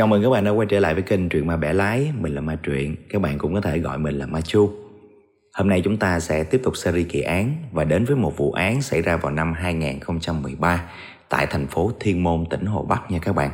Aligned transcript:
Chào 0.00 0.06
mừng 0.06 0.22
các 0.22 0.30
bạn 0.30 0.44
đã 0.44 0.50
quay 0.50 0.66
trở 0.70 0.80
lại 0.80 0.94
với 0.94 1.02
kênh 1.02 1.28
Truyện 1.28 1.46
Ma 1.46 1.56
Bẻ 1.56 1.72
Lái 1.72 2.12
Mình 2.20 2.34
là 2.34 2.40
Ma 2.40 2.56
Truyện, 2.62 2.96
các 3.08 3.22
bạn 3.22 3.38
cũng 3.38 3.54
có 3.54 3.60
thể 3.60 3.78
gọi 3.78 3.98
mình 3.98 4.18
là 4.18 4.26
Ma 4.26 4.40
Chu. 4.40 4.70
Hôm 5.54 5.68
nay 5.68 5.80
chúng 5.84 5.96
ta 5.96 6.20
sẽ 6.20 6.44
tiếp 6.44 6.60
tục 6.64 6.76
series 6.76 7.08
kỳ 7.08 7.20
án 7.20 7.54
Và 7.72 7.84
đến 7.84 8.04
với 8.04 8.16
một 8.16 8.36
vụ 8.36 8.52
án 8.52 8.82
xảy 8.82 9.02
ra 9.02 9.16
vào 9.16 9.32
năm 9.32 9.52
2013 9.52 10.90
Tại 11.28 11.46
thành 11.50 11.66
phố 11.66 11.92
Thiên 12.00 12.22
Môn, 12.22 12.44
tỉnh 12.50 12.66
Hồ 12.66 12.82
Bắc 12.82 13.10
nha 13.10 13.18
các 13.22 13.34
bạn. 13.34 13.50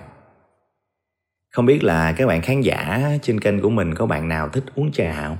Không 1.55 1.67
biết 1.67 1.85
là 1.85 2.13
các 2.13 2.27
bạn 2.27 2.43
khán 2.43 2.61
giả 2.61 3.03
trên 3.23 3.41
kênh 3.41 3.61
của 3.61 3.71
mình 3.71 3.95
có 3.95 4.07
bạn 4.07 4.29
nào 4.29 4.49
thích 4.49 4.65
uống 4.75 4.93
trà 4.93 5.23
không? 5.23 5.37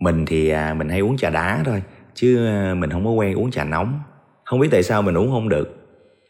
Mình 0.00 0.26
thì 0.26 0.48
à, 0.48 0.74
mình 0.74 0.88
hay 0.88 1.00
uống 1.00 1.16
trà 1.16 1.30
đá 1.30 1.62
thôi 1.64 1.82
Chứ 2.14 2.46
à, 2.46 2.74
mình 2.74 2.90
không 2.90 3.04
có 3.04 3.10
quen 3.10 3.34
uống 3.34 3.50
trà 3.50 3.64
nóng. 3.64 4.00
Không 4.44 4.60
biết 4.60 4.68
tại 4.70 4.82
sao 4.82 5.02
mình 5.02 5.16
uống 5.16 5.30
không 5.30 5.48
được. 5.48 5.76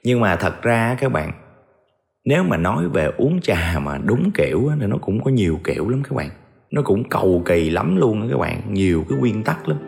Nhưng 0.04 0.20
mà 0.20 0.36
thật 0.36 0.62
ra 0.62 0.96
các 1.00 1.12
bạn 1.12 1.32
nếu 2.26 2.42
mà 2.42 2.56
nói 2.56 2.88
về 2.88 3.10
uống 3.16 3.40
trà 3.40 3.78
mà 3.82 3.98
đúng 3.98 4.30
kiểu 4.30 4.70
thì 4.80 4.86
nó 4.86 4.96
cũng 5.00 5.24
có 5.24 5.30
nhiều 5.30 5.60
kiểu 5.64 5.88
lắm 5.88 6.02
các 6.02 6.16
bạn. 6.16 6.30
Nó 6.70 6.82
cũng 6.82 7.08
cầu 7.08 7.42
kỳ 7.44 7.70
lắm 7.70 7.96
luôn 7.96 8.20
đó 8.20 8.26
các 8.30 8.38
bạn, 8.38 8.60
nhiều 8.70 9.04
cái 9.08 9.18
nguyên 9.18 9.42
tắc 9.42 9.68
lắm. 9.68 9.78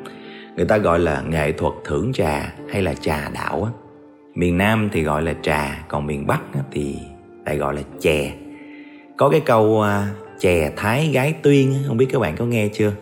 Người 0.56 0.66
ta 0.66 0.78
gọi 0.78 0.98
là 0.98 1.22
nghệ 1.22 1.52
thuật 1.52 1.72
thưởng 1.84 2.12
trà 2.12 2.54
hay 2.68 2.82
là 2.82 2.94
trà 2.94 3.30
đạo 3.34 3.64
á. 3.64 3.70
Miền 4.34 4.58
nam 4.58 4.88
thì 4.92 5.02
gọi 5.02 5.22
là 5.22 5.34
trà, 5.42 5.84
còn 5.88 6.06
miền 6.06 6.26
bắc 6.26 6.40
thì 6.72 6.96
lại 7.46 7.56
gọi 7.56 7.74
là 7.74 7.82
chè. 8.00 8.32
Có 9.16 9.28
cái 9.28 9.40
câu 9.40 9.82
à, 9.82 10.08
chè 10.38 10.72
thái 10.76 11.10
gái 11.12 11.34
tuyên 11.42 11.74
không 11.86 11.96
biết 11.96 12.06
các 12.12 12.18
bạn 12.18 12.36
có 12.36 12.44
nghe 12.44 12.68
chưa? 12.72 12.92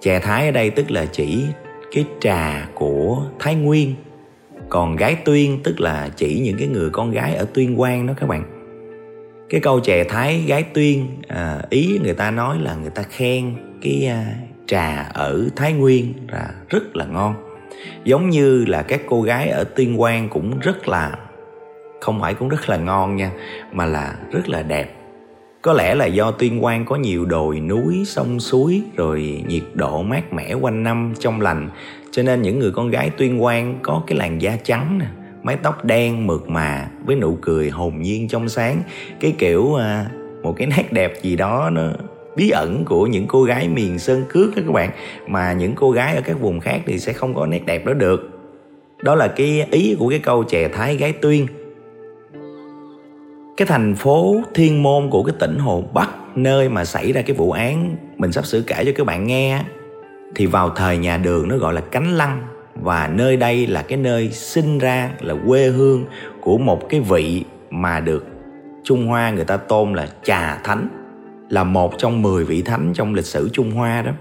Chè 0.00 0.18
thái 0.18 0.46
ở 0.46 0.52
đây 0.52 0.70
tức 0.70 0.90
là 0.90 1.06
chỉ 1.06 1.44
cái 1.92 2.04
trà 2.20 2.68
của 2.74 3.22
thái 3.38 3.54
nguyên 3.54 3.94
còn 4.68 4.96
gái 4.96 5.16
tuyên 5.24 5.60
tức 5.64 5.80
là 5.80 6.08
chỉ 6.16 6.40
những 6.44 6.56
cái 6.58 6.68
người 6.68 6.90
con 6.90 7.10
gái 7.10 7.34
ở 7.34 7.46
tuyên 7.54 7.76
quang 7.76 8.06
đó 8.06 8.14
các 8.20 8.28
bạn. 8.28 8.44
Cái 9.48 9.60
câu 9.60 9.80
chè 9.80 10.04
thái 10.04 10.44
gái 10.46 10.62
tuyên 10.62 11.06
à, 11.28 11.62
ý 11.70 11.98
người 12.02 12.14
ta 12.14 12.30
nói 12.30 12.58
là 12.60 12.74
người 12.74 12.90
ta 12.90 13.02
khen 13.02 13.54
cái 13.82 14.06
à, 14.06 14.24
trà 14.66 15.10
ở 15.14 15.48
thái 15.56 15.72
nguyên 15.72 16.12
là 16.32 16.50
rất 16.68 16.96
là 16.96 17.04
ngon. 17.04 17.34
Giống 18.04 18.30
như 18.30 18.64
là 18.64 18.82
các 18.82 19.00
cô 19.06 19.22
gái 19.22 19.48
ở 19.48 19.64
tuyên 19.64 19.96
quang 19.96 20.28
cũng 20.28 20.58
rất 20.58 20.88
là 20.88 21.18
không 22.00 22.20
phải 22.20 22.34
cũng 22.34 22.48
rất 22.48 22.68
là 22.68 22.76
ngon 22.76 23.16
nha 23.16 23.30
mà 23.72 23.86
là 23.86 24.14
rất 24.30 24.48
là 24.48 24.62
đẹp 24.62 25.03
có 25.64 25.72
lẽ 25.72 25.94
là 25.94 26.06
do 26.06 26.30
tuyên 26.30 26.60
quang 26.60 26.84
có 26.84 26.96
nhiều 26.96 27.24
đồi 27.24 27.60
núi 27.60 28.02
sông 28.06 28.40
suối 28.40 28.82
rồi 28.96 29.44
nhiệt 29.48 29.62
độ 29.74 30.02
mát 30.02 30.32
mẻ 30.32 30.54
quanh 30.54 30.82
năm 30.82 31.14
trong 31.18 31.40
lành. 31.40 31.68
Cho 32.10 32.22
nên 32.22 32.42
những 32.42 32.58
người 32.58 32.70
con 32.70 32.90
gái 32.90 33.10
tuyên 33.10 33.40
quang 33.40 33.78
có 33.82 34.02
cái 34.06 34.18
làn 34.18 34.42
da 34.42 34.56
trắng 34.64 34.98
nè 34.98 35.06
mái 35.42 35.56
tóc 35.56 35.84
đen 35.84 36.26
mượt 36.26 36.48
mà 36.48 36.90
với 37.06 37.16
nụ 37.16 37.38
cười 37.42 37.70
hồn 37.70 38.02
nhiên 38.02 38.28
trong 38.28 38.48
sáng. 38.48 38.82
Cái 39.20 39.34
kiểu 39.38 39.74
à, 39.74 40.06
một 40.42 40.54
cái 40.56 40.66
nét 40.66 40.92
đẹp 40.92 41.22
gì 41.22 41.36
đó 41.36 41.70
nó 41.72 41.82
bí 42.36 42.50
ẩn 42.50 42.84
của 42.84 43.06
những 43.06 43.26
cô 43.26 43.42
gái 43.42 43.68
miền 43.68 43.98
sơn 43.98 44.24
cước 44.28 44.56
đó 44.56 44.62
các 44.66 44.72
bạn. 44.72 44.90
Mà 45.28 45.52
những 45.52 45.74
cô 45.74 45.90
gái 45.90 46.14
ở 46.14 46.20
các 46.24 46.40
vùng 46.40 46.60
khác 46.60 46.80
thì 46.86 46.98
sẽ 46.98 47.12
không 47.12 47.34
có 47.34 47.46
nét 47.46 47.66
đẹp 47.66 47.86
đó 47.86 47.92
được. 47.92 48.30
Đó 49.02 49.14
là 49.14 49.28
cái 49.28 49.66
ý 49.70 49.96
của 49.98 50.08
cái 50.08 50.18
câu 50.18 50.44
chè 50.44 50.68
thái 50.68 50.96
gái 50.96 51.12
tuyên 51.12 51.46
cái 53.56 53.66
thành 53.66 53.94
phố 53.94 54.42
thiên 54.54 54.82
môn 54.82 55.10
của 55.10 55.22
cái 55.22 55.34
tỉnh 55.38 55.58
hồ 55.58 55.84
bắc, 55.92 56.10
nơi 56.34 56.68
mà 56.68 56.84
xảy 56.84 57.12
ra 57.12 57.22
cái 57.22 57.36
vụ 57.36 57.50
án 57.50 57.96
mình 58.16 58.32
sắp 58.32 58.46
sửa 58.46 58.60
kể 58.60 58.84
cho 58.84 58.92
các 58.96 59.06
bạn 59.06 59.26
nghe 59.26 59.64
thì 60.34 60.46
vào 60.46 60.70
thời 60.70 60.98
nhà 60.98 61.16
đường 61.16 61.48
nó 61.48 61.56
gọi 61.56 61.74
là 61.74 61.80
cánh 61.80 62.16
lăng 62.16 62.42
và 62.74 63.08
nơi 63.08 63.36
đây 63.36 63.66
là 63.66 63.82
cái 63.82 63.98
nơi 63.98 64.30
sinh 64.30 64.78
ra, 64.78 65.10
là 65.20 65.34
quê 65.46 65.66
hương 65.66 66.04
của 66.40 66.58
một 66.58 66.88
cái 66.88 67.00
vị 67.00 67.44
mà 67.70 68.00
được 68.00 68.26
Trung 68.84 69.06
Hoa 69.06 69.30
người 69.30 69.44
ta 69.44 69.56
tôn 69.56 69.92
là 69.92 70.08
trà 70.22 70.56
thánh, 70.64 70.88
là 71.48 71.64
một 71.64 71.94
trong 71.98 72.22
10 72.22 72.44
vị 72.44 72.62
thánh 72.62 72.92
trong 72.94 73.14
lịch 73.14 73.24
sử 73.24 73.48
Trung 73.52 73.70
Hoa 73.70 74.02
đó. 74.02 74.12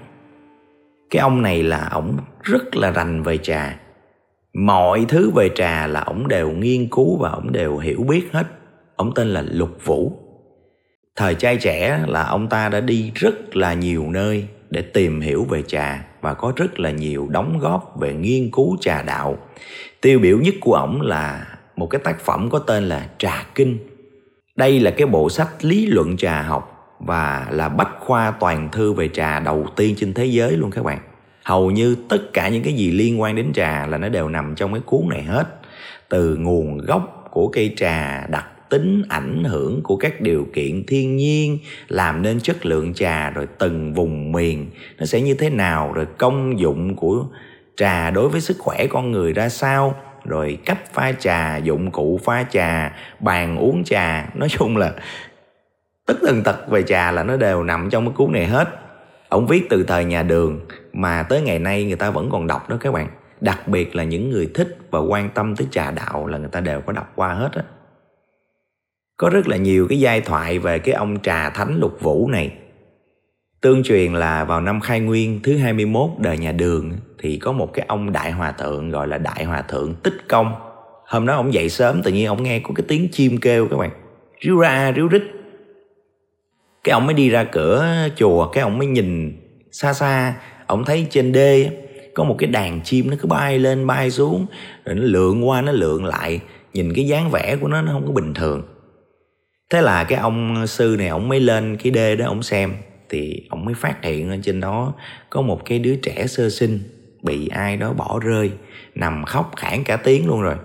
Cái 1.10 1.20
ông 1.20 1.42
này 1.42 1.64
là 1.64 1.90
ổng 1.92 2.18
rất 2.42 2.76
là 2.76 2.92
rành 2.92 3.24
về 3.24 3.38
trà. 3.38 3.80
Mọi 4.54 5.06
thứ 5.08 5.32
về 5.36 5.50
trà 5.56 5.88
là 5.88 6.02
ổng 6.02 6.28
đều 6.28 6.52
nghiên 6.52 6.88
cứu 6.88 7.18
và 7.18 7.30
ổng 7.30 7.52
đều 7.52 7.78
hiểu 7.78 8.04
biết 8.04 8.24
hết 8.32 8.48
ông 8.96 9.14
tên 9.14 9.28
là 9.28 9.44
Lục 9.52 9.78
Vũ. 9.84 10.12
Thời 11.16 11.36
trai 11.36 11.58
trẻ 11.58 12.04
là 12.08 12.24
ông 12.24 12.48
ta 12.48 12.70
đã 12.70 12.82
đi 12.82 13.12
rất 13.16 13.56
là 13.56 13.74
nhiều 13.74 14.10
nơi 14.10 14.48
để 14.70 14.82
tìm 14.82 15.22
hiểu 15.22 15.44
về 15.50 15.62
trà 15.62 16.06
và 16.22 16.34
có 16.34 16.54
rất 16.56 16.80
là 16.80 16.92
nhiều 16.92 17.28
đóng 17.30 17.60
góp 17.60 18.00
về 18.00 18.14
nghiên 18.14 18.52
cứu 18.52 18.78
trà 18.82 19.02
đạo. 19.02 19.38
Tiêu 20.02 20.20
biểu 20.20 20.40
nhất 20.40 20.54
của 20.62 20.74
ổng 20.74 21.02
là 21.02 21.48
một 21.76 21.88
cái 21.88 22.02
tác 22.04 22.20
phẩm 22.20 22.50
có 22.50 22.60
tên 22.60 22.84
là 22.84 23.08
Trà 23.18 23.46
Kinh. 23.56 23.78
Đây 24.56 24.80
là 24.80 24.92
cái 24.92 25.08
bộ 25.08 25.30
sách 25.30 25.66
lý 25.66 25.88
luận 25.88 26.18
trà 26.18 26.42
học 26.42 26.96
và 27.00 27.48
là 27.52 27.70
bách 27.70 27.92
khoa 28.00 28.32
toàn 28.40 28.70
thư 28.72 28.94
về 28.94 29.08
trà 29.08 29.40
đầu 29.40 29.68
tiên 29.76 29.96
trên 29.98 30.14
thế 30.14 30.26
giới 30.26 30.52
luôn 30.52 30.72
các 30.72 30.84
bạn. 30.84 31.00
Hầu 31.44 31.72
như 31.72 31.96
tất 32.10 32.34
cả 32.34 32.50
những 32.50 32.64
cái 32.64 32.74
gì 32.74 32.92
liên 32.92 33.22
quan 33.22 33.36
đến 33.36 33.54
trà 33.54 33.86
là 33.86 33.98
nó 33.98 34.10
đều 34.10 34.30
nằm 34.30 34.56
trong 34.56 34.74
cái 34.74 34.82
cuốn 34.86 35.10
này 35.10 35.24
hết. 35.24 35.48
Từ 36.10 36.36
nguồn 36.36 36.78
gốc 36.78 37.28
của 37.32 37.48
cây 37.48 37.74
trà 37.78 38.28
đặc 38.28 38.46
tính 38.74 39.04
ảnh 39.10 39.44
hưởng 39.44 39.82
của 39.84 39.96
các 39.96 40.22
điều 40.22 40.48
kiện 40.54 40.84
thiên 40.88 41.16
nhiên, 41.16 41.58
làm 41.88 42.22
nên 42.22 42.40
chất 42.40 42.66
lượng 42.66 42.94
trà 42.94 43.30
rồi 43.30 43.48
từng 43.58 43.94
vùng 43.94 44.32
miền. 44.32 44.70
Nó 45.00 45.06
sẽ 45.06 45.22
như 45.22 45.34
thế 45.34 45.50
nào, 45.50 45.92
rồi 45.94 46.06
công 46.18 46.60
dụng 46.60 46.96
của 46.96 47.26
trà 47.78 48.10
đối 48.10 48.30
với 48.30 48.42
sức 48.42 48.58
khỏe 48.60 48.88
con 48.88 49.12
người 49.12 49.34
ra 49.34 49.50
sao, 49.50 49.96
rồi 50.26 50.58
cách 50.66 50.94
pha 50.94 51.12
trà, 51.12 51.58
dụng 51.58 51.92
cụ 51.92 52.20
pha 52.24 52.44
trà, 52.44 52.96
bàn 53.20 53.58
uống 53.58 53.84
trà. 53.84 54.30
Nói 54.36 54.50
chung 54.50 54.78
là 54.78 54.94
tất 56.06 56.16
tần 56.28 56.44
tật 56.44 56.70
về 56.70 56.84
trà 56.84 57.12
là 57.12 57.24
nó 57.24 57.38
đều 57.38 57.64
nằm 57.64 57.90
trong 57.90 58.06
cái 58.06 58.14
cuốn 58.18 58.32
này 58.32 58.46
hết. 58.46 58.68
Ông 59.30 59.48
viết 59.48 59.70
từ 59.70 59.84
thời 59.84 60.06
nhà 60.06 60.24
đường 60.24 60.60
mà 60.94 61.24
tới 61.24 61.42
ngày 61.42 61.60
nay 61.60 61.86
người 61.86 61.96
ta 61.96 62.10
vẫn 62.10 62.30
còn 62.32 62.48
đọc 62.48 62.70
đó 62.70 62.78
các 62.80 62.94
bạn. 62.94 63.08
Đặc 63.42 63.68
biệt 63.68 63.96
là 63.96 64.04
những 64.04 64.30
người 64.30 64.52
thích 64.54 64.78
và 64.92 65.00
quan 65.00 65.30
tâm 65.30 65.56
tới 65.56 65.68
trà 65.72 65.92
đạo 65.92 66.28
là 66.28 66.38
người 66.38 66.50
ta 66.52 66.60
đều 66.60 66.82
có 66.82 66.94
đọc 66.94 67.12
qua 67.16 67.34
hết 67.34 67.50
á 67.54 67.64
có 69.24 69.30
rất 69.30 69.48
là 69.48 69.58
nhiều 69.58 69.88
cái 69.88 70.00
giai 70.00 70.22
thoại 70.22 70.60
về 70.60 70.80
cái 70.80 70.96
ông 70.96 71.20
trà 71.20 71.50
thánh 71.50 71.80
lục 71.80 71.98
vũ 72.02 72.28
này. 72.28 72.52
Tương 73.62 73.84
truyền 73.84 74.14
là 74.14 74.44
vào 74.44 74.62
năm 74.62 74.82
khai 74.82 75.00
nguyên 75.00 75.40
thứ 75.44 75.58
21 75.58 76.10
đời 76.20 76.38
nhà 76.38 76.52
đường 76.52 76.92
thì 77.20 77.38
có 77.38 77.52
một 77.52 77.74
cái 77.74 77.86
ông 77.90 78.12
đại 78.12 78.32
hòa 78.32 78.52
thượng 78.52 78.92
gọi 78.92 79.08
là 79.08 79.18
đại 79.18 79.44
hòa 79.44 79.62
thượng 79.62 79.96
tích 79.96 80.28
công. 80.30 80.54
Hôm 81.06 81.26
đó 81.26 81.36
ông 81.36 81.54
dậy 81.54 81.70
sớm 81.70 82.02
tự 82.04 82.12
nhiên 82.12 82.28
ông 82.28 82.44
nghe 82.44 82.60
có 82.60 82.74
cái 82.76 82.86
tiếng 82.88 83.08
chim 83.12 83.38
kêu 83.38 83.68
các 83.68 83.78
bạn. 83.78 83.90
Ríu 84.42 84.60
ra 84.60 84.94
ríu 84.96 85.08
rít. 85.08 85.24
Cái 86.84 86.94
ông 86.94 87.06
mới 87.06 87.14
đi 87.14 87.30
ra 87.30 87.44
cửa 87.44 87.88
chùa, 88.16 88.48
cái 88.48 88.62
ông 88.62 88.78
mới 88.78 88.88
nhìn 88.88 89.38
xa 89.72 89.94
xa, 89.94 90.34
ông 90.68 90.86
thấy 90.86 91.08
trên 91.10 91.32
đê 91.32 91.70
có 92.14 92.24
một 92.24 92.36
cái 92.40 92.48
đàn 92.48 92.82
chim 92.82 93.10
nó 93.10 93.16
cứ 93.22 93.28
bay 93.28 93.60
lên 93.60 93.88
bay 93.88 94.12
xuống 94.12 94.46
rồi 94.86 94.96
nó 94.96 95.04
lượn 95.04 95.48
qua 95.48 95.62
nó 95.62 95.72
lượn 95.72 96.06
lại 96.06 96.40
nhìn 96.74 96.94
cái 96.96 97.08
dáng 97.08 97.30
vẻ 97.30 97.56
của 97.62 97.68
nó 97.68 97.82
nó 97.82 97.92
không 97.92 98.06
có 98.06 98.12
bình 98.12 98.34
thường 98.34 98.73
thế 99.74 99.82
là 99.82 100.04
cái 100.04 100.20
ông 100.20 100.68
sư 100.68 100.96
này, 101.00 101.08
ông 101.08 101.30
mới 101.30 101.40
lên 101.40 101.78
cái 101.78 101.92
đê 101.92 102.16
đó 102.16 102.26
ông 102.26 102.44
xem. 102.44 102.74
Thì 103.10 103.48
ông 103.50 103.66
mới 103.66 103.74
phát 103.74 104.04
hiện 104.04 104.30
ở 104.30 104.38
trên 104.44 104.60
đó 104.60 104.94
có 105.30 105.42
một 105.42 105.66
cái 105.66 105.80
đứa 105.80 105.96
trẻ 105.96 106.28
sơ 106.28 106.50
sinh 106.50 106.80
bị 107.22 107.48
ai 107.48 107.78
đó 107.78 107.94
bỏ 107.94 108.20
rơi, 108.20 108.52
nằm 108.96 109.26
khóc 109.26 109.52
khản 109.58 109.84
cả 109.84 109.96
tiếng 109.96 110.28
luôn 110.28 110.42
rồi. 110.42 110.56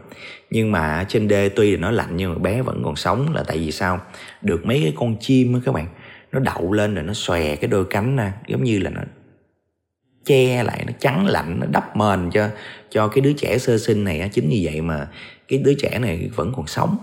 Nhưng 0.50 0.72
mà 0.72 1.04
trên 1.08 1.28
đê 1.28 1.48
tuy 1.48 1.70
là 1.70 1.78
nó 1.80 1.90
lạnh 1.90 2.10
nhưng 2.16 2.32
mà 2.32 2.38
bé 2.38 2.62
vẫn 2.62 2.82
còn 2.84 2.96
sống 2.96 3.34
là 3.34 3.42
tại 3.46 3.58
vì 3.58 3.72
sao? 3.72 4.00
Được 4.42 4.66
mấy 4.66 4.80
cái 4.82 4.92
con 4.96 5.16
chim 5.20 5.54
á 5.54 5.60
các 5.64 5.72
bạn, 5.72 5.86
nó 6.32 6.38
đậu 6.38 6.72
lên 6.72 6.94
rồi 6.94 7.04
nó 7.04 7.12
xòe 7.12 7.56
cái 7.56 7.68
đôi 7.68 7.84
cánh 7.84 8.16
ra, 8.16 8.32
giống 8.46 8.64
như 8.64 8.78
là 8.78 8.90
nó 8.90 9.00
che 10.24 10.62
lại, 10.62 10.84
nó 10.86 10.92
chắn 11.00 11.26
lạnh, 11.26 11.56
nó 11.60 11.66
đắp 11.70 11.96
mền 11.96 12.30
cho 12.30 12.48
cho 12.90 13.08
cái 13.08 13.20
đứa 13.20 13.32
trẻ 13.32 13.58
sơ 13.58 13.78
sinh 13.78 14.04
này 14.04 14.20
á. 14.20 14.28
Chính 14.32 14.48
như 14.48 14.60
vậy 14.62 14.80
mà 14.80 15.08
cái 15.48 15.58
đứa 15.58 15.74
trẻ 15.74 15.98
này 15.98 16.30
vẫn 16.34 16.52
còn 16.56 16.66
sống 16.66 16.96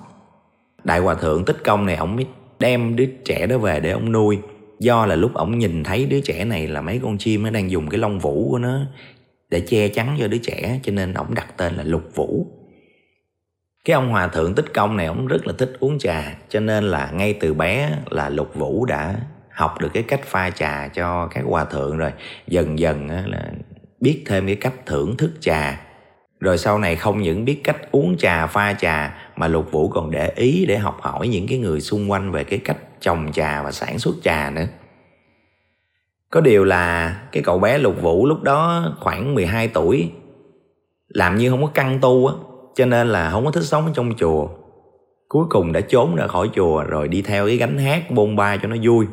đại 0.85 0.99
hòa 0.99 1.16
thượng 1.16 1.46
tích 1.46 1.64
công 1.64 1.85
này 1.85 1.96
ông 1.96 2.16
mới 2.16 2.26
đem 2.59 2.96
đứa 2.96 3.05
trẻ 3.26 3.46
đó 3.46 3.58
về 3.58 3.79
để 3.79 3.91
ông 3.91 4.11
nuôi. 4.11 4.40
Do 4.79 5.05
là 5.05 5.16
lúc 5.16 5.34
ông 5.34 5.59
nhìn 5.59 5.84
thấy 5.84 6.05
đứa 6.05 6.22
trẻ 6.22 6.46
này 6.46 6.67
là 6.67 6.82
mấy 6.82 6.99
con 7.03 7.17
chim 7.17 7.43
nó 7.43 7.49
đang 7.49 7.72
dùng 7.72 7.90
cái 7.90 7.99
lông 7.99 8.20
vũ 8.20 8.49
của 8.52 8.58
nó 8.58 8.79
để 9.49 9.59
che 9.67 9.87
chắn 9.87 10.17
cho 10.20 10.28
đứa 10.28 10.37
trẻ, 10.37 10.79
cho 10.84 10.91
nên 10.91 11.14
ông 11.14 11.34
đặt 11.34 11.58
tên 11.58 11.73
là 11.76 11.84
lục 11.84 12.03
vũ. 12.16 12.47
Cái 13.85 13.93
ông 13.93 14.09
hòa 14.09 14.28
thượng 14.28 14.55
tích 14.55 14.73
công 14.73 14.97
này 14.97 15.05
ông 15.05 15.28
rất 15.28 15.47
là 15.47 15.53
thích 15.58 15.73
uống 15.79 15.99
trà, 15.99 16.37
cho 16.49 16.59
nên 16.59 16.84
là 16.84 17.11
ngay 17.14 17.34
từ 17.34 17.53
bé 17.53 17.91
là 18.09 18.29
lục 18.29 18.55
vũ 18.55 18.85
đã 18.85 19.16
học 19.52 19.81
được 19.81 19.90
cái 19.93 20.03
cách 20.03 20.22
pha 20.23 20.49
trà 20.49 20.88
cho 20.88 21.28
các 21.28 21.43
hòa 21.46 21.66
thượng 21.66 21.97
rồi. 21.97 22.11
Dần 22.47 22.79
dần 22.79 23.09
là 23.09 23.52
biết 23.99 24.23
thêm 24.26 24.46
cái 24.46 24.55
cách 24.55 24.85
thưởng 24.85 25.17
thức 25.17 25.31
trà 25.40 25.84
rồi 26.45 26.57
sau 26.57 26.79
này 26.79 26.95
không 26.95 27.21
những 27.21 27.45
biết 27.45 27.61
cách 27.63 27.91
uống 27.91 28.17
trà, 28.17 28.47
pha 28.47 28.73
trà, 28.73 29.17
mà 29.35 29.47
lục 29.47 29.71
vũ 29.71 29.89
còn 29.89 30.11
để 30.11 30.31
ý 30.35 30.65
để 30.65 30.77
học 30.77 30.97
hỏi 31.01 31.27
những 31.27 31.47
cái 31.47 31.57
người 31.57 31.81
xung 31.81 32.11
quanh 32.11 32.31
về 32.31 32.43
cái 32.43 32.59
cách 32.59 32.77
trồng 32.99 33.31
trà 33.31 33.63
và 33.63 33.71
sản 33.71 33.99
xuất 33.99 34.15
trà 34.23 34.49
nữa. 34.49 34.65
Có 36.29 36.41
điều 36.41 36.63
là 36.63 37.15
cái 37.31 37.43
cậu 37.43 37.59
bé 37.59 37.77
lục 37.77 38.01
vũ 38.01 38.25
lúc 38.25 38.43
đó 38.43 38.85
khoảng 38.99 39.35
12 39.35 39.67
tuổi, 39.67 40.11
làm 41.07 41.37
như 41.37 41.49
không 41.49 41.61
có 41.61 41.71
căn 41.73 41.99
tu 42.01 42.27
á, 42.27 42.33
cho 42.75 42.85
nên 42.85 43.07
là 43.07 43.31
không 43.31 43.45
có 43.45 43.51
thích 43.51 43.63
sống 43.63 43.85
ở 43.85 43.91
trong 43.93 44.13
chùa. 44.17 44.47
Cuối 45.27 45.45
cùng 45.49 45.71
đã 45.71 45.81
trốn 45.81 46.15
ra 46.15 46.27
khỏi 46.27 46.49
chùa 46.55 46.83
rồi 46.83 47.07
đi 47.07 47.21
theo 47.21 47.47
cái 47.47 47.57
gánh 47.57 47.77
hát 47.77 48.11
bôn 48.11 48.35
ba 48.35 48.57
cho 48.57 48.67
nó 48.67 48.75
vui. 48.83 49.05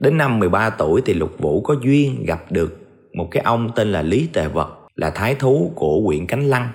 Đến 0.00 0.18
năm 0.18 0.38
13 0.38 0.70
tuổi 0.70 1.02
thì 1.04 1.14
lục 1.14 1.38
vũ 1.38 1.60
có 1.60 1.74
duyên 1.82 2.24
gặp 2.26 2.52
được 2.52 2.78
một 3.14 3.28
cái 3.30 3.42
ông 3.42 3.70
tên 3.74 3.92
là 3.92 4.02
lý 4.02 4.28
tề 4.32 4.48
vật 4.48 4.83
là 4.96 5.10
thái 5.10 5.34
thú 5.34 5.72
của 5.74 6.00
huyện 6.00 6.26
cánh 6.26 6.44
lăng. 6.44 6.68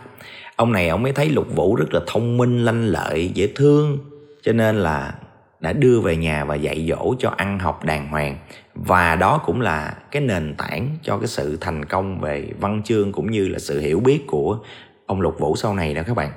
Ông 0.56 0.72
này 0.72 0.90
ông 0.90 1.04
mới 1.04 1.12
thấy 1.12 1.30
lục 1.30 1.56
vũ 1.56 1.76
rất 1.76 1.94
là 1.94 2.00
thông 2.08 2.38
minh, 2.38 2.66
lanh 2.66 2.86
lợi, 2.86 3.32
dễ 3.34 3.48
thương, 3.56 3.98
cho 4.42 4.52
nên 4.52 4.76
là 4.76 5.16
đã 5.60 5.74
đưa 5.74 6.00
về 6.00 6.18
nhà 6.18 6.46
và 6.46 6.56
dạy 6.56 6.88
dỗ 6.90 7.16
cho 7.20 7.34
ăn 7.38 7.60
học 7.60 7.84
đàng 7.84 8.10
hoàng. 8.10 8.38
Và 8.76 9.16
đó 9.16 9.42
cũng 9.46 9.62
là 9.62 9.98
cái 10.12 10.22
nền 10.22 10.56
tảng 10.58 10.98
cho 11.04 11.18
cái 11.18 11.28
sự 11.28 11.58
thành 11.62 11.86
công 11.86 12.20
về 12.20 12.50
văn 12.60 12.82
chương 12.86 13.12
cũng 13.12 13.32
như 13.32 13.48
là 13.48 13.60
sự 13.60 13.80
hiểu 13.80 14.00
biết 14.00 14.28
của 14.28 14.60
ông 15.06 15.22
lục 15.22 15.40
vũ 15.40 15.56
sau 15.56 15.74
này 15.74 15.94
đó 15.94 16.02
các 16.08 16.16
bạn 16.16 16.32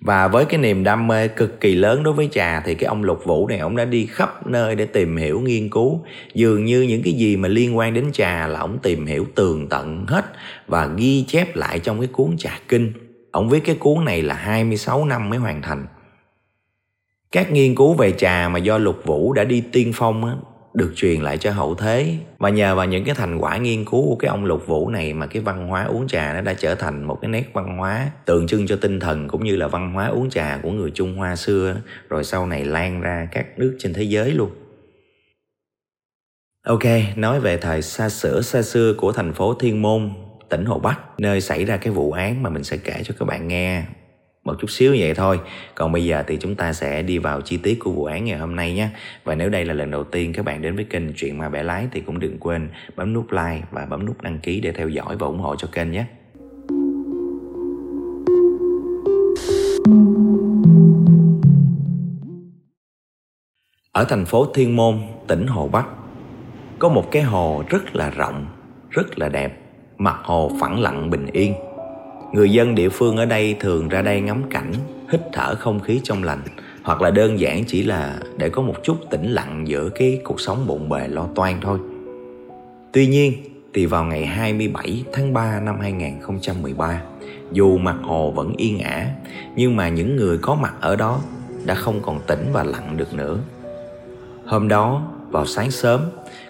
và 0.00 0.28
với 0.28 0.44
cái 0.44 0.60
niềm 0.60 0.84
đam 0.84 1.06
mê 1.06 1.28
cực 1.28 1.60
kỳ 1.60 1.74
lớn 1.74 2.02
đối 2.02 2.14
với 2.14 2.28
trà 2.32 2.60
thì 2.60 2.74
cái 2.74 2.86
ông 2.86 3.02
lục 3.02 3.24
vũ 3.24 3.48
này, 3.48 3.58
ông 3.58 3.76
đã 3.76 3.84
đi 3.84 4.06
khắp 4.06 4.46
nơi 4.46 4.74
để 4.74 4.86
tìm 4.86 5.16
hiểu 5.16 5.40
nghiên 5.40 5.70
cứu. 5.70 6.04
Dường 6.34 6.64
như 6.64 6.82
những 6.82 7.02
cái 7.02 7.12
gì 7.12 7.36
mà 7.36 7.48
liên 7.48 7.76
quan 7.76 7.94
đến 7.94 8.12
trà 8.12 8.46
là 8.46 8.60
ông 8.60 8.78
tìm 8.82 9.06
hiểu 9.06 9.26
tường 9.34 9.68
tận 9.68 10.06
hết 10.08 10.24
và 10.66 10.86
ghi 10.86 11.24
chép 11.28 11.56
lại 11.56 11.78
trong 11.78 12.00
cái 12.00 12.08
cuốn 12.12 12.36
trà 12.38 12.58
kinh. 12.68 12.92
Ông 13.30 13.48
viết 13.48 13.64
cái 13.64 13.76
cuốn 13.76 14.04
này 14.04 14.22
là 14.22 14.34
26 14.34 15.04
năm 15.04 15.30
mới 15.30 15.38
hoàn 15.38 15.62
thành. 15.62 15.86
Các 17.32 17.52
nghiên 17.52 17.74
cứu 17.74 17.94
về 17.94 18.12
trà 18.12 18.48
mà 18.48 18.58
do 18.58 18.78
lục 18.78 19.02
vũ 19.04 19.32
đã 19.32 19.44
đi 19.44 19.62
tiên 19.72 19.92
phong 19.94 20.40
được 20.74 20.92
truyền 20.96 21.20
lại 21.20 21.38
cho 21.38 21.50
hậu 21.50 21.74
thế 21.74 22.16
và 22.38 22.48
nhờ 22.48 22.74
vào 22.74 22.86
những 22.86 23.04
cái 23.04 23.14
thành 23.14 23.38
quả 23.38 23.56
nghiên 23.56 23.84
cứu 23.84 24.08
của 24.08 24.16
cái 24.16 24.28
ông 24.28 24.44
lục 24.44 24.66
vũ 24.66 24.90
này 24.90 25.14
mà 25.14 25.26
cái 25.26 25.42
văn 25.42 25.68
hóa 25.68 25.84
uống 25.84 26.08
trà 26.08 26.34
nó 26.34 26.40
đã 26.40 26.54
trở 26.54 26.74
thành 26.74 27.04
một 27.04 27.18
cái 27.22 27.30
nét 27.30 27.44
văn 27.52 27.78
hóa 27.78 28.10
tượng 28.24 28.46
trưng 28.46 28.66
cho 28.66 28.76
tinh 28.76 29.00
thần 29.00 29.28
cũng 29.28 29.44
như 29.44 29.56
là 29.56 29.68
văn 29.68 29.92
hóa 29.92 30.06
uống 30.06 30.30
trà 30.30 30.60
của 30.62 30.70
người 30.70 30.90
Trung 30.90 31.16
Hoa 31.16 31.36
xưa 31.36 31.76
rồi 32.08 32.24
sau 32.24 32.46
này 32.46 32.64
lan 32.64 33.00
ra 33.00 33.28
các 33.32 33.58
nước 33.58 33.76
trên 33.78 33.94
thế 33.94 34.02
giới 34.02 34.30
luôn. 34.30 34.50
Ok, 36.66 36.84
nói 37.16 37.40
về 37.40 37.56
thời 37.56 37.82
xa 37.82 38.08
xưa 38.08 38.40
xa 38.40 38.62
xưa 38.62 38.94
của 38.94 39.12
thành 39.12 39.32
phố 39.32 39.54
Thiên 39.54 39.82
Môn, 39.82 40.10
tỉnh 40.48 40.64
Hồ 40.64 40.78
Bắc, 40.78 41.00
nơi 41.18 41.40
xảy 41.40 41.64
ra 41.64 41.76
cái 41.76 41.92
vụ 41.92 42.12
án 42.12 42.42
mà 42.42 42.50
mình 42.50 42.64
sẽ 42.64 42.76
kể 42.76 43.02
cho 43.04 43.14
các 43.18 43.26
bạn 43.26 43.48
nghe 43.48 43.84
một 44.48 44.56
chút 44.60 44.70
xíu 44.70 44.96
vậy 44.98 45.14
thôi. 45.14 45.40
Còn 45.74 45.92
bây 45.92 46.04
giờ 46.04 46.24
thì 46.26 46.36
chúng 46.40 46.54
ta 46.54 46.72
sẽ 46.72 47.02
đi 47.02 47.18
vào 47.18 47.40
chi 47.40 47.56
tiết 47.56 47.78
của 47.80 47.90
vụ 47.90 48.04
án 48.04 48.24
ngày 48.24 48.38
hôm 48.38 48.56
nay 48.56 48.74
nhé. 48.74 48.88
Và 49.24 49.34
nếu 49.34 49.48
đây 49.48 49.64
là 49.64 49.74
lần 49.74 49.90
đầu 49.90 50.04
tiên 50.04 50.32
các 50.32 50.44
bạn 50.44 50.62
đến 50.62 50.76
với 50.76 50.84
kênh 50.84 51.12
chuyện 51.12 51.38
ma 51.38 51.48
bẻ 51.48 51.62
lái 51.62 51.88
thì 51.92 52.00
cũng 52.00 52.18
đừng 52.18 52.38
quên 52.38 52.68
bấm 52.96 53.12
nút 53.12 53.32
like 53.32 53.62
và 53.70 53.86
bấm 53.86 54.06
nút 54.06 54.22
đăng 54.22 54.38
ký 54.38 54.60
để 54.60 54.72
theo 54.72 54.88
dõi 54.88 55.16
và 55.16 55.26
ủng 55.26 55.38
hộ 55.38 55.56
cho 55.56 55.68
kênh 55.72 55.90
nhé. 55.90 56.04
Ở 63.92 64.04
thành 64.04 64.24
phố 64.24 64.46
Thiên 64.54 64.76
Môn, 64.76 64.98
tỉnh 65.26 65.46
Hồ 65.46 65.68
Bắc 65.68 65.86
có 66.78 66.88
một 66.88 67.08
cái 67.10 67.22
hồ 67.22 67.62
rất 67.68 67.96
là 67.96 68.10
rộng, 68.10 68.46
rất 68.90 69.18
là 69.18 69.28
đẹp, 69.28 69.60
mặt 69.98 70.20
hồ 70.22 70.50
phẳng 70.60 70.80
lặng 70.80 71.10
bình 71.10 71.26
yên. 71.32 71.54
Người 72.32 72.50
dân 72.52 72.74
địa 72.74 72.88
phương 72.88 73.16
ở 73.16 73.24
đây 73.24 73.56
thường 73.60 73.88
ra 73.88 74.02
đây 74.02 74.20
ngắm 74.20 74.42
cảnh, 74.50 74.72
hít 75.10 75.20
thở 75.32 75.54
không 75.54 75.80
khí 75.80 76.00
trong 76.04 76.24
lành 76.24 76.40
hoặc 76.82 77.02
là 77.02 77.10
đơn 77.10 77.40
giản 77.40 77.64
chỉ 77.64 77.82
là 77.82 78.18
để 78.36 78.48
có 78.48 78.62
một 78.62 78.74
chút 78.82 78.96
tĩnh 79.10 79.26
lặng 79.32 79.68
giữa 79.68 79.88
cái 79.88 80.20
cuộc 80.24 80.40
sống 80.40 80.66
bộn 80.66 80.88
bề 80.88 81.08
lo 81.08 81.28
toan 81.34 81.60
thôi. 81.60 81.78
Tuy 82.92 83.06
nhiên, 83.06 83.32
thì 83.74 83.86
vào 83.86 84.04
ngày 84.04 84.26
27 84.26 85.04
tháng 85.12 85.34
3 85.34 85.60
năm 85.60 85.80
2013, 85.80 87.02
dù 87.52 87.78
mặt 87.78 87.96
hồ 88.02 88.30
vẫn 88.30 88.52
yên 88.56 88.78
ả, 88.78 89.10
nhưng 89.56 89.76
mà 89.76 89.88
những 89.88 90.16
người 90.16 90.38
có 90.38 90.54
mặt 90.54 90.74
ở 90.80 90.96
đó 90.96 91.20
đã 91.64 91.74
không 91.74 92.00
còn 92.02 92.20
tĩnh 92.26 92.46
và 92.52 92.64
lặng 92.64 92.96
được 92.96 93.14
nữa. 93.14 93.38
Hôm 94.46 94.68
đó, 94.68 95.02
vào 95.30 95.46
sáng 95.46 95.70
sớm, 95.70 96.00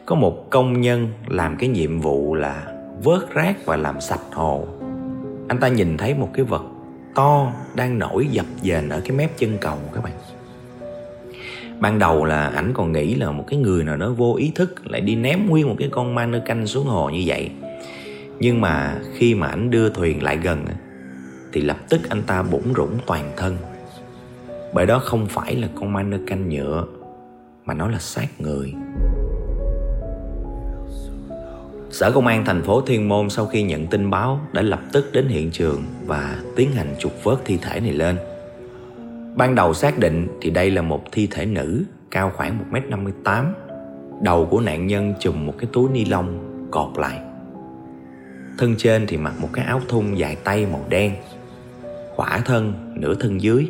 có 0.06 0.14
một 0.14 0.50
công 0.50 0.80
nhân 0.80 1.08
làm 1.26 1.56
cái 1.56 1.68
nhiệm 1.68 2.00
vụ 2.00 2.34
là 2.34 2.66
vớt 3.02 3.30
rác 3.34 3.66
và 3.66 3.76
làm 3.76 4.00
sạch 4.00 4.20
hồ 4.32 4.66
anh 5.48 5.58
ta 5.60 5.68
nhìn 5.68 5.96
thấy 5.96 6.14
một 6.14 6.30
cái 6.32 6.44
vật 6.44 6.62
to 7.14 7.52
đang 7.74 7.98
nổi 7.98 8.26
dập 8.30 8.46
dềnh 8.62 8.90
ở 8.90 9.00
cái 9.00 9.10
mép 9.10 9.38
chân 9.38 9.58
cầu 9.60 9.78
các 9.94 10.04
bạn. 10.04 10.12
Ban 11.80 11.98
đầu 11.98 12.24
là 12.24 12.46
ảnh 12.46 12.72
còn 12.74 12.92
nghĩ 12.92 13.14
là 13.14 13.30
một 13.30 13.44
cái 13.46 13.58
người 13.58 13.84
nào 13.84 13.96
đó 13.96 14.12
vô 14.16 14.34
ý 14.34 14.52
thức 14.54 14.90
lại 14.90 15.00
đi 15.00 15.14
ném 15.14 15.46
nguyên 15.46 15.68
một 15.68 15.76
cái 15.78 15.88
con 15.92 16.14
ma 16.14 16.26
nơ 16.26 16.40
canh 16.46 16.66
xuống 16.66 16.86
hồ 16.86 17.10
như 17.10 17.22
vậy. 17.26 17.50
Nhưng 18.40 18.60
mà 18.60 19.00
khi 19.14 19.34
mà 19.34 19.46
ảnh 19.46 19.70
đưa 19.70 19.90
thuyền 19.90 20.22
lại 20.22 20.36
gần 20.36 20.64
thì 21.52 21.60
lập 21.60 21.76
tức 21.88 22.00
anh 22.08 22.22
ta 22.22 22.42
bủng 22.42 22.74
rủng 22.76 22.98
toàn 23.06 23.32
thân. 23.36 23.56
Bởi 24.74 24.86
đó 24.86 24.98
không 24.98 25.26
phải 25.26 25.56
là 25.56 25.68
con 25.74 25.92
ma 25.92 26.02
nơ 26.02 26.18
canh 26.26 26.48
nhựa, 26.48 26.84
mà 27.64 27.74
nó 27.74 27.88
là 27.88 27.98
xác 27.98 28.40
người. 28.40 28.74
Sở 31.90 32.12
Công 32.12 32.26
an 32.26 32.44
thành 32.44 32.62
phố 32.62 32.80
Thiên 32.80 33.08
Môn 33.08 33.30
sau 33.30 33.46
khi 33.46 33.62
nhận 33.62 33.86
tin 33.86 34.10
báo 34.10 34.40
đã 34.52 34.62
lập 34.62 34.80
tức 34.92 35.12
đến 35.12 35.28
hiện 35.28 35.50
trường 35.50 35.82
và 36.06 36.38
tiến 36.56 36.72
hành 36.72 36.94
trục 36.98 37.24
vớt 37.24 37.38
thi 37.44 37.58
thể 37.62 37.80
này 37.80 37.92
lên. 37.92 38.16
Ban 39.36 39.54
đầu 39.54 39.74
xác 39.74 39.98
định 39.98 40.28
thì 40.40 40.50
đây 40.50 40.70
là 40.70 40.82
một 40.82 41.04
thi 41.12 41.28
thể 41.30 41.46
nữ 41.46 41.82
cao 42.10 42.32
khoảng 42.36 42.58
1m58. 42.72 43.44
Đầu 44.22 44.46
của 44.50 44.60
nạn 44.60 44.86
nhân 44.86 45.14
chùm 45.20 45.46
một 45.46 45.54
cái 45.58 45.68
túi 45.72 45.90
ni 45.90 46.04
lông 46.04 46.38
cột 46.70 46.98
lại. 46.98 47.20
Thân 48.58 48.74
trên 48.78 49.06
thì 49.06 49.16
mặc 49.16 49.34
một 49.40 49.48
cái 49.52 49.64
áo 49.64 49.80
thun 49.88 50.14
dài 50.14 50.36
tay 50.44 50.66
màu 50.72 50.84
đen. 50.88 51.12
Khỏa 52.16 52.38
thân, 52.44 52.72
nửa 52.94 53.14
thân 53.14 53.40
dưới. 53.40 53.68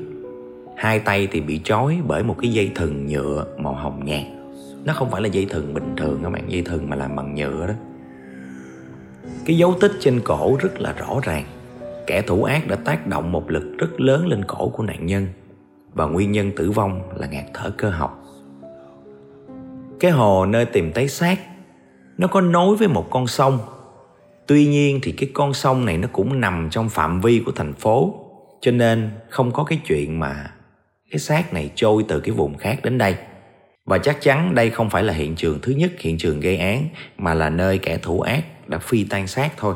Hai 0.77 0.99
tay 0.99 1.29
thì 1.31 1.41
bị 1.41 1.61
trói 1.65 1.99
bởi 2.07 2.23
một 2.23 2.37
cái 2.43 2.53
dây 2.53 2.73
thừng 2.75 3.07
nhựa 3.07 3.47
màu 3.59 3.75
hồng 3.75 4.05
nhạt. 4.05 4.23
Nó 4.85 4.93
không 4.93 5.11
phải 5.11 5.23
là 5.23 5.29
dây 5.29 5.47
thừng 5.51 5.75
bình 5.75 5.95
thường 5.97 6.21
các 6.23 6.31
bạn, 6.31 6.53
dây 6.53 6.63
thừng 6.63 6.91
mà 6.91 6.97
làm 6.97 7.17
bằng 7.17 7.35
nhựa 7.35 7.67
đó 7.67 7.75
cái 9.45 9.57
dấu 9.57 9.75
tích 9.81 9.93
trên 10.01 10.21
cổ 10.21 10.57
rất 10.61 10.81
là 10.81 10.93
rõ 10.93 11.21
ràng. 11.23 11.45
Kẻ 12.07 12.23
thủ 12.23 12.45
ác 12.45 12.69
đã 12.69 12.77
tác 12.77 13.07
động 13.07 13.33
một 13.33 13.51
lực 13.51 13.75
rất 13.79 14.01
lớn 14.01 14.27
lên 14.27 14.45
cổ 14.45 14.69
của 14.69 14.83
nạn 14.83 15.07
nhân, 15.07 15.27
và 15.95 16.07
nguyên 16.07 16.33
nhân 16.33 16.53
tử 16.57 16.71
vong 16.71 17.03
là 17.17 17.27
ngạt 17.27 17.45
thở 17.55 17.71
cơ 17.79 17.91
học. 17.91 18.25
Cái 20.01 20.11
hồ 20.11 20.47
nơi 20.47 20.65
tìm 20.65 20.93
thấy 20.95 21.09
xác, 21.09 21.39
nó 22.19 22.29
có 22.29 22.41
nối 22.41 22.77
với 22.77 22.89
một 22.89 23.07
con 23.11 23.27
sông. 23.27 23.59
Tuy 24.47 24.67
nhiên 24.67 25.01
thì 25.03 25.13
cái 25.13 25.31
con 25.35 25.55
sông 25.55 25.85
này 25.85 25.99
nó 25.99 26.09
cũng 26.13 26.41
nằm 26.41 26.69
trong 26.71 26.89
phạm 26.89 27.21
vi 27.21 27.43
của 27.47 27.53
thành 27.53 27.75
phố, 27.75 28.15
cho 28.61 28.71
nên 28.71 29.11
không 29.29 29.53
có 29.53 29.65
cái 29.65 29.81
chuyện 29.87 30.21
mà 30.21 30.51
cái 31.11 31.19
xác 31.19 31.53
này 31.53 31.71
trôi 31.75 32.05
từ 32.09 32.21
cái 32.21 32.31
vùng 32.31 32.57
khác 32.57 32.79
đến 32.83 32.99
đây 32.99 33.17
và 33.89 33.99
chắc 33.99 34.21
chắn 34.21 34.55
đây 34.55 34.71
không 34.71 34.91
phải 34.91 35.03
là 35.03 35.13
hiện 35.13 35.37
trường 35.37 35.59
thứ 35.63 35.73
nhất, 35.73 35.93
hiện 35.99 36.19
trường 36.19 36.41
gây 36.41 36.57
án, 36.57 36.89
mà 37.19 37.35
là 37.35 37.51
nơi 37.51 37.79
kẻ 37.79 37.99
thủ 38.03 38.21
ác 38.21 38.69
đã 38.69 38.79
phi 38.79 39.05
tan 39.05 39.27
xác 39.27 39.51
thôi 39.57 39.75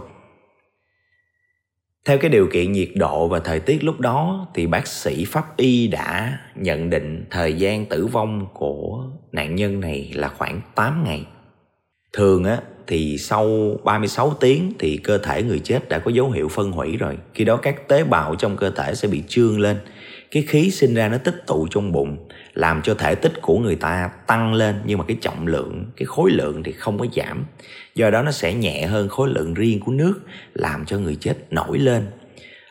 theo 2.04 2.18
cái 2.18 2.30
điều 2.30 2.46
kiện 2.52 2.72
nhiệt 2.72 2.88
độ 2.94 3.28
và 3.28 3.38
thời 3.38 3.60
tiết 3.60 3.84
lúc 3.84 4.00
đó, 4.00 4.46
thì 4.54 4.66
bác 4.66 4.86
sĩ 4.86 5.24
pháp 5.24 5.56
y 5.56 5.88
đã 5.88 6.38
nhận 6.54 6.90
định 6.90 7.24
thời 7.30 7.54
gian 7.54 7.86
tử 7.86 8.06
vong 8.06 8.46
của 8.54 9.04
nạn 9.32 9.54
nhân 9.54 9.80
này 9.80 10.12
là 10.14 10.28
khoảng 10.28 10.60
8 10.74 11.04
ngày. 11.04 11.26
Thường 12.12 12.44
á, 12.44 12.58
thì 12.86 13.18
sau 13.18 13.76
36 13.84 14.34
tiếng 14.40 14.72
thì 14.78 14.96
cơ 14.96 15.18
thể 15.18 15.42
người 15.42 15.58
chết 15.58 15.88
đã 15.88 15.98
có 15.98 16.10
dấu 16.10 16.30
hiệu 16.30 16.48
phân 16.48 16.72
hủy 16.72 16.96
rồi. 16.96 17.18
Khi 17.34 17.44
đó 17.44 17.56
các 17.56 17.88
tế 17.88 18.04
bào 18.04 18.34
trong 18.34 18.56
cơ 18.56 18.70
thể 18.70 18.94
sẽ 18.94 19.08
bị 19.08 19.22
trương 19.28 19.60
lên 19.60 19.76
cái 20.30 20.42
khí 20.42 20.70
sinh 20.70 20.94
ra 20.94 21.08
nó 21.08 21.18
tích 21.18 21.46
tụ 21.46 21.66
trong 21.70 21.92
bụng 21.92 22.28
làm 22.54 22.82
cho 22.82 22.94
thể 22.94 23.14
tích 23.14 23.32
của 23.42 23.58
người 23.58 23.76
ta 23.76 24.10
tăng 24.26 24.54
lên, 24.54 24.80
nhưng 24.84 24.98
mà 24.98 25.04
cái 25.08 25.16
trọng 25.20 25.46
lượng, 25.46 25.84
cái 25.96 26.06
khối 26.06 26.30
lượng 26.30 26.62
thì 26.62 26.72
không 26.72 26.98
có 26.98 27.06
giảm. 27.16 27.44
Do 27.94 28.10
đó 28.10 28.22
nó 28.22 28.30
sẽ 28.30 28.54
nhẹ 28.54 28.86
hơn 28.86 29.08
khối 29.08 29.28
lượng 29.28 29.54
riêng 29.54 29.80
của 29.80 29.92
nước, 29.92 30.20
làm 30.54 30.84
cho 30.86 30.98
người 30.98 31.16
chết 31.20 31.36
nổi 31.50 31.78
lên. 31.78 32.06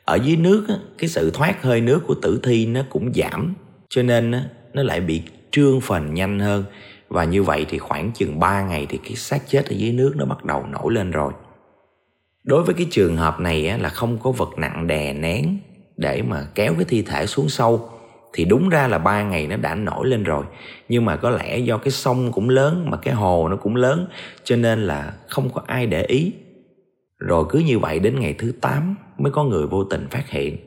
Ở 0.05 0.15
dưới 0.15 0.35
nước 0.35 0.67
cái 0.97 1.09
sự 1.09 1.31
thoát 1.31 1.63
hơi 1.63 1.81
nước 1.81 2.01
của 2.07 2.15
tử 2.21 2.39
thi 2.43 2.65
nó 2.65 2.81
cũng 2.89 3.13
giảm, 3.13 3.53
cho 3.89 4.03
nên 4.03 4.31
nó 4.73 4.83
lại 4.83 5.00
bị 5.00 5.21
trương 5.51 5.81
phần 5.81 6.13
nhanh 6.13 6.39
hơn. 6.39 6.63
Và 7.09 7.23
như 7.23 7.43
vậy 7.43 7.65
thì 7.69 7.77
khoảng 7.77 8.11
chừng 8.11 8.39
3 8.39 8.61
ngày 8.61 8.85
thì 8.89 8.97
cái 8.97 9.15
xác 9.15 9.47
chết 9.47 9.65
ở 9.65 9.73
dưới 9.73 9.91
nước 9.91 10.13
nó 10.17 10.25
bắt 10.25 10.45
đầu 10.45 10.65
nổi 10.71 10.93
lên 10.93 11.11
rồi. 11.11 11.33
Đối 12.43 12.63
với 12.63 12.73
cái 12.73 12.88
trường 12.91 13.17
hợp 13.17 13.39
này 13.39 13.79
là 13.79 13.89
không 13.89 14.17
có 14.17 14.31
vật 14.31 14.50
nặng 14.57 14.88
đè 14.88 15.13
nén 15.13 15.57
để 15.97 16.21
mà 16.21 16.47
kéo 16.55 16.73
cái 16.73 16.85
thi 16.88 17.01
thể 17.01 17.25
xuống 17.25 17.50
sâu 17.50 17.89
thì 18.33 18.45
đúng 18.45 18.69
ra 18.69 18.88
là 18.88 18.97
ba 18.97 19.23
ngày 19.23 19.47
nó 19.47 19.57
đã 19.57 19.75
nổi 19.75 20.07
lên 20.07 20.23
rồi. 20.23 20.45
Nhưng 20.89 21.05
mà 21.05 21.15
có 21.15 21.29
lẽ 21.29 21.57
do 21.57 21.77
cái 21.77 21.91
sông 21.91 22.31
cũng 22.31 22.50
lớn 22.50 22.88
mà 22.89 22.97
cái 22.97 23.13
hồ 23.13 23.47
nó 23.47 23.55
cũng 23.55 23.75
lớn, 23.75 24.07
cho 24.43 24.55
nên 24.55 24.88
là 24.88 25.13
không 25.27 25.50
có 25.50 25.61
ai 25.67 25.85
để 25.85 26.03
ý. 26.03 26.33
Rồi 27.17 27.45
cứ 27.50 27.59
như 27.59 27.79
vậy 27.79 28.00
đến 28.00 28.19
ngày 28.19 28.35
thứ 28.38 28.53
8 28.61 28.95
mới 29.17 29.31
có 29.31 29.43
người 29.43 29.67
vô 29.67 29.83
tình 29.83 30.07
phát 30.09 30.29
hiện. 30.29 30.57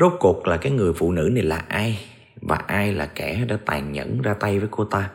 Rốt 0.00 0.12
cuộc 0.20 0.46
là 0.46 0.56
cái 0.56 0.72
người 0.72 0.92
phụ 0.92 1.12
nữ 1.12 1.30
này 1.32 1.42
là 1.42 1.64
ai? 1.68 1.98
Và 2.40 2.56
ai 2.56 2.92
là 2.92 3.06
kẻ 3.06 3.44
đã 3.48 3.58
tàn 3.66 3.92
nhẫn 3.92 4.22
ra 4.22 4.34
tay 4.34 4.58
với 4.58 4.68
cô 4.70 4.84
ta? 4.84 5.10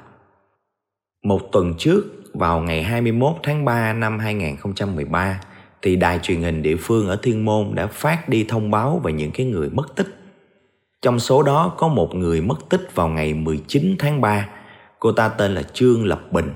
Một 1.24 1.42
tuần 1.52 1.74
trước, 1.78 2.04
vào 2.34 2.62
ngày 2.62 2.84
21 2.84 3.36
tháng 3.44 3.66
3 3.66 3.94
năm 3.94 4.20
2013 4.20 5.42
thì 5.82 5.96
đài 5.96 6.20
truyền 6.20 6.42
hình 6.42 6.62
địa 6.62 6.76
phương 6.76 7.08
ở 7.08 7.20
Thiên 7.24 7.46
Môn 7.46 7.72
đã 7.76 7.88
phát 7.88 8.30
đi 8.30 8.46
thông 8.50 8.72
báo 8.72 9.02
về 9.04 9.14
những 9.14 9.32
cái 9.32 9.46
người 9.46 9.70
mất 9.70 9.96
tích. 9.96 10.25
Trong 11.06 11.20
số 11.20 11.44
đó 11.44 11.74
có 11.78 11.88
một 11.88 12.16
người 12.16 12.42
mất 12.42 12.70
tích 12.70 12.96
vào 12.96 13.08
ngày 13.08 13.34
19 13.34 13.96
tháng 14.00 14.22
3. 14.22 14.50
Cô 15.00 15.12
ta 15.12 15.30
tên 15.30 15.56
là 15.56 15.64
Trương 15.64 16.06
Lập 16.06 16.22
Bình. 16.32 16.50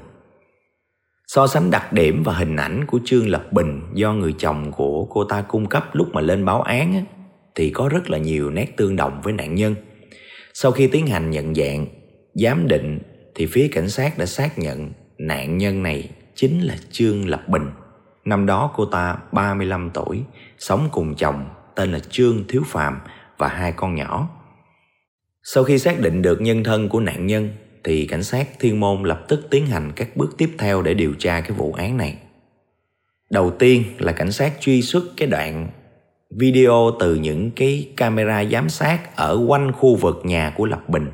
So 1.28 1.48
sánh 1.48 1.72
đặc 1.72 1.94
điểm 1.94 2.24
và 2.24 2.34
hình 2.34 2.56
ảnh 2.56 2.86
của 2.88 3.00
Trương 3.06 3.30
Lập 3.30 3.54
Bình 3.54 3.82
do 3.94 4.14
người 4.14 4.36
chồng 4.38 4.72
của 4.72 5.06
cô 5.06 5.24
ta 5.24 5.42
cung 5.42 5.66
cấp 5.66 5.90
lúc 5.94 6.08
mà 6.14 6.22
lên 6.22 6.46
báo 6.46 6.62
án 6.62 7.06
thì 7.56 7.70
có 7.70 7.90
rất 7.90 8.10
là 8.10 8.18
nhiều 8.18 8.50
nét 8.50 8.78
tương 8.78 8.96
đồng 8.96 9.22
với 9.24 9.34
nạn 9.34 9.56
nhân. 9.56 9.76
Sau 10.54 10.72
khi 10.72 10.88
tiến 10.88 11.08
hành 11.08 11.32
nhận 11.32 11.56
dạng, 11.56 11.86
giám 12.34 12.68
định 12.68 13.00
thì 13.36 13.46
phía 13.46 13.68
cảnh 13.72 13.90
sát 13.90 14.18
đã 14.18 14.26
xác 14.26 14.60
nhận 14.60 14.92
nạn 15.18 15.58
nhân 15.58 15.84
này 15.84 16.10
chính 16.36 16.62
là 16.62 16.76
Trương 16.92 17.28
Lập 17.28 17.48
Bình. 17.48 17.72
Năm 18.26 18.46
đó 18.46 18.72
cô 18.76 18.86
ta 18.86 19.18
35 19.32 19.90
tuổi, 19.94 20.22
sống 20.58 20.90
cùng 20.92 21.16
chồng 21.16 21.46
tên 21.76 21.92
là 21.92 22.00
Trương 22.00 22.44
Thiếu 22.48 22.62
Phạm 22.66 23.00
và 23.38 23.48
hai 23.48 23.72
con 23.72 23.96
nhỏ. 23.96 24.30
Sau 25.44 25.64
khi 25.64 25.80
xác 25.80 26.00
định 26.00 26.22
được 26.22 26.42
nhân 26.42 26.64
thân 26.64 26.90
của 26.90 27.00
nạn 27.00 27.28
nhân 27.28 27.50
thì 27.84 28.06
cảnh 28.06 28.24
sát 28.24 28.48
Thiên 28.60 28.80
Môn 28.80 29.04
lập 29.04 29.26
tức 29.28 29.48
tiến 29.50 29.66
hành 29.66 29.92
các 29.96 30.18
bước 30.18 30.36
tiếp 30.38 30.50
theo 30.58 30.82
để 30.82 30.94
điều 30.94 31.14
tra 31.20 31.42
cái 31.42 31.52
vụ 31.52 31.74
án 31.74 31.98
này. 31.98 32.18
Đầu 33.32 33.52
tiên 33.60 33.84
là 33.98 34.12
cảnh 34.12 34.32
sát 34.32 34.54
truy 34.60 34.82
xuất 34.82 35.04
cái 35.18 35.28
đoạn 35.28 35.68
video 36.38 36.92
từ 37.00 37.16
những 37.16 37.52
cái 37.52 37.90
camera 37.98 38.46
giám 38.46 38.70
sát 38.70 39.16
ở 39.16 39.46
quanh 39.48 39.72
khu 39.72 39.96
vực 39.96 40.22
nhà 40.24 40.54
của 40.58 40.66
Lập 40.66 40.90
Bình. 40.90 41.08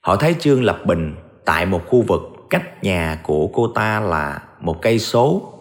Họ 0.00 0.16
thấy 0.16 0.34
Trương 0.38 0.64
Lập 0.64 0.82
Bình 0.86 1.14
tại 1.44 1.66
một 1.66 1.82
khu 1.86 2.02
vực 2.02 2.20
cách 2.50 2.84
nhà 2.84 3.20
của 3.22 3.46
cô 3.46 3.72
ta 3.74 4.00
là 4.00 4.42
một 4.60 4.82
cây 4.82 4.98
số. 4.98 5.54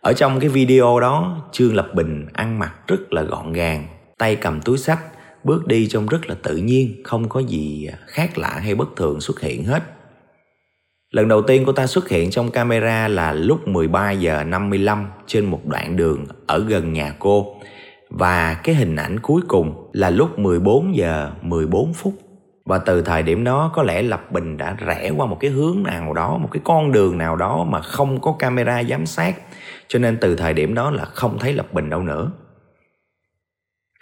Ở 0.00 0.12
trong 0.12 0.40
cái 0.40 0.48
video 0.48 1.00
đó, 1.00 1.42
Trương 1.52 1.74
Lập 1.74 1.88
Bình 1.94 2.26
ăn 2.32 2.58
mặc 2.58 2.74
rất 2.86 3.12
là 3.12 3.22
gọn 3.22 3.52
gàng, 3.52 3.86
tay 4.18 4.36
cầm 4.36 4.60
túi 4.60 4.78
sách, 4.78 4.98
bước 5.44 5.66
đi 5.66 5.88
trông 5.88 6.06
rất 6.06 6.26
là 6.26 6.34
tự 6.42 6.56
nhiên, 6.56 7.02
không 7.04 7.28
có 7.28 7.40
gì 7.40 7.88
khác 8.06 8.38
lạ 8.38 8.60
hay 8.62 8.74
bất 8.74 8.96
thường 8.96 9.20
xuất 9.20 9.40
hiện 9.40 9.64
hết. 9.64 9.82
Lần 11.10 11.28
đầu 11.28 11.42
tiên 11.42 11.62
cô 11.66 11.72
ta 11.72 11.86
xuất 11.86 12.08
hiện 12.08 12.30
trong 12.30 12.50
camera 12.50 13.08
là 13.08 13.32
lúc 13.32 13.68
13 13.68 14.10
giờ 14.10 14.44
55 14.44 15.06
trên 15.26 15.44
một 15.44 15.66
đoạn 15.66 15.96
đường 15.96 16.24
ở 16.46 16.64
gần 16.68 16.92
nhà 16.92 17.14
cô 17.18 17.56
và 18.10 18.54
cái 18.54 18.74
hình 18.74 18.96
ảnh 18.96 19.20
cuối 19.20 19.42
cùng 19.48 19.90
là 19.92 20.10
lúc 20.10 20.38
14 20.38 20.96
giờ 20.96 21.30
14 21.42 21.92
phút. 21.94 22.14
Và 22.64 22.78
từ 22.78 23.02
thời 23.02 23.22
điểm 23.22 23.44
đó 23.44 23.72
có 23.74 23.82
lẽ 23.82 24.02
Lập 24.02 24.32
Bình 24.32 24.56
đã 24.56 24.76
rẽ 24.86 25.10
qua 25.16 25.26
một 25.26 25.36
cái 25.40 25.50
hướng 25.50 25.82
nào 25.82 26.12
đó, 26.12 26.38
một 26.38 26.48
cái 26.52 26.60
con 26.64 26.92
đường 26.92 27.18
nào 27.18 27.36
đó 27.36 27.66
mà 27.70 27.80
không 27.80 28.20
có 28.20 28.32
camera 28.38 28.82
giám 28.82 29.06
sát. 29.06 29.34
Cho 29.88 29.98
nên 29.98 30.18
từ 30.20 30.36
thời 30.36 30.54
điểm 30.54 30.74
đó 30.74 30.90
là 30.90 31.04
không 31.04 31.38
thấy 31.38 31.52
Lập 31.52 31.72
Bình 31.72 31.90
đâu 31.90 32.02
nữa. 32.02 32.30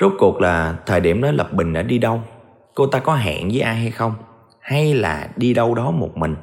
Rốt 0.00 0.12
cuộc 0.18 0.40
là 0.40 0.76
thời 0.86 1.00
điểm 1.00 1.22
đó 1.22 1.30
Lập 1.30 1.52
Bình 1.52 1.72
đã 1.72 1.82
đi 1.82 1.98
đâu? 1.98 2.22
Cô 2.74 2.86
ta 2.86 2.98
có 2.98 3.14
hẹn 3.14 3.48
với 3.48 3.60
ai 3.60 3.76
hay 3.76 3.90
không? 3.90 4.14
Hay 4.60 4.94
là 4.94 5.30
đi 5.36 5.54
đâu 5.54 5.74
đó 5.74 5.90
một 5.90 6.16
mình? 6.16 6.36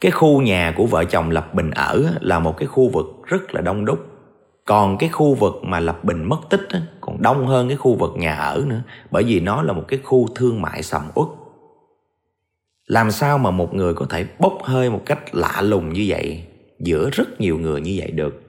Cái 0.00 0.12
khu 0.12 0.42
nhà 0.42 0.74
của 0.76 0.86
vợ 0.86 1.04
chồng 1.04 1.30
Lập 1.30 1.54
Bình 1.54 1.70
ở 1.70 2.04
là 2.20 2.38
một 2.38 2.56
cái 2.56 2.66
khu 2.66 2.88
vực 2.88 3.06
rất 3.24 3.54
là 3.54 3.60
đông 3.60 3.84
đúc 3.84 4.06
còn 4.66 4.98
cái 4.98 5.08
khu 5.08 5.34
vực 5.34 5.54
mà 5.62 5.80
lập 5.80 6.04
bình 6.04 6.24
mất 6.24 6.38
tích 6.50 6.68
còn 7.00 7.22
đông 7.22 7.46
hơn 7.46 7.68
cái 7.68 7.76
khu 7.76 7.94
vực 7.94 8.12
nhà 8.16 8.34
ở 8.34 8.64
nữa, 8.66 8.82
bởi 9.10 9.24
vì 9.24 9.40
nó 9.40 9.62
là 9.62 9.72
một 9.72 9.84
cái 9.88 10.00
khu 10.04 10.28
thương 10.34 10.62
mại 10.62 10.82
sầm 10.82 11.02
uất 11.14 11.28
làm 12.86 13.10
sao 13.10 13.38
mà 13.38 13.50
một 13.50 13.74
người 13.74 13.94
có 13.94 14.06
thể 14.10 14.26
bốc 14.38 14.58
hơi 14.62 14.90
một 14.90 15.02
cách 15.06 15.34
lạ 15.34 15.62
lùng 15.62 15.92
như 15.92 16.04
vậy, 16.08 16.44
giữa 16.78 17.10
rất 17.10 17.40
nhiều 17.40 17.58
người 17.58 17.80
như 17.80 17.94
vậy 17.98 18.10
được 18.10 18.45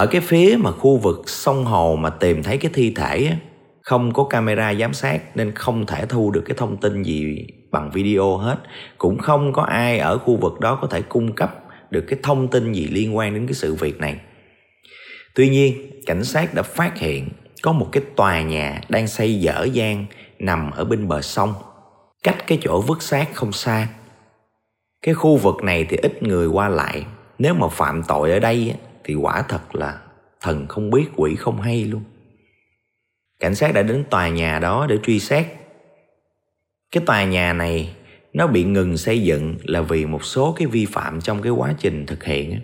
ở 0.00 0.06
cái 0.06 0.20
phía 0.20 0.56
mà 0.60 0.70
khu 0.70 0.96
vực 0.96 1.22
sông 1.26 1.64
hồ 1.64 1.96
mà 2.00 2.10
tìm 2.10 2.42
thấy 2.42 2.58
cái 2.58 2.70
thi 2.74 2.92
thể 2.96 3.26
á, 3.30 3.36
không 3.82 4.12
có 4.12 4.24
camera 4.24 4.74
giám 4.74 4.92
sát 4.92 5.36
nên 5.36 5.52
không 5.52 5.86
thể 5.86 6.06
thu 6.06 6.30
được 6.30 6.42
cái 6.46 6.54
thông 6.56 6.76
tin 6.76 7.02
gì 7.02 7.46
bằng 7.70 7.90
video 7.90 8.36
hết 8.36 8.56
cũng 8.98 9.18
không 9.18 9.52
có 9.52 9.62
ai 9.62 9.98
ở 9.98 10.18
khu 10.18 10.36
vực 10.36 10.60
đó 10.60 10.78
có 10.82 10.86
thể 10.86 11.02
cung 11.02 11.32
cấp 11.32 11.64
được 11.90 12.04
cái 12.08 12.18
thông 12.22 12.48
tin 12.48 12.72
gì 12.72 12.88
liên 12.90 13.16
quan 13.16 13.34
đến 13.34 13.46
cái 13.46 13.54
sự 13.54 13.74
việc 13.74 14.00
này. 14.00 14.16
Tuy 15.34 15.48
nhiên, 15.48 15.90
cảnh 16.06 16.24
sát 16.24 16.54
đã 16.54 16.62
phát 16.62 16.98
hiện 16.98 17.28
có 17.62 17.72
một 17.72 17.88
cái 17.92 18.02
tòa 18.16 18.42
nhà 18.42 18.80
đang 18.88 19.08
xây 19.08 19.40
dở 19.40 19.66
dang 19.72 20.06
nằm 20.38 20.70
ở 20.70 20.84
bên 20.84 21.08
bờ 21.08 21.22
sông, 21.22 21.54
cách 22.22 22.46
cái 22.46 22.58
chỗ 22.62 22.80
vứt 22.80 23.02
xác 23.02 23.34
không 23.34 23.52
xa. 23.52 23.88
Cái 25.02 25.14
khu 25.14 25.36
vực 25.36 25.64
này 25.64 25.86
thì 25.88 25.96
ít 25.96 26.22
người 26.22 26.46
qua 26.46 26.68
lại, 26.68 27.04
nếu 27.38 27.54
mà 27.54 27.68
phạm 27.68 28.02
tội 28.02 28.30
ở 28.30 28.38
đây 28.38 28.74
thì 29.04 29.14
quả 29.14 29.42
thật 29.48 29.74
là 29.74 29.98
thần 30.40 30.66
không 30.68 30.90
biết, 30.90 31.04
quỷ 31.16 31.34
không 31.34 31.60
hay 31.60 31.84
luôn. 31.84 32.02
Cảnh 33.40 33.54
sát 33.54 33.74
đã 33.74 33.82
đến 33.82 34.04
tòa 34.10 34.28
nhà 34.28 34.58
đó 34.58 34.86
để 34.88 34.98
truy 35.02 35.20
xét. 35.20 35.46
Cái 36.92 37.02
tòa 37.06 37.24
nhà 37.24 37.52
này, 37.52 37.94
nó 38.32 38.46
bị 38.46 38.64
ngừng 38.64 38.96
xây 38.96 39.22
dựng 39.22 39.56
là 39.64 39.80
vì 39.80 40.06
một 40.06 40.24
số 40.24 40.54
cái 40.58 40.66
vi 40.66 40.86
phạm 40.86 41.20
trong 41.20 41.42
cái 41.42 41.52
quá 41.52 41.74
trình 41.78 42.06
thực 42.06 42.24
hiện 42.24 42.60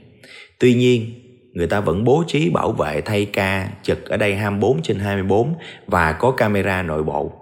tuy 0.59 0.75
nhiên, 0.75 1.13
người 1.53 1.67
ta 1.67 1.81
vẫn 1.81 2.05
bố 2.05 2.25
trí 2.27 2.51
bảo 2.51 2.73
vệ 2.73 3.01
thay 3.01 3.25
ca 3.25 3.69
trực 3.83 4.05
ở 4.05 4.17
đây 4.17 4.35
24 4.35 4.83
trên 4.83 4.99
24 4.99 5.55
và 5.87 6.13
có 6.13 6.31
camera 6.31 6.83
nội 6.83 7.03
bộ 7.03 7.33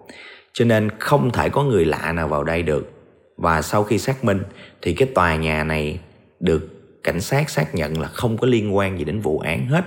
cho 0.52 0.64
nên 0.64 0.90
không 0.98 1.30
thể 1.30 1.48
có 1.48 1.64
người 1.64 1.84
lạ 1.84 2.12
nào 2.12 2.28
vào 2.28 2.44
đây 2.44 2.62
được 2.62 2.90
và 3.36 3.62
sau 3.62 3.84
khi 3.84 3.98
xác 3.98 4.24
minh, 4.24 4.42
thì 4.82 4.94
cái 4.94 5.08
tòa 5.14 5.36
nhà 5.36 5.64
này 5.64 5.98
được 6.40 6.73
cảnh 7.04 7.20
sát 7.20 7.50
xác 7.50 7.74
nhận 7.74 8.00
là 8.00 8.08
không 8.08 8.38
có 8.38 8.46
liên 8.46 8.76
quan 8.76 8.98
gì 8.98 9.04
đến 9.04 9.20
vụ 9.20 9.38
án 9.38 9.66
hết 9.66 9.84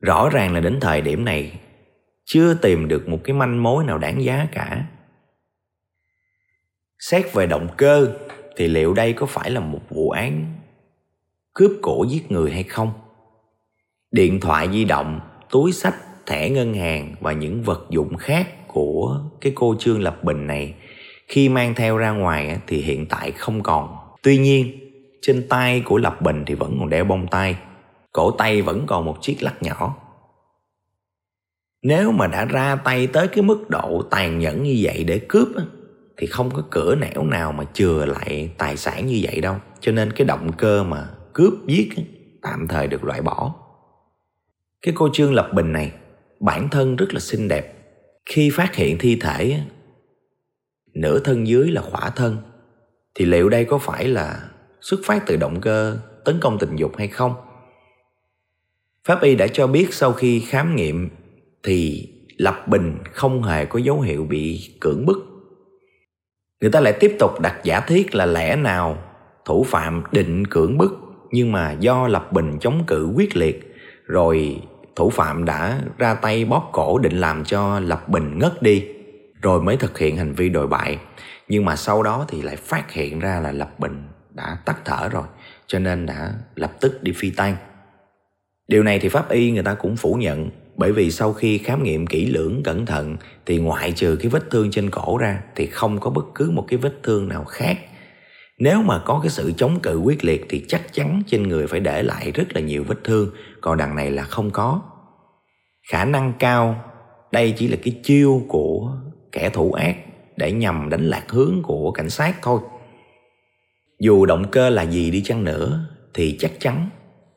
rõ 0.00 0.30
ràng 0.30 0.54
là 0.54 0.60
đến 0.60 0.80
thời 0.80 1.00
điểm 1.00 1.24
này 1.24 1.60
chưa 2.24 2.54
tìm 2.54 2.88
được 2.88 3.08
một 3.08 3.18
cái 3.24 3.34
manh 3.34 3.62
mối 3.62 3.84
nào 3.84 3.98
đáng 3.98 4.24
giá 4.24 4.46
cả 4.52 4.86
Xét 6.98 7.32
về 7.32 7.46
động 7.46 7.68
cơ 7.76 8.12
thì 8.56 8.68
liệu 8.68 8.94
đây 8.94 9.12
có 9.12 9.26
phải 9.26 9.50
là 9.50 9.60
một 9.60 9.80
vụ 9.88 10.10
án 10.10 10.54
cướp 11.52 11.72
cổ 11.82 12.04
giết 12.08 12.32
người 12.32 12.52
hay 12.52 12.62
không? 12.62 12.92
Điện 14.10 14.40
thoại 14.40 14.68
di 14.72 14.84
động, 14.84 15.20
túi 15.50 15.72
sách, 15.72 15.94
thẻ 16.26 16.50
ngân 16.50 16.74
hàng 16.74 17.14
và 17.20 17.32
những 17.32 17.62
vật 17.62 17.86
dụng 17.90 18.16
khác 18.16 18.68
của 18.68 19.20
cái 19.40 19.52
cô 19.54 19.76
Trương 19.78 20.02
Lập 20.02 20.24
Bình 20.24 20.46
này 20.46 20.74
khi 21.28 21.48
mang 21.48 21.74
theo 21.74 21.96
ra 21.96 22.10
ngoài 22.10 22.58
thì 22.66 22.80
hiện 22.80 23.06
tại 23.06 23.32
không 23.32 23.62
còn. 23.62 23.96
Tuy 24.22 24.38
nhiên, 24.38 24.83
trên 25.26 25.48
tay 25.48 25.82
của 25.84 25.98
Lập 25.98 26.20
Bình 26.22 26.44
thì 26.46 26.54
vẫn 26.54 26.76
còn 26.80 26.90
đeo 26.90 27.04
bông 27.04 27.26
tay, 27.26 27.58
cổ 28.12 28.30
tay 28.30 28.62
vẫn 28.62 28.84
còn 28.86 29.04
một 29.04 29.16
chiếc 29.20 29.42
lắc 29.42 29.62
nhỏ. 29.62 29.96
Nếu 31.82 32.12
mà 32.12 32.26
đã 32.26 32.44
ra 32.44 32.76
tay 32.76 33.06
tới 33.06 33.28
cái 33.28 33.42
mức 33.42 33.70
độ 33.70 34.02
tàn 34.10 34.38
nhẫn 34.38 34.62
như 34.62 34.78
vậy 34.82 35.04
để 35.04 35.20
cướp 35.28 35.48
thì 36.16 36.26
không 36.26 36.50
có 36.50 36.62
cửa 36.70 36.94
nẻo 36.94 37.24
nào 37.24 37.52
mà 37.52 37.64
chừa 37.72 38.06
lại 38.06 38.50
tài 38.58 38.76
sản 38.76 39.06
như 39.06 39.20
vậy 39.22 39.40
đâu. 39.40 39.56
Cho 39.80 39.92
nên 39.92 40.12
cái 40.12 40.24
động 40.24 40.52
cơ 40.58 40.84
mà 40.84 41.08
cướp 41.32 41.52
giết 41.66 41.88
tạm 42.42 42.68
thời 42.68 42.86
được 42.86 43.04
loại 43.04 43.22
bỏ. 43.22 43.54
Cái 44.82 44.94
cô 44.96 45.08
trương 45.12 45.34
lập 45.34 45.50
bình 45.54 45.72
này 45.72 45.92
bản 46.40 46.68
thân 46.68 46.96
rất 46.96 47.14
là 47.14 47.20
xinh 47.20 47.48
đẹp. 47.48 47.74
Khi 48.26 48.50
phát 48.50 48.74
hiện 48.74 48.98
thi 48.98 49.16
thể 49.16 49.60
nửa 50.94 51.18
thân 51.18 51.46
dưới 51.46 51.70
là 51.70 51.82
khỏa 51.82 52.10
thân. 52.10 52.36
Thì 53.14 53.24
liệu 53.24 53.48
đây 53.48 53.64
có 53.64 53.78
phải 53.78 54.08
là 54.08 54.48
xuất 54.84 55.00
phát 55.04 55.22
từ 55.26 55.36
động 55.36 55.60
cơ, 55.60 55.98
tấn 56.24 56.40
công 56.40 56.58
tình 56.58 56.76
dục 56.76 56.92
hay 56.96 57.08
không? 57.08 57.34
Pháp 59.04 59.22
y 59.22 59.34
đã 59.34 59.46
cho 59.46 59.66
biết 59.66 59.94
sau 59.94 60.12
khi 60.12 60.40
khám 60.40 60.76
nghiệm 60.76 61.08
thì 61.62 62.08
lập 62.36 62.68
bình 62.68 62.98
không 63.12 63.42
hề 63.42 63.64
có 63.64 63.78
dấu 63.78 64.00
hiệu 64.00 64.24
bị 64.24 64.70
cưỡng 64.80 65.06
bức. 65.06 65.18
Người 66.60 66.70
ta 66.70 66.80
lại 66.80 66.92
tiếp 67.00 67.16
tục 67.18 67.40
đặt 67.40 67.60
giả 67.64 67.80
thiết 67.80 68.14
là 68.14 68.26
lẽ 68.26 68.56
nào 68.56 68.98
thủ 69.44 69.64
phạm 69.64 70.02
định 70.12 70.46
cưỡng 70.46 70.78
bức, 70.78 70.98
nhưng 71.30 71.52
mà 71.52 71.72
do 71.72 72.08
lập 72.08 72.32
bình 72.32 72.58
chống 72.60 72.84
cự 72.86 73.12
quyết 73.16 73.36
liệt, 73.36 73.74
rồi 74.06 74.60
thủ 74.96 75.10
phạm 75.10 75.44
đã 75.44 75.80
ra 75.98 76.14
tay 76.14 76.44
bóp 76.44 76.70
cổ 76.72 76.98
định 76.98 77.20
làm 77.20 77.44
cho 77.44 77.80
lập 77.80 78.08
bình 78.08 78.38
ngất 78.38 78.62
đi, 78.62 78.88
rồi 79.42 79.62
mới 79.62 79.76
thực 79.76 79.98
hiện 79.98 80.16
hành 80.16 80.32
vi 80.32 80.48
đồi 80.48 80.66
bại. 80.66 80.98
Nhưng 81.48 81.64
mà 81.64 81.76
sau 81.76 82.02
đó 82.02 82.24
thì 82.28 82.42
lại 82.42 82.56
phát 82.56 82.92
hiện 82.92 83.20
ra 83.20 83.40
là 83.40 83.52
lập 83.52 83.78
bình 83.78 84.02
đã 84.34 84.58
tắt 84.64 84.76
thở 84.84 85.08
rồi, 85.08 85.24
cho 85.66 85.78
nên 85.78 86.06
đã 86.06 86.34
lập 86.54 86.72
tức 86.80 87.02
đi 87.02 87.12
phi 87.16 87.30
tan 87.30 87.56
điều 88.68 88.82
này 88.82 88.98
thì 88.98 89.08
pháp 89.08 89.30
y 89.30 89.50
người 89.50 89.62
ta 89.62 89.74
cũng 89.74 89.96
phủ 89.96 90.14
nhận, 90.14 90.50
bởi 90.76 90.92
vì 90.92 91.10
sau 91.10 91.32
khi 91.32 91.58
khám 91.58 91.82
nghiệm 91.82 92.06
kỹ 92.06 92.26
lưỡng 92.26 92.62
cẩn 92.64 92.86
thận 92.86 93.16
thì 93.46 93.58
ngoại 93.58 93.92
trừ 93.92 94.16
cái 94.20 94.28
vết 94.28 94.50
thương 94.50 94.70
trên 94.70 94.90
cổ 94.90 95.18
ra 95.18 95.42
thì 95.56 95.66
không 95.66 96.00
có 96.00 96.10
bất 96.10 96.24
cứ 96.34 96.50
một 96.50 96.64
cái 96.68 96.78
vết 96.78 97.02
thương 97.02 97.28
nào 97.28 97.44
khác. 97.44 97.78
Nếu 98.58 98.82
mà 98.82 99.02
có 99.04 99.20
cái 99.22 99.30
sự 99.30 99.52
chống 99.56 99.80
cự 99.80 99.98
quyết 99.98 100.24
liệt 100.24 100.46
thì 100.48 100.64
chắc 100.68 100.92
chắn 100.92 101.22
trên 101.26 101.42
người 101.42 101.66
phải 101.66 101.80
để 101.80 102.02
lại 102.02 102.32
rất 102.32 102.54
là 102.54 102.60
nhiều 102.60 102.84
vết 102.84 103.04
thương, 103.04 103.30
còn 103.60 103.78
đằng 103.78 103.96
này 103.96 104.10
là 104.10 104.22
không 104.22 104.50
có. 104.50 104.82
Khả 105.90 106.04
năng 106.04 106.32
cao, 106.38 106.84
đây 107.32 107.54
chỉ 107.56 107.68
là 107.68 107.76
cái 107.82 108.00
chiêu 108.02 108.42
của 108.48 108.96
kẻ 109.32 109.50
thủ 109.50 109.72
ác 109.72 109.96
để 110.36 110.52
nhằm 110.52 110.90
đánh 110.90 111.04
lạc 111.10 111.24
hướng 111.28 111.60
của 111.62 111.90
cảnh 111.90 112.10
sát 112.10 112.36
thôi 112.42 112.60
dù 114.04 114.26
động 114.26 114.44
cơ 114.50 114.70
là 114.70 114.82
gì 114.82 115.10
đi 115.10 115.22
chăng 115.22 115.44
nữa, 115.44 115.80
thì 116.14 116.36
chắc 116.38 116.50
chắn 116.60 116.88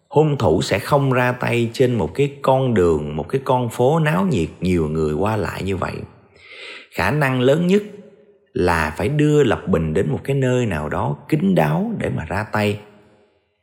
hung 0.10 0.38
thủ 0.38 0.62
sẽ 0.62 0.80
không 0.80 1.12
ra 1.12 1.32
tay 1.32 1.70
trên 1.74 1.96
một 1.96 2.14
cái 2.14 2.32
con 2.42 2.74
đường, 2.74 3.16
một 3.16 3.30
cái 3.30 3.42
con 3.46 3.70
phố 3.70 4.00
náo 4.00 4.26
nhiệt 4.26 4.50
nhiều 4.62 4.88
người 4.88 5.14
qua 5.14 5.36
lại 5.36 5.64
như 5.64 5.78
vậy. 5.78 5.94
Khả 6.92 7.12
năng 7.12 7.42
lớn 7.42 7.68
nhất 7.68 7.84
là 8.54 8.94
phải 8.98 9.10
đưa 9.10 9.44
lập 9.44 9.68
bình 9.68 9.94
đến 9.94 10.12
một 10.12 10.20
cái 10.24 10.36
nơi 10.36 10.66
nào 10.66 10.90
đó 10.90 11.18
kín 11.30 11.56
đáo 11.56 11.92
để 11.98 12.10
mà 12.16 12.26
ra 12.26 12.46
tay. 12.52 12.80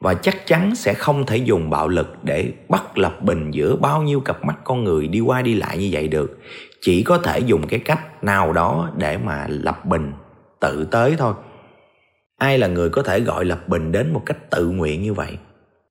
Và 0.01 0.15
chắc 0.15 0.47
chắn 0.47 0.75
sẽ 0.75 0.95
không 0.95 1.27
thể 1.27 1.37
dùng 1.37 1.71
bạo 1.71 1.89
lực 1.89 2.17
để 2.23 2.53
bắt 2.69 2.99
lập 2.99 3.23
bình 3.23 3.51
giữa 3.51 3.77
bao 3.77 4.03
nhiêu 4.03 4.21
cặp 4.21 4.45
mắt 4.45 4.57
con 4.65 4.85
người 4.85 5.09
đi 5.09 5.21
qua 5.21 5.43
đi 5.43 5.55
lại 5.55 5.79
như 5.79 5.89
vậy 5.93 6.09
được. 6.09 6.39
Chỉ 6.81 7.03
có 7.03 7.19
thể 7.19 7.39
dùng 7.39 7.67
cái 7.67 7.81
cách 7.81 8.25
nào 8.25 8.53
đó 8.53 8.91
để 8.97 9.19
mà 9.19 9.47
lập 9.49 9.85
bình 9.85 10.13
tự 10.61 10.85
tới 10.91 11.15
thôi 11.19 11.35
ai 12.45 12.59
là 12.59 12.67
người 12.67 12.91
có 12.91 13.03
thể 13.03 13.21
gọi 13.21 13.45
lập 13.45 13.69
bình 13.69 13.93
đến 13.93 14.13
một 14.13 14.23
cách 14.27 14.51
tự 14.51 14.67
nguyện 14.67 15.03
như 15.03 15.15
vậy 15.15 15.39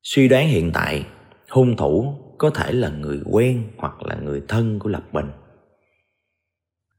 suy 0.04 0.28
đoán 0.28 0.48
hiện 0.48 0.72
tại 0.74 1.06
hung 1.50 1.76
thủ 1.76 2.16
có 2.38 2.50
thể 2.50 2.72
là 2.72 2.90
người 2.90 3.20
quen 3.32 3.64
hoặc 3.78 4.04
là 4.04 4.16
người 4.16 4.42
thân 4.48 4.80
của 4.80 4.90
lập 4.90 5.04
bình 5.12 5.32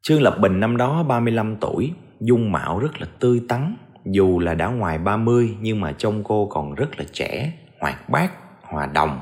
Trương 0.02 0.22
Lập 0.22 0.36
Bình 0.40 0.60
năm 0.60 0.76
đó 0.76 1.02
35 1.02 1.56
tuổi, 1.60 1.92
dung 2.20 2.52
mạo 2.52 2.78
rất 2.78 3.00
là 3.00 3.06
tươi 3.20 3.42
tắn, 3.48 3.76
dù 4.04 4.38
là 4.38 4.54
đã 4.54 4.66
ngoài 4.66 4.98
30 4.98 5.56
nhưng 5.60 5.80
mà 5.80 5.92
trông 5.92 6.24
cô 6.24 6.46
còn 6.46 6.74
rất 6.74 6.98
là 6.98 7.04
trẻ, 7.12 7.52
hoạt 7.80 8.08
bát, 8.08 8.32
hòa 8.62 8.86
đồng. 8.86 9.20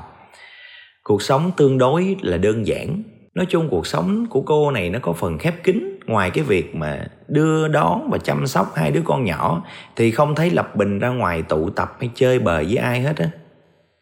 Cuộc 1.03 1.21
sống 1.21 1.51
tương 1.57 1.77
đối 1.77 2.15
là 2.21 2.37
đơn 2.37 2.67
giản. 2.67 3.03
Nói 3.33 3.45
chung 3.49 3.67
cuộc 3.69 3.87
sống 3.87 4.25
của 4.29 4.41
cô 4.41 4.71
này 4.71 4.89
nó 4.89 4.99
có 5.01 5.13
phần 5.13 5.37
khép 5.37 5.63
kín 5.63 5.92
ngoài 6.05 6.29
cái 6.29 6.43
việc 6.43 6.75
mà 6.75 7.07
đưa 7.27 7.67
đón 7.67 8.09
và 8.11 8.17
chăm 8.17 8.47
sóc 8.47 8.73
hai 8.75 8.91
đứa 8.91 9.01
con 9.05 9.25
nhỏ 9.25 9.63
thì 9.95 10.11
không 10.11 10.35
thấy 10.35 10.49
Lập 10.49 10.75
Bình 10.75 10.99
ra 10.99 11.09
ngoài 11.09 11.41
tụ 11.41 11.69
tập 11.69 11.97
hay 11.99 12.09
chơi 12.15 12.39
bời 12.39 12.63
với 12.63 12.75
ai 12.75 13.01
hết 13.01 13.17
á. 13.17 13.29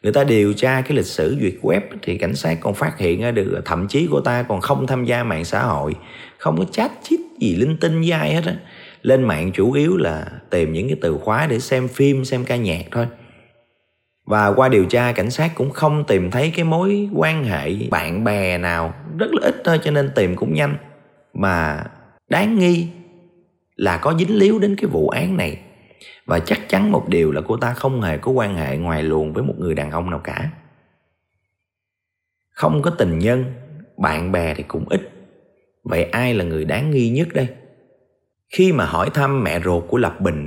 Người 0.03 0.13
ta 0.13 0.23
điều 0.23 0.53
tra 0.53 0.81
cái 0.81 0.97
lịch 0.97 1.05
sử 1.05 1.37
duyệt 1.41 1.53
web 1.61 1.81
thì 2.01 2.17
cảnh 2.17 2.35
sát 2.35 2.57
còn 2.61 2.73
phát 2.73 2.97
hiện 2.97 3.21
ra 3.21 3.31
được 3.31 3.61
thậm 3.65 3.87
chí 3.87 4.07
cô 4.11 4.21
ta 4.21 4.43
còn 4.43 4.61
không 4.61 4.87
tham 4.87 5.05
gia 5.05 5.23
mạng 5.23 5.45
xã 5.45 5.63
hội, 5.63 5.95
không 6.37 6.57
có 6.57 6.65
chat 6.71 6.91
chít 7.03 7.19
gì 7.39 7.55
linh 7.55 7.77
tinh 7.77 8.01
với 8.01 8.11
ai 8.11 8.33
hết 8.33 8.45
á. 8.45 8.55
Lên 9.01 9.23
mạng 9.23 9.51
chủ 9.51 9.71
yếu 9.71 9.97
là 9.97 10.25
tìm 10.49 10.73
những 10.73 10.87
cái 10.87 10.97
từ 11.01 11.17
khóa 11.17 11.47
để 11.47 11.59
xem 11.59 11.87
phim 11.87 12.25
xem 12.25 12.45
ca 12.45 12.55
nhạc 12.55 12.85
thôi. 12.91 13.05
Và 14.25 14.47
qua 14.47 14.69
điều 14.69 14.85
tra 14.85 15.11
cảnh 15.11 15.31
sát 15.31 15.51
cũng 15.55 15.69
không 15.69 16.03
tìm 16.07 16.31
thấy 16.31 16.51
cái 16.55 16.65
mối 16.65 17.09
quan 17.15 17.43
hệ 17.43 17.73
bạn 17.89 18.23
bè 18.23 18.57
nào 18.57 18.93
rất 19.17 19.33
là 19.33 19.47
ít 19.47 19.61
thôi 19.63 19.79
cho 19.83 19.91
nên 19.91 20.09
tìm 20.15 20.35
cũng 20.35 20.53
nhanh 20.53 20.75
mà 21.33 21.83
đáng 22.29 22.59
nghi 22.59 22.87
là 23.75 23.97
có 23.97 24.13
dính 24.19 24.37
líu 24.37 24.59
đến 24.59 24.75
cái 24.75 24.85
vụ 24.85 25.09
án 25.09 25.37
này. 25.37 25.61
Và 26.25 26.39
chắc 26.39 26.69
chắn 26.69 26.91
một 26.91 27.09
điều 27.09 27.31
là 27.31 27.41
cô 27.47 27.57
ta 27.57 27.73
không 27.73 28.01
hề 28.01 28.17
có 28.17 28.31
quan 28.31 28.55
hệ 28.55 28.77
ngoài 28.77 29.03
luồng 29.03 29.33
với 29.33 29.43
một 29.43 29.55
người 29.57 29.75
đàn 29.75 29.91
ông 29.91 30.09
nào 30.09 30.21
cả. 30.23 30.51
Không 32.51 32.81
có 32.81 32.91
tình 32.91 33.19
nhân, 33.19 33.45
bạn 33.97 34.31
bè 34.31 34.53
thì 34.53 34.63
cũng 34.63 34.85
ít. 34.89 35.11
Vậy 35.83 36.03
ai 36.03 36.33
là 36.33 36.43
người 36.43 36.65
đáng 36.65 36.91
nghi 36.91 37.09
nhất 37.09 37.27
đây? 37.33 37.47
Khi 38.49 38.73
mà 38.73 38.85
hỏi 38.85 39.09
thăm 39.13 39.43
mẹ 39.43 39.59
ruột 39.59 39.83
của 39.87 39.97
Lập 39.97 40.21
Bình 40.21 40.45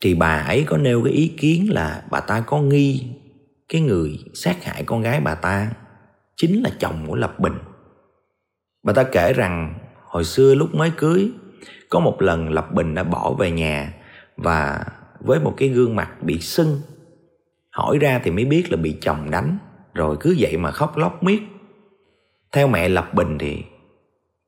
thì 0.00 0.14
bà 0.14 0.38
ấy 0.38 0.64
có 0.66 0.76
nêu 0.76 1.02
cái 1.04 1.12
ý 1.12 1.28
kiến 1.28 1.66
là 1.72 2.04
bà 2.10 2.20
ta 2.20 2.40
có 2.40 2.60
nghi 2.60 3.10
cái 3.68 3.80
người 3.80 4.18
sát 4.34 4.64
hại 4.64 4.82
con 4.84 5.02
gái 5.02 5.20
bà 5.20 5.34
ta 5.34 5.72
chính 6.36 6.62
là 6.62 6.70
chồng 6.78 7.04
của 7.06 7.16
Lập 7.16 7.38
Bình. 7.38 7.58
Bà 8.82 8.92
ta 8.92 9.02
kể 9.02 9.32
rằng 9.32 9.78
hồi 10.16 10.24
xưa 10.24 10.54
lúc 10.54 10.74
mới 10.74 10.90
cưới, 10.96 11.30
có 11.88 12.00
một 12.00 12.22
lần 12.22 12.52
Lập 12.52 12.72
Bình 12.72 12.94
đã 12.94 13.04
bỏ 13.04 13.32
về 13.38 13.50
nhà 13.50 13.94
và 14.36 14.84
với 15.20 15.40
một 15.40 15.54
cái 15.56 15.68
gương 15.68 15.96
mặt 15.96 16.22
bị 16.22 16.40
sưng. 16.40 16.80
Hỏi 17.70 17.98
ra 17.98 18.20
thì 18.24 18.30
mới 18.30 18.44
biết 18.44 18.70
là 18.70 18.76
bị 18.76 18.96
chồng 19.00 19.30
đánh, 19.30 19.58
rồi 19.94 20.16
cứ 20.20 20.36
vậy 20.38 20.56
mà 20.56 20.70
khóc 20.70 20.96
lóc 20.96 21.22
miết. 21.22 21.42
Theo 22.52 22.68
mẹ 22.68 22.88
lập 22.88 23.14
bình 23.14 23.38
thì 23.38 23.62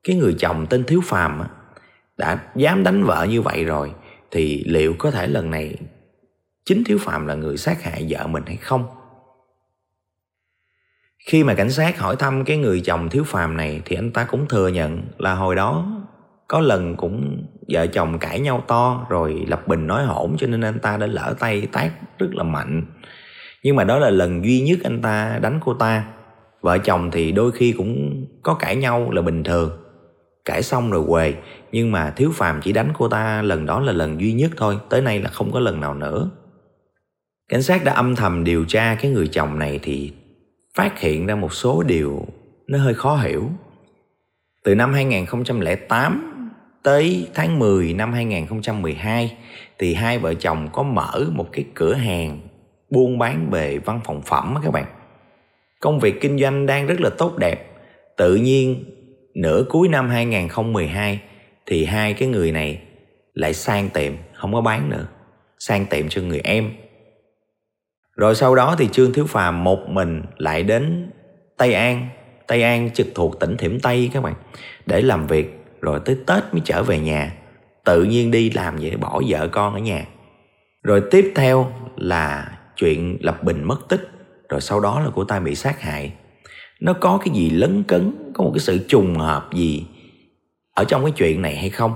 cái 0.03 0.15
người 0.15 0.35
chồng 0.39 0.65
tên 0.69 0.83
thiếu 0.83 1.01
phàm 1.03 1.41
đã 2.17 2.51
dám 2.55 2.83
đánh 2.83 3.03
vợ 3.03 3.27
như 3.29 3.41
vậy 3.41 3.63
rồi, 3.63 3.91
thì 4.31 4.63
liệu 4.67 4.95
có 4.99 5.11
thể 5.11 5.27
lần 5.27 5.51
này 5.51 5.75
chính 6.65 6.83
thiếu 6.83 6.97
phàm 7.01 7.27
là 7.27 7.35
người 7.35 7.57
sát 7.57 7.83
hại 7.83 8.05
vợ 8.09 8.27
mình 8.27 8.43
hay 8.45 8.57
không? 8.57 8.85
Khi 11.27 11.43
mà 11.43 11.53
cảnh 11.53 11.71
sát 11.71 11.99
hỏi 11.99 12.15
thăm 12.15 12.45
cái 12.45 12.57
người 12.57 12.81
chồng 12.81 13.09
thiếu 13.09 13.23
phàm 13.23 13.57
này 13.57 13.81
thì 13.85 13.95
anh 13.95 14.11
ta 14.11 14.23
cũng 14.23 14.47
thừa 14.47 14.67
nhận 14.67 15.01
là 15.17 15.33
hồi 15.33 15.55
đó 15.55 15.99
có 16.47 16.59
lần 16.59 16.95
cũng 16.95 17.45
vợ 17.69 17.87
chồng 17.87 18.19
cãi 18.19 18.39
nhau 18.39 18.63
to 18.67 19.05
rồi 19.09 19.45
lập 19.47 19.67
bình 19.67 19.87
nói 19.87 20.05
hỗn 20.05 20.35
cho 20.37 20.47
nên 20.47 20.61
anh 20.61 20.79
ta 20.79 20.97
đã 20.97 21.07
lỡ 21.07 21.35
tay 21.39 21.67
tát 21.71 21.91
rất 22.19 22.27
là 22.35 22.43
mạnh. 22.43 22.85
Nhưng 23.63 23.75
mà 23.75 23.83
đó 23.83 23.99
là 23.99 24.09
lần 24.09 24.45
duy 24.45 24.61
nhất 24.61 24.79
anh 24.83 25.01
ta 25.01 25.39
đánh 25.41 25.59
cô 25.65 25.73
ta. 25.73 26.05
Vợ 26.61 26.77
chồng 26.77 27.11
thì 27.11 27.31
đôi 27.31 27.51
khi 27.51 27.71
cũng 27.71 28.25
có 28.43 28.53
cãi 28.53 28.75
nhau 28.75 29.11
là 29.11 29.21
bình 29.21 29.43
thường. 29.43 29.71
Cãi 30.45 30.63
xong 30.63 30.91
rồi 30.91 31.03
quề, 31.07 31.33
nhưng 31.71 31.91
mà 31.91 32.11
thiếu 32.11 32.31
phàm 32.35 32.61
chỉ 32.61 32.71
đánh 32.71 32.89
cô 32.97 33.07
ta 33.07 33.41
lần 33.41 33.65
đó 33.65 33.79
là 33.79 33.91
lần 33.91 34.21
duy 34.21 34.33
nhất 34.33 34.51
thôi, 34.57 34.77
tới 34.89 35.01
nay 35.01 35.19
là 35.19 35.29
không 35.29 35.51
có 35.51 35.59
lần 35.59 35.81
nào 35.81 35.93
nữa. 35.93 36.29
Cảnh 37.49 37.61
sát 37.61 37.83
đã 37.83 37.93
âm 37.93 38.15
thầm 38.15 38.43
điều 38.43 38.65
tra 38.65 38.95
cái 38.95 39.11
người 39.11 39.27
chồng 39.27 39.59
này 39.59 39.79
thì 39.83 40.13
phát 40.75 40.99
hiện 40.99 41.25
ra 41.25 41.35
một 41.35 41.53
số 41.53 41.83
điều 41.83 42.25
nó 42.67 42.77
hơi 42.77 42.93
khó 42.93 43.15
hiểu. 43.15 43.49
Từ 44.63 44.75
năm 44.75 44.93
2008 44.93 46.35
tới 46.83 47.27
tháng 47.33 47.59
10 47.59 47.93
năm 47.93 48.13
2012 48.13 49.37
thì 49.79 49.93
hai 49.93 50.19
vợ 50.19 50.33
chồng 50.33 50.69
có 50.73 50.83
mở 50.83 51.25
một 51.31 51.47
cái 51.51 51.65
cửa 51.73 51.93
hàng 51.93 52.39
buôn 52.89 53.17
bán 53.17 53.49
về 53.51 53.77
văn 53.77 53.99
phòng 54.05 54.21
phẩm 54.21 54.55
các 54.63 54.71
bạn. 54.71 54.85
Công 55.79 55.99
việc 55.99 56.21
kinh 56.21 56.39
doanh 56.39 56.65
đang 56.65 56.87
rất 56.87 57.01
là 57.01 57.09
tốt 57.17 57.37
đẹp. 57.37 57.71
Tự 58.17 58.35
nhiên, 58.35 58.83
nửa 59.35 59.63
cuối 59.69 59.87
năm 59.87 60.09
2012 60.09 61.19
thì 61.65 61.85
hai 61.85 62.13
cái 62.13 62.27
người 62.27 62.51
này 62.51 62.81
lại 63.33 63.53
sang 63.53 63.89
tiệm, 63.89 64.13
không 64.33 64.53
có 64.53 64.61
bán 64.61 64.89
nữa, 64.89 65.07
sang 65.59 65.85
tiệm 65.85 66.09
cho 66.09 66.21
người 66.21 66.41
em 66.43 66.71
rồi 68.19 68.35
sau 68.35 68.55
đó 68.55 68.75
thì 68.79 68.87
trương 68.87 69.13
thiếu 69.13 69.25
phàm 69.25 69.63
một 69.63 69.89
mình 69.89 70.21
lại 70.37 70.63
đến 70.63 71.11
tây 71.57 71.73
an. 71.73 72.07
Tây 72.47 72.63
an 72.63 72.89
trực 72.93 73.07
thuộc 73.15 73.39
tỉnh 73.39 73.57
thiểm 73.57 73.79
tây 73.79 74.09
các 74.13 74.23
bạn, 74.23 74.35
để 74.85 75.01
làm 75.01 75.27
việc. 75.27 75.65
Rồi 75.81 75.99
tới 76.05 76.17
tết 76.27 76.43
mới 76.51 76.61
trở 76.65 76.83
về 76.83 76.99
nhà. 76.99 77.33
Tự 77.85 78.03
nhiên 78.03 78.31
đi 78.31 78.49
làm 78.49 78.75
vậy, 78.81 78.97
bỏ 78.97 79.21
vợ 79.27 79.47
con 79.47 79.73
ở 79.73 79.79
nhà. 79.79 80.05
Rồi 80.83 81.03
tiếp 81.11 81.31
theo 81.35 81.71
là 81.95 82.57
chuyện 82.75 83.17
lập 83.21 83.43
bình 83.43 83.63
mất 83.63 83.89
tích. 83.89 84.09
Rồi 84.49 84.61
sau 84.61 84.79
đó 84.79 84.99
là 84.99 85.09
cô 85.15 85.23
ta 85.23 85.39
bị 85.39 85.55
sát 85.55 85.81
hại. 85.81 86.13
Nó 86.81 86.93
có 86.93 87.19
cái 87.25 87.35
gì 87.35 87.49
lấn 87.49 87.83
cấn, 87.83 88.31
có 88.33 88.43
một 88.43 88.51
cái 88.53 88.59
sự 88.59 88.77
trùng 88.87 89.15
hợp 89.15 89.49
gì 89.53 89.85
ở 90.75 90.83
trong 90.83 91.03
cái 91.03 91.11
chuyện 91.11 91.41
này 91.41 91.55
hay 91.55 91.69
không? 91.69 91.93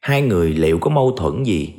Hai 0.00 0.22
người 0.22 0.52
liệu 0.52 0.78
có 0.78 0.90
mâu 0.90 1.16
thuẫn 1.16 1.42
gì? 1.42 1.74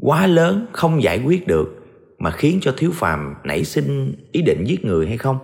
Quá 0.00 0.26
lớn, 0.26 0.66
không 0.72 1.02
giải 1.02 1.22
quyết 1.24 1.46
được 1.46 1.81
mà 2.22 2.30
khiến 2.30 2.58
cho 2.62 2.74
thiếu 2.76 2.90
phàm 2.94 3.34
nảy 3.44 3.64
sinh 3.64 4.14
ý 4.32 4.42
định 4.42 4.64
giết 4.66 4.84
người 4.84 5.06
hay 5.06 5.18
không? 5.18 5.38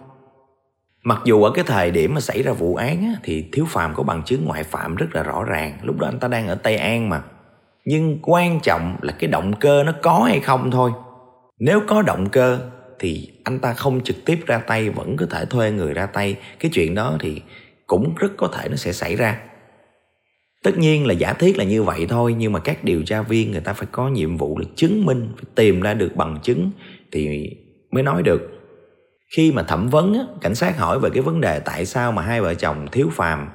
Mặc 1.05 1.21
dù 1.25 1.43
ở 1.43 1.51
cái 1.55 1.65
thời 1.65 1.91
điểm 1.91 2.15
mà 2.15 2.21
xảy 2.21 2.43
ra 2.43 2.53
vụ 2.53 2.75
án 2.75 3.03
á, 3.03 3.13
thì 3.23 3.45
thiếu 3.53 3.65
phàm 3.69 3.95
có 3.95 4.03
bằng 4.03 4.23
chứng 4.23 4.45
ngoại 4.45 4.65
phạm 4.65 4.95
rất 4.95 5.07
là 5.15 5.23
rõ 5.23 5.45
ràng. 5.45 5.79
Lúc 5.83 5.99
đó 5.99 6.09
anh 6.09 6.19
ta 6.19 6.29
đang 6.29 6.49
ở 6.49 6.55
tây 6.55 6.77
an 6.77 7.09
mà. 7.09 7.23
Nhưng 7.85 8.19
quan 8.23 8.61
trọng 8.61 8.97
là 9.03 9.13
cái 9.13 9.31
động 9.31 9.53
cơ 9.61 9.83
nó 9.85 9.93
có 10.03 10.25
hay 10.29 10.41
không 10.41 10.71
thôi. 10.71 10.91
Nếu 11.59 11.81
có 11.89 12.03
động 12.03 12.29
cơ 12.29 12.61
thì 12.99 13.33
anh 13.45 13.59
ta 13.59 13.73
không 13.73 14.01
trực 14.01 14.25
tiếp 14.25 14.41
ra 14.47 14.59
tay 14.59 14.91
vẫn 14.91 15.17
có 15.17 15.27
thể 15.31 15.45
thuê 15.45 15.71
người 15.71 15.95
ra 15.95 16.07
tay. 16.07 16.37
Cái 16.59 16.71
chuyện 16.75 16.95
đó 16.95 17.17
thì 17.21 17.43
cũng 17.87 18.15
rất 18.17 18.33
có 18.37 18.49
thể 18.49 18.69
nó 18.69 18.77
sẽ 18.77 18.93
xảy 18.93 19.17
ra 19.17 19.41
tất 20.63 20.79
nhiên 20.79 21.07
là 21.07 21.15
giả 21.15 21.33
thiết 21.33 21.59
là 21.59 21.65
như 21.65 21.83
vậy 21.83 22.07
thôi 22.09 22.35
nhưng 22.39 22.53
mà 22.53 22.59
các 22.59 22.85
điều 22.85 23.03
tra 23.03 23.23
viên 23.23 23.53
người 23.53 23.61
ta 23.61 23.73
phải 23.73 23.89
có 23.93 24.09
nhiệm 24.09 24.37
vụ 24.37 24.59
là 24.59 24.65
chứng 24.77 25.07
minh 25.07 25.29
phải 25.37 25.45
tìm 25.55 25.81
ra 25.81 25.95
được 25.95 26.17
bằng 26.17 26.39
chứng 26.43 26.71
thì 27.13 27.51
mới 27.91 28.03
nói 28.03 28.23
được. 28.23 28.55
Khi 29.37 29.53
mà 29.53 29.63
thẩm 29.63 29.89
vấn 29.89 30.15
á, 30.15 30.21
cảnh 30.41 30.55
sát 30.55 30.79
hỏi 30.79 30.99
về 30.99 31.11
cái 31.15 31.23
vấn 31.23 31.41
đề 31.41 31.61
tại 31.61 31.87
sao 31.87 32.13
mà 32.13 32.23
hai 32.23 32.41
vợ 32.41 32.55
chồng 32.55 32.87
thiếu 32.93 33.09
phàm 33.13 33.49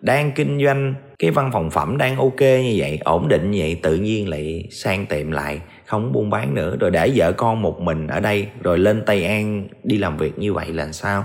đang 0.00 0.32
kinh 0.32 0.64
doanh 0.64 0.94
cái 1.18 1.30
văn 1.30 1.50
phòng 1.52 1.70
phẩm 1.70 1.98
đang 1.98 2.16
ok 2.16 2.40
như 2.40 2.74
vậy 2.76 2.98
ổn 3.04 3.28
định 3.28 3.50
như 3.50 3.58
vậy 3.60 3.80
tự 3.82 3.94
nhiên 3.94 4.28
lại 4.28 4.68
sang 4.70 5.06
tiệm 5.06 5.30
lại 5.30 5.60
không 5.86 6.12
buôn 6.12 6.30
bán 6.30 6.54
nữa 6.54 6.76
rồi 6.80 6.90
để 6.90 7.12
vợ 7.14 7.32
con 7.32 7.62
một 7.62 7.80
mình 7.80 8.06
ở 8.06 8.20
đây 8.20 8.48
rồi 8.62 8.78
lên 8.78 9.02
tây 9.06 9.24
an 9.24 9.68
đi 9.84 9.98
làm 9.98 10.16
việc 10.16 10.38
như 10.38 10.52
vậy 10.52 10.72
là 10.72 10.92
sao? 10.92 11.24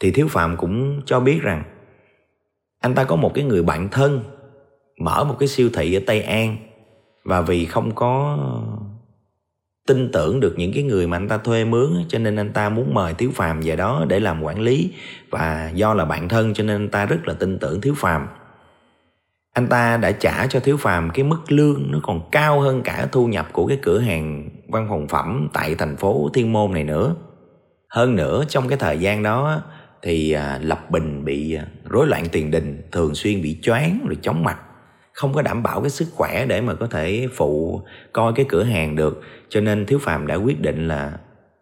Thì 0.00 0.10
thiếu 0.10 0.28
phạm 0.28 0.56
cũng 0.56 1.02
cho 1.06 1.20
biết 1.20 1.38
rằng 1.42 1.62
anh 2.80 2.94
ta 2.94 3.04
có 3.04 3.16
một 3.16 3.34
cái 3.34 3.44
người 3.44 3.62
bạn 3.62 3.88
thân, 3.88 4.20
mở 5.00 5.24
một 5.24 5.36
cái 5.38 5.48
siêu 5.48 5.70
thị 5.72 5.94
ở 5.94 6.00
tây 6.06 6.22
an. 6.22 6.56
Và 7.24 7.40
vì 7.40 7.64
không 7.64 7.94
có 7.94 8.38
tin 9.86 10.12
tưởng 10.12 10.40
được 10.40 10.54
những 10.58 10.72
cái 10.74 10.82
người 10.82 11.06
mà 11.06 11.16
anh 11.16 11.28
ta 11.28 11.38
thuê 11.38 11.64
mướn, 11.64 11.90
cho 12.08 12.18
nên 12.18 12.36
anh 12.36 12.52
ta 12.52 12.68
muốn 12.68 12.94
mời 12.94 13.14
thiếu 13.14 13.30
phàm 13.34 13.60
về 13.60 13.76
đó 13.76 14.04
để 14.08 14.20
làm 14.20 14.42
quản 14.42 14.60
lý. 14.60 14.92
Và 15.30 15.70
do 15.74 15.94
là 15.94 16.04
bạn 16.04 16.28
thân, 16.28 16.54
cho 16.54 16.64
nên 16.64 16.76
anh 16.76 16.88
ta 16.88 17.06
rất 17.06 17.28
là 17.28 17.34
tin 17.34 17.58
tưởng 17.58 17.80
thiếu 17.80 17.94
phàm. 17.96 18.26
Anh 19.52 19.66
ta 19.66 19.96
đã 19.96 20.12
trả 20.12 20.46
cho 20.46 20.60
thiếu 20.60 20.76
phàm 20.76 21.10
cái 21.10 21.24
mức 21.24 21.52
lương 21.52 21.90
nó 21.90 21.98
còn 22.02 22.30
cao 22.30 22.60
hơn 22.60 22.82
cả 22.82 23.08
thu 23.12 23.26
nhập 23.26 23.48
của 23.52 23.66
cái 23.66 23.78
cửa 23.82 23.98
hàng 23.98 24.48
văn 24.68 24.86
phòng 24.88 25.08
phẩm 25.08 25.48
tại 25.52 25.74
thành 25.74 25.96
phố 25.96 26.30
Thiên 26.34 26.52
Môn 26.52 26.72
này 26.72 26.84
nữa. 26.84 27.14
Hơn 27.88 28.16
nữa, 28.16 28.44
trong 28.48 28.68
cái 28.68 28.78
thời 28.78 28.98
gian 28.98 29.22
đó 29.22 29.62
thì 30.02 30.32
à, 30.32 30.58
Lập 30.62 30.90
Bình 30.90 31.24
bị 31.24 31.54
à, 31.54 31.66
rối 31.84 32.06
loạn 32.06 32.24
tiền 32.32 32.50
đình, 32.50 32.82
thường 32.92 33.14
xuyên 33.14 33.42
bị 33.42 33.58
choáng 33.62 33.98
rồi 34.06 34.16
chóng 34.22 34.44
mặt, 34.44 34.58
không 35.12 35.32
có 35.32 35.42
đảm 35.42 35.62
bảo 35.62 35.80
cái 35.80 35.90
sức 35.90 36.08
khỏe 36.12 36.46
để 36.46 36.60
mà 36.60 36.74
có 36.74 36.86
thể 36.86 37.28
phụ 37.34 37.82
coi 38.12 38.32
cái 38.32 38.46
cửa 38.48 38.64
hàng 38.64 38.96
được, 38.96 39.22
cho 39.48 39.60
nên 39.60 39.86
Thiếu 39.86 39.98
Phàm 39.98 40.26
đã 40.26 40.34
quyết 40.34 40.60
định 40.60 40.88
là 40.88 41.12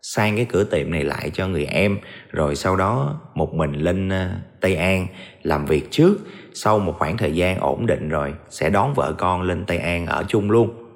sang 0.02 0.36
cái 0.36 0.44
cửa 0.44 0.64
tiệm 0.64 0.90
này 0.90 1.04
lại 1.04 1.30
cho 1.34 1.48
người 1.48 1.64
em 1.64 1.98
rồi 2.30 2.56
sau 2.56 2.76
đó 2.76 3.20
một 3.34 3.54
mình 3.54 3.72
lên 3.72 4.08
à, 4.08 4.40
Tây 4.60 4.76
An 4.76 5.06
làm 5.42 5.66
việc 5.66 5.90
trước. 5.90 6.14
Sau 6.54 6.78
một 6.78 6.94
khoảng 6.98 7.16
thời 7.16 7.32
gian 7.32 7.58
ổn 7.60 7.86
định 7.86 8.08
rồi 8.08 8.34
sẽ 8.50 8.70
đón 8.70 8.94
vợ 8.94 9.14
con 9.18 9.42
lên 9.42 9.64
Tây 9.64 9.78
An 9.78 10.06
ở 10.06 10.24
chung 10.28 10.50
luôn. 10.50 10.87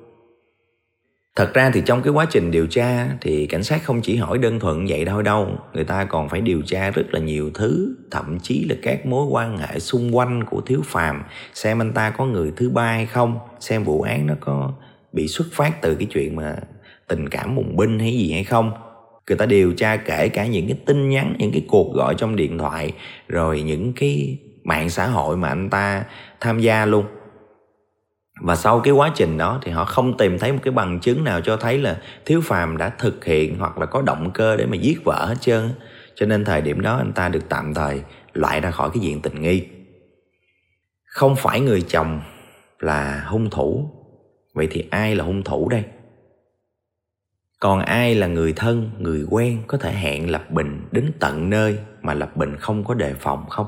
Thật 1.36 1.54
ra 1.54 1.70
thì 1.74 1.82
trong 1.86 2.02
cái 2.02 2.12
quá 2.12 2.26
trình 2.30 2.50
điều 2.50 2.66
tra 2.66 3.08
thì 3.20 3.46
cảnh 3.46 3.62
sát 3.62 3.84
không 3.84 4.00
chỉ 4.02 4.16
hỏi 4.16 4.38
đơn 4.38 4.60
thuần 4.60 4.86
vậy 4.86 5.04
thôi 5.04 5.22
đâu, 5.22 5.58
người 5.74 5.84
ta 5.84 6.04
còn 6.04 6.28
phải 6.28 6.40
điều 6.40 6.62
tra 6.62 6.90
rất 6.90 7.02
là 7.10 7.20
nhiều 7.20 7.50
thứ, 7.54 7.94
thậm 8.10 8.38
chí 8.42 8.64
là 8.68 8.76
các 8.82 9.06
mối 9.06 9.26
quan 9.26 9.58
hệ 9.58 9.78
xung 9.78 10.16
quanh 10.16 10.44
của 10.44 10.60
Thiếu 10.60 10.80
Phàm, 10.84 11.22
xem 11.54 11.80
anh 11.80 11.92
ta 11.92 12.10
có 12.10 12.24
người 12.24 12.52
thứ 12.56 12.70
ba 12.70 12.86
hay 12.86 13.06
không, 13.06 13.38
xem 13.60 13.84
vụ 13.84 14.02
án 14.02 14.26
nó 14.26 14.34
có 14.40 14.72
bị 15.12 15.28
xuất 15.28 15.46
phát 15.52 15.82
từ 15.82 15.94
cái 15.94 16.08
chuyện 16.10 16.36
mà 16.36 16.56
tình 17.08 17.28
cảm 17.28 17.54
mùng 17.54 17.76
binh 17.76 17.98
hay 17.98 18.12
gì 18.12 18.32
hay 18.32 18.44
không. 18.44 18.72
Người 19.28 19.38
ta 19.38 19.46
điều 19.46 19.72
tra 19.72 19.96
kể 19.96 20.28
cả 20.28 20.46
những 20.46 20.66
cái 20.68 20.76
tin 20.86 21.08
nhắn, 21.08 21.36
những 21.38 21.52
cái 21.52 21.64
cuộc 21.68 21.94
gọi 21.94 22.14
trong 22.18 22.36
điện 22.36 22.58
thoại, 22.58 22.92
rồi 23.28 23.62
những 23.62 23.92
cái 23.92 24.38
mạng 24.64 24.90
xã 24.90 25.06
hội 25.06 25.36
mà 25.36 25.48
anh 25.48 25.70
ta 25.70 26.04
tham 26.40 26.60
gia 26.60 26.86
luôn 26.86 27.04
và 28.42 28.56
sau 28.56 28.80
cái 28.80 28.92
quá 28.92 29.12
trình 29.14 29.38
đó 29.38 29.60
thì 29.62 29.72
họ 29.72 29.84
không 29.84 30.16
tìm 30.16 30.38
thấy 30.38 30.52
một 30.52 30.58
cái 30.62 30.72
bằng 30.72 31.00
chứng 31.00 31.24
nào 31.24 31.40
cho 31.40 31.56
thấy 31.56 31.78
là 31.78 32.00
thiếu 32.24 32.40
phàm 32.44 32.76
đã 32.76 32.88
thực 32.88 33.24
hiện 33.24 33.58
hoặc 33.58 33.78
là 33.78 33.86
có 33.86 34.02
động 34.02 34.30
cơ 34.34 34.56
để 34.56 34.66
mà 34.66 34.76
giết 34.76 35.04
vợ 35.04 35.26
hết 35.28 35.34
trơn. 35.40 35.70
Cho 36.14 36.26
nên 36.26 36.44
thời 36.44 36.60
điểm 36.60 36.80
đó 36.80 36.96
anh 36.96 37.12
ta 37.12 37.28
được 37.28 37.48
tạm 37.48 37.74
thời 37.74 38.02
loại 38.32 38.60
ra 38.60 38.70
khỏi 38.70 38.90
cái 38.94 39.02
diện 39.02 39.22
tình 39.22 39.42
nghi. 39.42 39.66
Không 41.04 41.36
phải 41.36 41.60
người 41.60 41.82
chồng 41.82 42.20
là 42.78 43.24
hung 43.26 43.50
thủ. 43.50 43.90
Vậy 44.54 44.68
thì 44.70 44.84
ai 44.90 45.14
là 45.14 45.24
hung 45.24 45.42
thủ 45.42 45.68
đây? 45.68 45.84
Còn 47.60 47.80
ai 47.80 48.14
là 48.14 48.26
người 48.26 48.52
thân, 48.52 48.90
người 48.98 49.26
quen 49.30 49.62
có 49.66 49.78
thể 49.78 49.92
hẹn 49.92 50.30
lập 50.30 50.50
bình 50.50 50.82
đến 50.90 51.12
tận 51.20 51.50
nơi 51.50 51.78
mà 52.02 52.14
lập 52.14 52.36
bình 52.36 52.56
không 52.56 52.84
có 52.84 52.94
đề 52.94 53.14
phòng 53.14 53.48
không? 53.48 53.66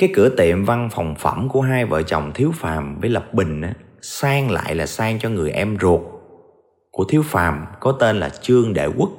Cái 0.00 0.10
cửa 0.14 0.28
tiệm 0.28 0.64
văn 0.64 0.88
phòng 0.92 1.14
phẩm 1.14 1.48
của 1.48 1.60
hai 1.60 1.84
vợ 1.84 2.02
chồng 2.02 2.32
thiếu 2.34 2.52
phàm 2.54 3.00
với 3.00 3.10
lập 3.10 3.34
bình 3.34 3.60
á, 3.60 3.72
sang 4.02 4.50
lại 4.50 4.74
là 4.74 4.86
sang 4.86 5.18
cho 5.18 5.28
người 5.28 5.50
em 5.50 5.76
ruột 5.80 6.00
của 6.90 7.04
thiếu 7.04 7.22
phàm 7.22 7.64
có 7.80 7.92
tên 7.92 8.20
là 8.20 8.28
trương 8.28 8.74
đệ 8.74 8.86
quốc 8.86 9.10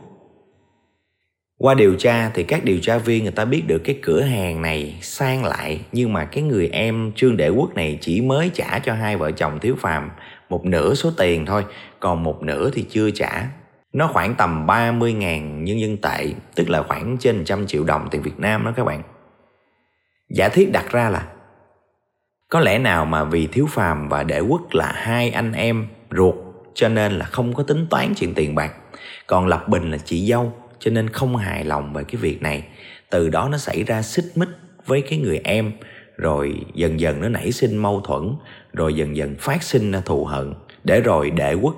qua 1.57 1.73
điều 1.73 1.95
tra 1.95 2.31
thì 2.33 2.43
các 2.43 2.63
điều 2.63 2.79
tra 2.81 2.97
viên 2.97 3.23
người 3.23 3.31
ta 3.31 3.45
biết 3.45 3.63
được 3.67 3.81
cái 3.83 3.99
cửa 4.01 4.21
hàng 4.21 4.61
này 4.61 4.97
sang 5.01 5.45
lại 5.45 5.81
nhưng 5.91 6.13
mà 6.13 6.25
cái 6.25 6.43
người 6.43 6.67
em 6.67 7.11
Trương 7.15 7.37
Đệ 7.37 7.49
Quốc 7.49 7.75
này 7.75 7.97
chỉ 8.01 8.21
mới 8.21 8.51
trả 8.53 8.79
cho 8.79 8.93
hai 8.93 9.17
vợ 9.17 9.31
chồng 9.31 9.59
Thiếu 9.59 9.75
Phàm 9.79 10.09
một 10.49 10.65
nửa 10.65 10.93
số 10.93 11.11
tiền 11.17 11.45
thôi, 11.45 11.65
còn 11.99 12.23
một 12.23 12.43
nửa 12.43 12.69
thì 12.73 12.85
chưa 12.89 13.11
trả. 13.11 13.47
Nó 13.93 14.07
khoảng 14.07 14.35
tầm 14.35 14.67
30 14.67 15.13
ngàn 15.13 15.63
nhân 15.63 15.79
dân 15.79 15.97
tệ, 15.97 16.27
tức 16.55 16.69
là 16.69 16.83
khoảng 16.83 17.17
trên 17.19 17.37
100 17.37 17.67
triệu 17.67 17.83
đồng 17.83 18.07
tiền 18.11 18.21
Việt 18.21 18.39
Nam 18.39 18.65
đó 18.65 18.73
các 18.75 18.83
bạn 18.83 19.01
giả 20.33 20.49
thiết 20.49 20.71
đặt 20.71 20.91
ra 20.91 21.09
là, 21.09 21.27
có 22.49 22.59
lẽ 22.59 22.79
nào 22.79 23.05
mà 23.05 23.23
vì 23.23 23.47
thiếu 23.47 23.67
phàm 23.69 24.09
và 24.09 24.23
đệ 24.23 24.39
quốc 24.39 24.61
là 24.73 24.91
hai 24.95 25.29
anh 25.29 25.53
em 25.53 25.87
ruột, 26.11 26.35
cho 26.73 26.89
nên 26.89 27.11
là 27.11 27.25
không 27.25 27.53
có 27.53 27.63
tính 27.63 27.87
toán 27.89 28.13
chuyện 28.17 28.33
tiền 28.33 28.55
bạc. 28.55 28.73
Còn 29.27 29.47
lập 29.47 29.67
bình 29.67 29.91
là 29.91 29.97
chị 29.97 30.27
dâu, 30.27 30.53
cho 30.79 30.91
nên 30.91 31.09
không 31.09 31.35
hài 31.35 31.63
lòng 31.63 31.93
về 31.93 32.03
cái 32.03 32.15
việc 32.15 32.41
này. 32.41 32.63
Từ 33.09 33.29
đó 33.29 33.49
nó 33.51 33.57
xảy 33.57 33.83
ra 33.83 34.01
xích 34.01 34.25
mích 34.35 34.49
với 34.85 35.01
cái 35.01 35.19
người 35.19 35.41
em, 35.43 35.71
rồi 36.17 36.61
dần 36.73 36.99
dần 36.99 37.21
nó 37.21 37.29
nảy 37.29 37.51
sinh 37.51 37.77
mâu 37.77 38.01
thuẫn, 38.01 38.35
rồi 38.73 38.93
dần 38.93 39.15
dần 39.15 39.35
phát 39.39 39.63
sinh 39.63 39.91
ra 39.91 40.01
thù 40.05 40.25
hận. 40.25 40.53
Để 40.83 41.01
rồi 41.01 41.31
đệ 41.31 41.53
quốc 41.53 41.75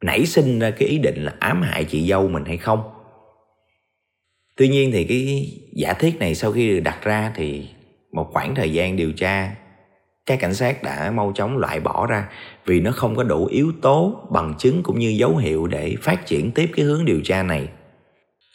nảy 0.00 0.26
sinh 0.26 0.58
ra 0.58 0.70
cái 0.70 0.88
ý 0.88 0.98
định 0.98 1.24
là 1.24 1.32
ám 1.38 1.62
hại 1.62 1.84
chị 1.84 2.08
dâu 2.08 2.28
mình 2.28 2.44
hay 2.44 2.56
không? 2.56 2.82
Tuy 4.56 4.68
nhiên 4.68 4.90
thì 4.92 5.04
cái 5.04 5.52
giả 5.72 5.92
thiết 5.92 6.18
này 6.18 6.34
sau 6.34 6.52
khi 6.52 6.68
được 6.68 6.80
đặt 6.80 7.04
ra 7.04 7.32
thì 7.34 7.68
một 8.12 8.30
khoảng 8.32 8.54
thời 8.54 8.72
gian 8.72 8.96
điều 8.96 9.12
tra 9.12 9.54
các 10.26 10.40
cảnh 10.40 10.54
sát 10.54 10.82
đã 10.82 11.10
mau 11.10 11.32
chóng 11.34 11.58
loại 11.58 11.80
bỏ 11.80 12.06
ra 12.06 12.28
vì 12.66 12.80
nó 12.80 12.90
không 12.90 13.16
có 13.16 13.22
đủ 13.22 13.46
yếu 13.46 13.72
tố 13.82 14.20
bằng 14.30 14.54
chứng 14.58 14.82
cũng 14.82 14.98
như 14.98 15.08
dấu 15.08 15.36
hiệu 15.36 15.66
để 15.66 15.96
phát 16.02 16.26
triển 16.26 16.50
tiếp 16.50 16.70
cái 16.76 16.84
hướng 16.84 17.04
điều 17.04 17.20
tra 17.24 17.42
này. 17.42 17.68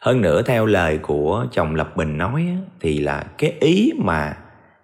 Hơn 0.02 0.22
nữa, 0.22 0.42
theo 0.42 0.66
lời 0.66 0.98
của 0.98 1.46
chồng 1.52 1.76
lập 1.76 1.96
bình 1.96 2.18
nói 2.18 2.48
thì 2.82 3.00
là 3.00 3.26
cái 3.38 3.54
ý 3.60 3.92
mà 3.98 4.38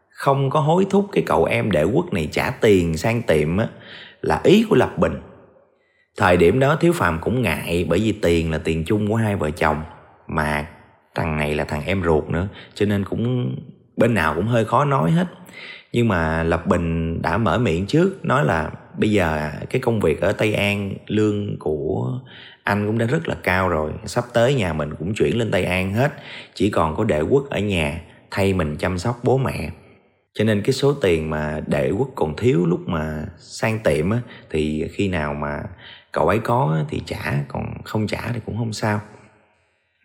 không 0.09 0.49
có 0.49 0.59
hối 0.59 0.85
thúc 0.89 1.05
cái 1.11 1.23
cậu 1.25 1.45
em 1.45 1.71
đệ 1.71 1.83
quốc 1.83 2.13
này 2.13 2.29
trả 2.31 2.49
tiền 2.49 2.97
sang 2.97 3.21
tiệm 3.21 3.57
là 4.21 4.41
ý 4.43 4.65
của 4.69 4.75
lập 4.75 4.97
bình. 4.97 5.15
Thời 6.17 6.37
điểm 6.37 6.59
đó, 6.59 6.75
thiếu 6.75 6.93
phàm 6.93 7.19
cũng 7.21 7.41
ngại 7.41 7.85
bởi 7.89 7.99
vì 7.99 8.11
tiền 8.11 8.51
là 8.51 8.57
tiền 8.57 8.83
chung 8.85 9.07
của 9.07 9.15
hai 9.15 9.35
vợ 9.35 9.51
chồng, 9.51 9.83
mà 10.27 10.67
thằng 11.15 11.37
này 11.37 11.55
là 11.55 11.63
thằng 11.63 11.85
em 11.85 12.03
ruột 12.03 12.29
nữa, 12.29 12.47
cho 12.73 12.85
nên 12.85 13.05
cũng 13.05 13.55
bên 13.97 14.13
nào 14.13 14.33
cũng 14.35 14.47
hơi 14.47 14.65
khó 14.65 14.85
nói 14.85 15.11
hết. 15.11 15.27
Nhưng 15.91 16.07
mà 16.07 16.43
lập 16.43 16.67
bình 16.67 17.21
đã 17.21 17.37
mở 17.37 17.57
miệng 17.57 17.85
trước 17.85 18.25
nói 18.25 18.45
là 18.45 18.71
bây 18.97 19.11
giờ 19.11 19.51
cái 19.69 19.81
công 19.81 19.99
việc 19.99 20.21
ở 20.21 20.31
tây 20.31 20.53
an 20.53 20.93
lương 21.07 21.59
của 21.59 22.19
anh 22.63 22.87
cũng 22.87 22.97
đã 22.97 23.05
rất 23.05 23.27
là 23.27 23.35
cao 23.43 23.69
rồi. 23.69 23.91
Sắp 24.05 24.23
tới 24.33 24.55
nhà 24.55 24.73
mình 24.73 24.95
cũng 24.99 25.13
chuyển 25.13 25.37
lên 25.37 25.51
tây 25.51 25.63
an 25.63 25.93
hết. 25.93 26.11
Chỉ 26.53 26.69
còn 26.69 26.95
có 26.95 27.03
đệ 27.03 27.21
quốc 27.21 27.43
ở 27.49 27.59
nhà 27.59 28.01
thay 28.31 28.53
mình 28.53 28.75
chăm 28.77 28.97
sóc 28.97 29.19
bố 29.23 29.37
mẹ. 29.37 29.71
Cho 30.33 30.43
nên 30.43 30.61
cái 30.61 30.73
số 30.73 30.93
tiền 30.93 31.29
mà 31.29 31.61
đệ 31.67 31.91
quốc 31.91 32.09
còn 32.15 32.35
thiếu 32.35 32.65
lúc 32.65 32.79
mà 32.85 33.25
sang 33.37 33.79
tiệm 33.79 34.09
á, 34.09 34.21
thì 34.49 34.87
khi 34.91 35.09
nào 35.09 35.33
mà 35.33 35.63
cậu 36.11 36.27
ấy 36.27 36.39
có 36.39 36.83
thì 36.89 37.01
trả 37.05 37.33
còn 37.47 37.65
không 37.83 38.07
trả 38.07 38.31
thì 38.33 38.39
cũng 38.45 38.57
không 38.57 38.73
sao. 38.73 39.01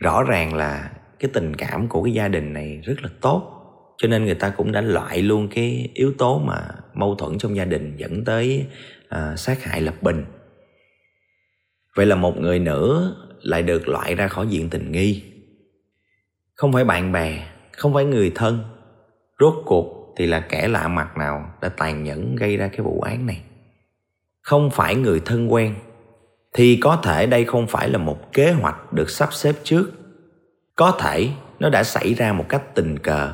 Rõ 0.01 0.23
ràng 0.23 0.55
là 0.55 0.91
cái 1.19 1.31
tình 1.35 1.57
cảm 1.57 1.89
của 1.89 2.03
cái 2.03 2.13
gia 2.13 2.29
đình 2.29 2.53
này 2.53 2.81
rất 2.85 3.03
là 3.03 3.09
tốt 3.21 3.58
cho 3.99 4.09
nên 4.09 4.25
người 4.25 4.35
ta 4.35 4.51
cũng 4.51 4.73
đã 4.73 4.81
loại 4.81 5.23
luôn 5.23 5.49
cái 5.49 5.89
yếu 5.95 6.13
tố 6.19 6.39
mà 6.39 6.69
mâu 6.95 7.15
thuẫn 7.15 7.39
trong 7.39 7.57
gia 7.57 7.65
đình 7.65 7.97
dẫn 7.97 8.25
tới 8.25 8.67
à, 9.09 9.37
sát 9.37 9.63
hại 9.65 9.81
lập 9.81 9.95
bình. 10.03 10.25
Vậy 11.97 12.07
là 12.07 12.15
một 12.17 12.37
người 12.39 12.59
nữa 12.59 13.17
lại 13.43 13.63
được 13.63 13.89
loại 13.89 14.15
ra 14.15 14.29
khỏi 14.29 14.47
diện 14.49 14.71
tình 14.71 14.93
nghi. 14.93 15.23
Không 16.55 16.73
phải 16.73 16.85
bạn 16.85 17.13
bè 17.13 17.47
không 17.73 17.95
phải 17.95 18.05
người 18.05 18.33
thân. 18.35 18.65
Rốt 19.41 19.55
cuộc 19.67 20.15
thì 20.17 20.27
là 20.27 20.41
kẻ 20.41 20.69
lạ 20.69 20.89
mặt 20.89 21.17
nào 21.17 21.55
đã 21.63 21.69
tàn 21.69 22.05
nhẫn 22.05 22.37
gây 22.37 22.57
ra 22.57 22.69
cái 22.69 22.81
vụ 22.81 23.01
án 23.01 23.27
này? 23.27 23.43
Không 24.41 24.71
phải 24.71 24.95
người 24.95 25.21
thân 25.25 25.53
quen 25.53 25.75
thì 26.55 26.79
có 26.83 27.01
thể 27.03 27.27
đây 27.27 27.45
không 27.45 27.67
phải 27.67 27.89
là 27.89 27.99
một 27.99 28.33
kế 28.33 28.53
hoạch 28.53 28.93
được 28.93 29.11
sắp 29.11 29.33
xếp 29.33 29.55
trước. 29.65 29.91
Có 30.77 30.91
thể 31.01 31.29
nó 31.59 31.69
đã 31.69 31.85
xảy 31.85 32.15
ra 32.15 32.33
một 32.33 32.45
cách 32.49 32.75
tình 32.75 32.99
cờ 32.99 33.33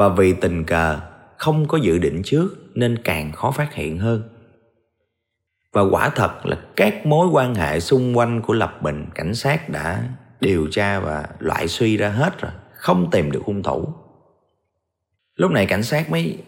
và 0.00 0.08
vì 0.08 0.32
tình 0.32 0.64
cờ 0.64 1.00
không 1.36 1.68
có 1.68 1.78
dự 1.78 1.98
định 1.98 2.22
trước 2.24 2.48
nên 2.74 2.98
càng 3.04 3.32
khó 3.32 3.50
phát 3.50 3.74
hiện 3.74 3.98
hơn. 3.98 4.22
Và 5.72 5.82
quả 5.82 6.08
thật 6.08 6.46
là 6.46 6.56
các 6.76 7.06
mối 7.06 7.28
quan 7.28 7.54
hệ 7.54 7.80
xung 7.80 8.18
quanh 8.18 8.42
của 8.42 8.52
lập 8.52 8.82
bình 8.82 9.06
cảnh 9.14 9.34
sát 9.34 9.68
đã 9.68 10.08
điều 10.40 10.68
tra 10.70 11.00
và 11.00 11.24
loại 11.38 11.68
suy 11.68 11.96
ra 11.96 12.08
hết 12.08 12.40
rồi, 12.40 12.52
không 12.72 13.10
tìm 13.10 13.30
được 13.30 13.42
hung 13.44 13.62
thủ. 13.62 13.88
Lúc 15.36 15.50
này 15.50 15.66
cảnh 15.66 15.82
sát 15.82 16.10
mới 16.10 16.38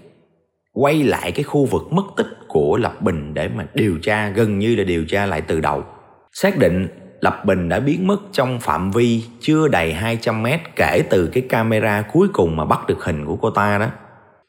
quay 0.72 1.02
lại 1.02 1.32
cái 1.32 1.42
khu 1.42 1.64
vực 1.66 1.82
mất 1.92 2.04
tích 2.16 2.38
của 2.48 2.76
lập 2.76 3.02
bình 3.02 3.34
để 3.34 3.48
mà 3.48 3.66
điều 3.74 3.98
tra, 4.02 4.28
gần 4.28 4.58
như 4.58 4.76
là 4.76 4.84
điều 4.84 5.04
tra 5.04 5.26
lại 5.26 5.40
từ 5.40 5.60
đầu, 5.60 5.84
xác 6.32 6.58
định 6.58 6.88
Lập 7.22 7.44
Bình 7.44 7.68
đã 7.68 7.80
biến 7.80 8.06
mất 8.06 8.20
trong 8.32 8.60
phạm 8.60 8.90
vi 8.90 9.24
chưa 9.40 9.68
đầy 9.68 9.92
200 9.92 10.42
mét 10.42 10.60
kể 10.76 11.02
từ 11.10 11.30
cái 11.32 11.42
camera 11.48 12.02
cuối 12.12 12.28
cùng 12.32 12.56
mà 12.56 12.64
bắt 12.64 12.86
được 12.86 13.04
hình 13.04 13.26
của 13.26 13.36
cô 13.36 13.50
ta 13.50 13.78
đó. 13.78 13.86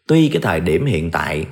Tuy 0.07 0.29
cái 0.33 0.41
thời 0.41 0.59
điểm 0.59 0.85
hiện 0.85 1.11
tại 1.11 1.45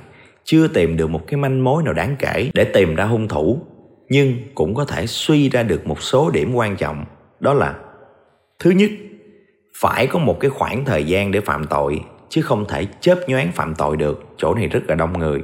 chưa 0.44 0.68
tìm 0.68 0.96
được 0.96 1.10
một 1.10 1.26
cái 1.26 1.40
manh 1.40 1.64
mối 1.64 1.82
nào 1.82 1.92
đáng 1.92 2.16
kể 2.18 2.50
để 2.54 2.64
tìm 2.64 2.94
ra 2.94 3.04
hung 3.04 3.28
thủ, 3.28 3.60
nhưng 4.08 4.36
cũng 4.54 4.74
có 4.74 4.84
thể 4.84 5.06
suy 5.06 5.48
ra 5.48 5.62
được 5.62 5.86
một 5.86 6.02
số 6.02 6.30
điểm 6.30 6.54
quan 6.54 6.76
trọng. 6.76 7.04
Đó 7.40 7.54
là 7.54 7.74
Thứ 8.58 8.70
nhất, 8.70 8.90
phải 9.76 10.06
có 10.06 10.18
một 10.18 10.40
cái 10.40 10.50
khoảng 10.50 10.84
thời 10.84 11.04
gian 11.04 11.30
để 11.30 11.40
phạm 11.40 11.66
tội 11.66 12.00
chứ 12.28 12.42
không 12.42 12.64
thể 12.68 12.86
chớp 13.00 13.18
nhoáng 13.28 13.52
phạm 13.52 13.74
tội 13.74 13.96
được, 13.96 14.24
chỗ 14.36 14.54
này 14.54 14.68
rất 14.68 14.80
là 14.88 14.94
đông 14.94 15.18
người. 15.18 15.42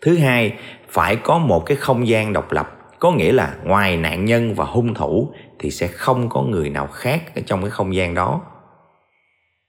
Thứ 0.00 0.16
hai, 0.16 0.54
phải 0.88 1.16
có 1.16 1.38
một 1.38 1.66
cái 1.66 1.76
không 1.76 2.08
gian 2.08 2.32
độc 2.32 2.52
lập 2.52 2.77
có 2.98 3.10
nghĩa 3.10 3.32
là 3.32 3.56
ngoài 3.64 3.96
nạn 3.96 4.24
nhân 4.24 4.54
và 4.54 4.64
hung 4.64 4.94
thủ 4.94 5.32
thì 5.58 5.70
sẽ 5.70 5.86
không 5.86 6.28
có 6.28 6.42
người 6.42 6.70
nào 6.70 6.86
khác 6.86 7.34
ở 7.34 7.42
trong 7.46 7.62
cái 7.62 7.70
không 7.70 7.94
gian 7.94 8.14
đó. 8.14 8.40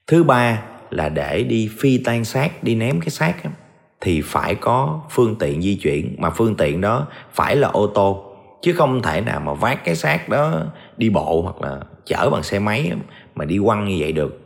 Thứ 0.08 0.24
ba 0.24 0.64
là 0.90 1.10
để 1.10 1.44
đi 1.44 1.70
phi 1.80 1.98
tan 1.98 2.26
xác, 2.26 2.64
đi 2.64 2.76
ném 2.76 3.00
cái 3.00 3.10
xác 3.10 3.34
thì 4.02 4.22
phải 4.22 4.56
có 4.56 5.02
phương 5.10 5.36
tiện 5.40 5.62
di 5.62 5.76
chuyển. 5.76 6.16
Mà 6.18 6.30
phương 6.30 6.56
tiện 6.56 6.82
đó 6.82 7.08
phải 7.32 7.56
là 7.56 7.68
ô 7.68 7.88
tô, 7.88 8.24
chứ 8.62 8.74
không 8.74 9.02
thể 9.02 9.22
nào 9.22 9.40
mà 9.40 9.54
vác 9.54 9.86
cái 9.86 9.96
xác 9.96 10.30
đó 10.30 10.66
đi 10.98 11.10
bộ 11.10 11.42
hoặc 11.42 11.62
là 11.62 11.80
chở 12.06 12.30
bằng 12.30 12.44
xe 12.44 12.60
máy 12.60 12.92
mà 13.36 13.46
đi 13.46 13.60
quăng 13.66 13.88
như 13.88 13.98
vậy 14.00 14.12
được. 14.12 14.40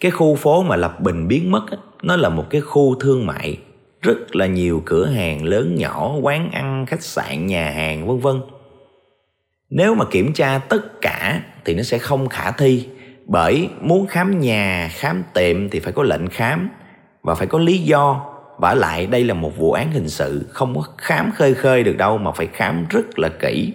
Cái 0.00 0.10
khu 0.10 0.34
phố 0.34 0.62
mà 0.62 0.76
lập 0.76 1.00
bình 1.00 1.28
biến 1.28 1.50
mất 1.50 1.66
nó 2.02 2.16
là 2.16 2.28
một 2.28 2.44
cái 2.50 2.60
khu 2.60 2.94
thương 3.00 3.26
mại 3.26 3.58
rất 4.06 4.36
là 4.36 4.46
nhiều 4.46 4.82
cửa 4.84 5.06
hàng 5.06 5.44
lớn 5.44 5.74
nhỏ, 5.74 6.14
quán 6.22 6.50
ăn, 6.52 6.86
khách 6.86 7.02
sạn, 7.02 7.46
nhà 7.46 7.70
hàng, 7.70 8.06
vân 8.06 8.18
vân. 8.18 8.40
Nếu 9.70 9.94
mà 9.94 10.04
kiểm 10.10 10.32
tra 10.32 10.58
tất 10.58 11.00
cả 11.00 11.42
thì 11.64 11.74
nó 11.74 11.82
sẽ 11.82 11.98
không 11.98 12.28
khả 12.28 12.50
thi, 12.50 12.88
bởi 13.26 13.68
muốn 13.80 14.06
khám 14.06 14.40
nhà, 14.40 14.90
khám 14.92 15.22
tiệm 15.34 15.68
thì 15.70 15.80
phải 15.80 15.92
có 15.92 16.02
lệnh 16.02 16.26
khám 16.26 16.68
và 17.22 17.34
phải 17.34 17.46
có 17.46 17.58
lý 17.58 17.78
do. 17.78 18.32
Vả 18.58 18.74
lại 18.74 19.06
đây 19.06 19.24
là 19.24 19.34
một 19.34 19.58
vụ 19.58 19.72
án 19.72 19.92
hình 19.92 20.08
sự, 20.08 20.46
không 20.50 20.74
có 20.74 20.82
khám 20.98 21.30
khơi 21.34 21.54
khơi 21.54 21.82
được 21.82 21.96
đâu 21.96 22.18
mà 22.18 22.32
phải 22.32 22.46
khám 22.46 22.86
rất 22.90 23.18
là 23.18 23.28
kỹ. 23.28 23.72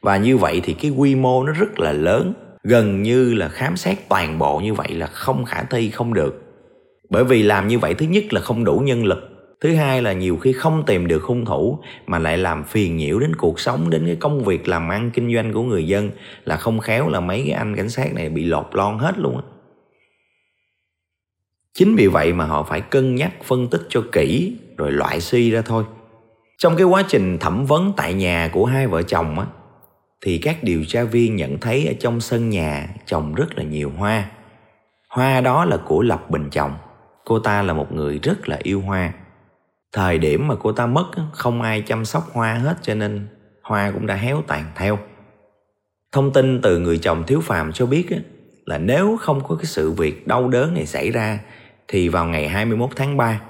Và 0.00 0.16
như 0.16 0.36
vậy 0.36 0.60
thì 0.64 0.72
cái 0.72 0.90
quy 0.90 1.14
mô 1.14 1.44
nó 1.44 1.52
rất 1.52 1.78
là 1.78 1.92
lớn, 1.92 2.32
gần 2.62 3.02
như 3.02 3.34
là 3.34 3.48
khám 3.48 3.76
xét 3.76 3.98
toàn 4.08 4.38
bộ 4.38 4.58
như 4.58 4.74
vậy 4.74 4.88
là 4.92 5.06
không 5.06 5.44
khả 5.44 5.62
thi, 5.62 5.90
không 5.90 6.14
được. 6.14 6.42
Bởi 7.10 7.24
vì 7.24 7.42
làm 7.42 7.68
như 7.68 7.78
vậy 7.78 7.94
thứ 7.94 8.06
nhất 8.06 8.24
là 8.32 8.40
không 8.40 8.64
đủ 8.64 8.78
nhân 8.84 9.04
lực 9.04 9.31
thứ 9.62 9.74
hai 9.74 10.02
là 10.02 10.12
nhiều 10.12 10.36
khi 10.36 10.52
không 10.52 10.82
tìm 10.86 11.08
được 11.08 11.22
hung 11.22 11.44
thủ 11.44 11.78
mà 12.06 12.18
lại 12.18 12.38
làm 12.38 12.64
phiền 12.64 12.96
nhiễu 12.96 13.18
đến 13.18 13.36
cuộc 13.36 13.60
sống, 13.60 13.90
đến 13.90 14.06
cái 14.06 14.16
công 14.16 14.44
việc 14.44 14.68
làm 14.68 14.88
ăn 14.88 15.10
kinh 15.10 15.34
doanh 15.34 15.52
của 15.52 15.62
người 15.62 15.86
dân 15.86 16.10
là 16.44 16.56
không 16.56 16.78
khéo 16.78 17.08
là 17.08 17.20
mấy 17.20 17.42
cái 17.46 17.52
anh 17.52 17.76
cảnh 17.76 17.88
sát 17.88 18.14
này 18.14 18.28
bị 18.28 18.44
lột 18.44 18.66
lon 18.72 18.98
hết 18.98 19.18
luôn 19.18 19.36
á. 19.36 19.42
Chính 21.74 21.96
vì 21.96 22.06
vậy 22.06 22.32
mà 22.32 22.44
họ 22.44 22.62
phải 22.62 22.80
cân 22.80 23.14
nhắc, 23.14 23.32
phân 23.44 23.68
tích 23.68 23.82
cho 23.88 24.02
kỹ, 24.12 24.56
rồi 24.76 24.92
loại 24.92 25.20
suy 25.20 25.50
ra 25.50 25.62
thôi. 25.62 25.84
Trong 26.58 26.76
cái 26.76 26.86
quá 26.86 27.02
trình 27.08 27.38
thẩm 27.38 27.66
vấn 27.66 27.92
tại 27.96 28.14
nhà 28.14 28.50
của 28.52 28.64
hai 28.64 28.86
vợ 28.86 29.02
chồng 29.02 29.38
á, 29.38 29.46
thì 30.24 30.38
các 30.38 30.62
điều 30.62 30.84
tra 30.84 31.04
viên 31.04 31.36
nhận 31.36 31.58
thấy 31.58 31.86
ở 31.86 31.92
trong 32.00 32.20
sân 32.20 32.50
nhà 32.50 32.88
trồng 33.06 33.34
rất 33.34 33.58
là 33.58 33.64
nhiều 33.64 33.92
hoa. 33.98 34.30
Hoa 35.08 35.40
đó 35.40 35.64
là 35.64 35.76
của 35.76 36.02
lập 36.02 36.30
bình 36.30 36.48
chồng. 36.50 36.72
Cô 37.24 37.38
ta 37.38 37.62
là 37.62 37.72
một 37.72 37.92
người 37.92 38.18
rất 38.22 38.48
là 38.48 38.58
yêu 38.62 38.80
hoa 38.80 39.12
thời 39.92 40.18
điểm 40.18 40.48
mà 40.48 40.54
cô 40.54 40.72
ta 40.72 40.86
mất 40.86 41.10
không 41.32 41.62
ai 41.62 41.82
chăm 41.82 42.04
sóc 42.04 42.30
hoa 42.32 42.54
hết 42.54 42.76
cho 42.82 42.94
nên 42.94 43.26
hoa 43.62 43.90
cũng 43.90 44.06
đã 44.06 44.14
héo 44.14 44.42
tàn 44.46 44.64
theo. 44.74 44.98
Thông 46.12 46.32
tin 46.32 46.60
từ 46.62 46.78
người 46.78 46.98
chồng 46.98 47.24
thiếu 47.26 47.40
phàm 47.40 47.72
cho 47.72 47.86
biết 47.86 48.08
là 48.66 48.78
nếu 48.78 49.18
không 49.20 49.40
có 49.48 49.54
cái 49.54 49.64
sự 49.64 49.90
việc 49.90 50.26
đau 50.26 50.48
đớn 50.48 50.74
này 50.74 50.86
xảy 50.86 51.10
ra 51.10 51.38
thì 51.88 52.08
vào 52.08 52.24
ngày 52.24 52.48
21 52.48 52.90
tháng 52.96 53.16
3 53.16 53.40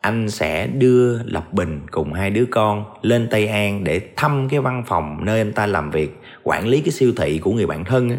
anh 0.00 0.30
sẽ 0.30 0.66
đưa 0.66 1.22
Lập 1.22 1.52
Bình 1.52 1.80
cùng 1.90 2.12
hai 2.12 2.30
đứa 2.30 2.44
con 2.50 2.84
lên 3.02 3.28
Tây 3.30 3.46
An 3.46 3.84
để 3.84 4.00
thăm 4.16 4.48
cái 4.48 4.60
văn 4.60 4.82
phòng 4.86 5.24
nơi 5.24 5.38
anh 5.38 5.52
ta 5.52 5.66
làm 5.66 5.90
việc, 5.90 6.20
quản 6.42 6.66
lý 6.66 6.80
cái 6.80 6.90
siêu 6.90 7.12
thị 7.16 7.38
của 7.38 7.52
người 7.52 7.66
bạn 7.66 7.84
thân 7.84 8.18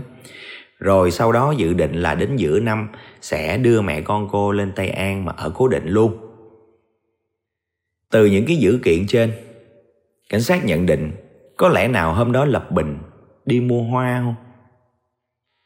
rồi 0.80 1.12
sau 1.12 1.32
đó 1.32 1.54
dự 1.58 1.74
định 1.74 1.94
là 1.94 2.16
đến 2.16 2.36
giữa 2.36 2.60
năm 2.60 2.88
sẽ 3.22 3.58
đưa 3.58 3.82
mẹ 3.82 4.02
con 4.02 4.28
cô 4.32 4.52
lên 4.52 4.72
Tây 4.76 4.90
An 4.90 5.26
mà 5.26 5.34
ở 5.38 5.50
cố 5.56 5.68
định 5.68 5.88
luôn 5.88 6.29
từ 8.12 8.26
những 8.26 8.46
cái 8.46 8.58
dữ 8.58 8.80
kiện 8.84 9.08
trên 9.08 9.34
cảnh 10.30 10.42
sát 10.42 10.66
nhận 10.66 10.86
định 10.86 11.12
có 11.58 11.70
lẽ 11.70 11.88
nào 11.88 12.14
hôm 12.14 12.32
đó 12.32 12.46
Lập 12.46 12.72
Bình 12.72 12.98
đi 13.46 13.60
mua 13.60 13.84
hoa 13.84 14.22
không 14.24 14.36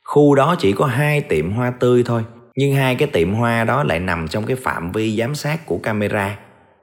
khu 0.03 0.35
đó 0.35 0.55
chỉ 0.59 0.73
có 0.73 0.85
hai 0.85 1.21
tiệm 1.21 1.51
hoa 1.51 1.71
tươi 1.79 2.03
thôi 2.05 2.23
nhưng 2.55 2.75
hai 2.75 2.95
cái 2.95 3.07
tiệm 3.07 3.33
hoa 3.33 3.63
đó 3.63 3.83
lại 3.83 3.99
nằm 3.99 4.27
trong 4.27 4.45
cái 4.45 4.55
phạm 4.55 4.91
vi 4.91 5.17
giám 5.17 5.35
sát 5.35 5.65
của 5.65 5.77
camera 5.77 6.37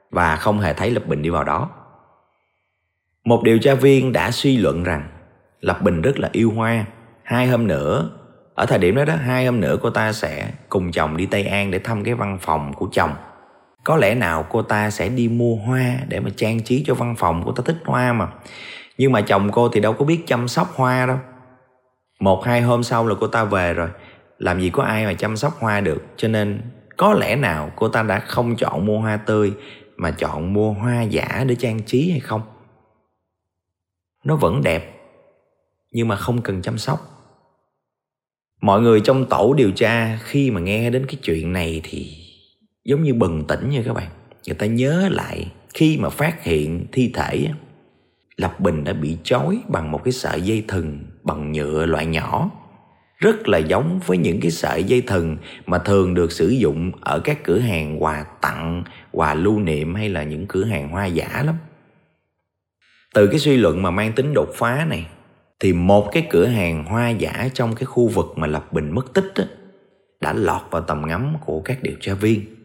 và 0.09 0.35
không 0.35 0.59
hề 0.59 0.73
thấy 0.73 0.91
Lập 0.91 1.03
Bình 1.07 1.21
đi 1.21 1.29
vào 1.29 1.43
đó. 1.43 1.69
Một 3.25 3.43
điều 3.43 3.59
tra 3.59 3.73
viên 3.73 4.13
đã 4.13 4.31
suy 4.31 4.57
luận 4.57 4.83
rằng 4.83 5.07
Lập 5.59 5.81
Bình 5.81 6.01
rất 6.01 6.19
là 6.19 6.29
yêu 6.31 6.51
hoa. 6.51 6.85
Hai 7.23 7.47
hôm 7.47 7.67
nữa, 7.67 8.09
ở 8.55 8.65
thời 8.65 8.79
điểm 8.79 8.95
đó 8.95 9.05
đó, 9.05 9.15
hai 9.15 9.45
hôm 9.45 9.59
nữa 9.59 9.77
cô 9.81 9.89
ta 9.89 10.13
sẽ 10.13 10.51
cùng 10.69 10.91
chồng 10.91 11.17
đi 11.17 11.25
Tây 11.25 11.43
An 11.43 11.71
để 11.71 11.79
thăm 11.79 12.03
cái 12.03 12.13
văn 12.13 12.37
phòng 12.41 12.73
của 12.73 12.87
chồng. 12.91 13.11
Có 13.83 13.97
lẽ 13.97 14.15
nào 14.15 14.45
cô 14.49 14.61
ta 14.61 14.89
sẽ 14.89 15.09
đi 15.09 15.27
mua 15.27 15.55
hoa 15.55 15.97
để 16.07 16.19
mà 16.19 16.29
trang 16.35 16.63
trí 16.63 16.83
cho 16.87 16.93
văn 16.93 17.15
phòng, 17.17 17.43
cô 17.45 17.51
ta 17.51 17.63
thích 17.65 17.77
hoa 17.85 18.13
mà. 18.13 18.27
Nhưng 18.97 19.11
mà 19.11 19.21
chồng 19.21 19.51
cô 19.51 19.69
thì 19.69 19.79
đâu 19.79 19.93
có 19.93 20.05
biết 20.05 20.23
chăm 20.27 20.47
sóc 20.47 20.73
hoa 20.75 21.05
đâu. 21.05 21.17
Một 22.19 22.43
hai 22.45 22.61
hôm 22.61 22.83
sau 22.83 23.07
là 23.07 23.15
cô 23.19 23.27
ta 23.27 23.43
về 23.43 23.73
rồi 23.73 23.89
làm 24.41 24.61
gì 24.61 24.69
có 24.69 24.83
ai 24.83 25.05
mà 25.05 25.13
chăm 25.13 25.37
sóc 25.37 25.59
hoa 25.59 25.81
được 25.81 26.03
cho 26.17 26.27
nên 26.27 26.61
có 26.97 27.13
lẽ 27.13 27.35
nào 27.35 27.71
cô 27.75 27.87
ta 27.87 28.03
đã 28.03 28.19
không 28.19 28.55
chọn 28.55 28.85
mua 28.85 28.99
hoa 28.99 29.17
tươi 29.17 29.53
mà 29.95 30.11
chọn 30.11 30.53
mua 30.53 30.73
hoa 30.73 31.01
giả 31.01 31.43
để 31.47 31.55
trang 31.55 31.83
trí 31.83 32.11
hay 32.11 32.19
không 32.19 32.41
nó 34.23 34.35
vẫn 34.35 34.61
đẹp 34.63 34.95
nhưng 35.91 36.07
mà 36.07 36.15
không 36.15 36.41
cần 36.41 36.61
chăm 36.61 36.77
sóc 36.77 36.99
mọi 38.61 38.81
người 38.81 39.01
trong 39.01 39.25
tổ 39.25 39.53
điều 39.53 39.71
tra 39.71 40.19
khi 40.23 40.51
mà 40.51 40.61
nghe 40.61 40.89
đến 40.89 41.05
cái 41.05 41.15
chuyện 41.23 41.53
này 41.53 41.81
thì 41.83 42.17
giống 42.85 43.03
như 43.03 43.13
bừng 43.13 43.43
tỉnh 43.47 43.69
nha 43.69 43.81
các 43.85 43.93
bạn 43.93 44.09
người 44.47 44.55
ta 44.55 44.65
nhớ 44.65 45.09
lại 45.11 45.51
khi 45.73 45.97
mà 45.97 46.09
phát 46.09 46.43
hiện 46.43 46.85
thi 46.91 47.11
thể 47.13 47.47
lập 48.37 48.59
bình 48.59 48.83
đã 48.83 48.93
bị 48.93 49.17
trói 49.23 49.61
bằng 49.67 49.91
một 49.91 50.03
cái 50.03 50.11
sợi 50.11 50.41
dây 50.41 50.65
thừng 50.67 50.99
bằng 51.23 51.51
nhựa 51.51 51.85
loại 51.85 52.05
nhỏ 52.05 52.51
rất 53.21 53.47
là 53.47 53.57
giống 53.57 53.99
với 54.05 54.17
những 54.17 54.39
cái 54.41 54.51
sợi 54.51 54.83
dây 54.83 55.01
thừng 55.01 55.37
mà 55.65 55.77
thường 55.77 56.13
được 56.13 56.31
sử 56.31 56.49
dụng 56.49 56.91
ở 57.01 57.19
các 57.19 57.43
cửa 57.43 57.59
hàng 57.59 58.03
quà 58.03 58.25
tặng, 58.41 58.83
quà 59.11 59.33
lưu 59.33 59.59
niệm 59.59 59.95
hay 59.95 60.09
là 60.09 60.23
những 60.23 60.45
cửa 60.47 60.65
hàng 60.65 60.89
hoa 60.89 61.05
giả 61.05 61.43
lắm. 61.45 61.55
Từ 63.13 63.27
cái 63.27 63.39
suy 63.39 63.57
luận 63.57 63.81
mà 63.81 63.91
mang 63.91 64.13
tính 64.13 64.33
đột 64.33 64.49
phá 64.55 64.85
này 64.89 65.07
thì 65.59 65.73
một 65.73 66.09
cái 66.11 66.27
cửa 66.29 66.45
hàng 66.45 66.85
hoa 66.85 67.09
giả 67.09 67.49
trong 67.53 67.75
cái 67.75 67.85
khu 67.85 68.07
vực 68.07 68.25
mà 68.35 68.47
Lập 68.47 68.73
Bình 68.73 68.95
mất 68.95 69.13
tích 69.13 69.31
đó, 69.35 69.43
đã 70.21 70.33
lọt 70.33 70.61
vào 70.71 70.81
tầm 70.81 71.07
ngắm 71.07 71.33
của 71.45 71.61
các 71.65 71.83
điều 71.83 71.95
tra 71.99 72.13
viên. 72.13 72.60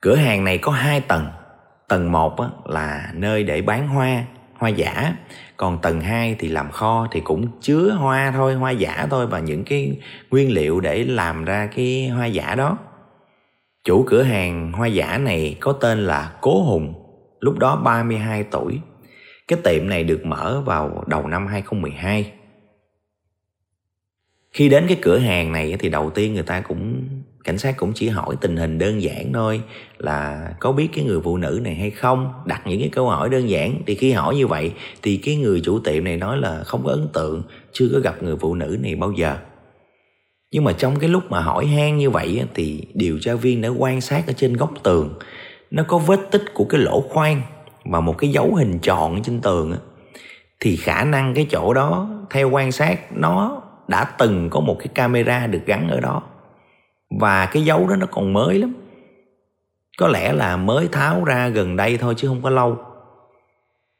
Cửa 0.00 0.16
hàng 0.16 0.44
này 0.44 0.58
có 0.58 0.72
hai 0.72 1.00
tầng. 1.00 1.26
Tầng 1.88 2.12
1 2.12 2.36
là 2.64 3.10
nơi 3.14 3.42
để 3.42 3.62
bán 3.62 3.88
hoa 3.88 4.24
hoa 4.54 4.68
giả. 4.68 5.16
Còn 5.56 5.78
tầng 5.82 6.00
2 6.00 6.36
thì 6.38 6.48
làm 6.48 6.70
kho 6.70 7.08
thì 7.10 7.20
cũng 7.20 7.48
chứa 7.60 7.90
hoa 7.90 8.32
thôi, 8.34 8.54
hoa 8.54 8.70
giả 8.70 9.06
thôi 9.10 9.26
và 9.26 9.40
những 9.40 9.64
cái 9.64 10.00
nguyên 10.30 10.52
liệu 10.52 10.80
để 10.80 11.04
làm 11.04 11.44
ra 11.44 11.68
cái 11.76 12.08
hoa 12.08 12.26
giả 12.26 12.54
đó. 12.54 12.78
Chủ 13.84 14.04
cửa 14.06 14.22
hàng 14.22 14.72
hoa 14.72 14.86
giả 14.86 15.18
này 15.18 15.56
có 15.60 15.72
tên 15.72 15.98
là 15.98 16.32
Cố 16.40 16.62
Hùng, 16.62 16.94
lúc 17.40 17.58
đó 17.58 17.76
32 17.76 18.42
tuổi. 18.42 18.80
Cái 19.48 19.58
tiệm 19.64 19.88
này 19.88 20.04
được 20.04 20.26
mở 20.26 20.62
vào 20.64 21.04
đầu 21.06 21.26
năm 21.26 21.46
2012 21.46 22.32
khi 24.56 24.68
đến 24.68 24.84
cái 24.88 24.98
cửa 25.02 25.18
hàng 25.18 25.52
này 25.52 25.76
thì 25.78 25.88
đầu 25.88 26.10
tiên 26.10 26.34
người 26.34 26.42
ta 26.42 26.60
cũng 26.60 27.08
cảnh 27.46 27.58
sát 27.58 27.76
cũng 27.76 27.92
chỉ 27.94 28.08
hỏi 28.08 28.36
tình 28.40 28.56
hình 28.56 28.78
đơn 28.78 29.02
giản 29.02 29.32
thôi 29.32 29.60
là 29.98 30.48
có 30.60 30.72
biết 30.72 30.88
cái 30.94 31.04
người 31.04 31.20
phụ 31.24 31.36
nữ 31.36 31.60
này 31.64 31.74
hay 31.74 31.90
không, 31.90 32.32
đặt 32.44 32.66
những 32.66 32.80
cái 32.80 32.88
câu 32.88 33.08
hỏi 33.08 33.28
đơn 33.28 33.50
giản. 33.50 33.82
Thì 33.86 33.94
khi 33.94 34.12
hỏi 34.12 34.36
như 34.36 34.46
vậy 34.46 34.72
thì 35.02 35.16
cái 35.16 35.36
người 35.36 35.60
chủ 35.64 35.78
tiệm 35.78 36.04
này 36.04 36.16
nói 36.16 36.38
là 36.38 36.62
không 36.64 36.84
có 36.84 36.90
ấn 36.90 37.08
tượng, 37.12 37.42
chưa 37.72 37.88
có 37.92 37.98
gặp 38.00 38.22
người 38.22 38.36
phụ 38.40 38.54
nữ 38.54 38.76
này 38.82 38.94
bao 38.94 39.12
giờ. 39.12 39.36
Nhưng 40.52 40.64
mà 40.64 40.72
trong 40.72 40.98
cái 40.98 41.08
lúc 41.08 41.30
mà 41.30 41.40
hỏi 41.40 41.66
han 41.66 41.96
như 41.96 42.10
vậy 42.10 42.42
thì 42.54 42.82
điều 42.94 43.18
tra 43.18 43.34
viên 43.34 43.60
đã 43.60 43.68
quan 43.68 44.00
sát 44.00 44.26
ở 44.26 44.32
trên 44.32 44.56
góc 44.56 44.70
tường. 44.82 45.14
Nó 45.70 45.82
có 45.88 45.98
vết 45.98 46.20
tích 46.30 46.44
của 46.54 46.64
cái 46.64 46.80
lỗ 46.80 47.00
khoan 47.00 47.42
và 47.84 48.00
một 48.00 48.18
cái 48.18 48.30
dấu 48.30 48.54
hình 48.54 48.78
tròn 48.78 49.22
trên 49.22 49.40
tường 49.40 49.76
thì 50.60 50.76
khả 50.76 51.04
năng 51.04 51.34
cái 51.34 51.46
chỗ 51.50 51.74
đó, 51.74 52.08
theo 52.30 52.50
quan 52.50 52.72
sát, 52.72 53.16
nó 53.16 53.62
đã 53.88 54.04
từng 54.04 54.50
có 54.50 54.60
một 54.60 54.76
cái 54.78 54.88
camera 54.94 55.46
được 55.46 55.66
gắn 55.66 55.88
ở 55.88 56.00
đó 56.00 56.22
và 57.10 57.46
cái 57.46 57.64
dấu 57.64 57.88
đó 57.88 57.96
nó 57.96 58.06
còn 58.06 58.32
mới 58.32 58.58
lắm. 58.58 58.74
Có 59.98 60.08
lẽ 60.08 60.32
là 60.32 60.56
mới 60.56 60.88
tháo 60.92 61.24
ra 61.24 61.48
gần 61.48 61.76
đây 61.76 61.96
thôi 61.96 62.14
chứ 62.16 62.28
không 62.28 62.42
có 62.42 62.50
lâu. 62.50 62.78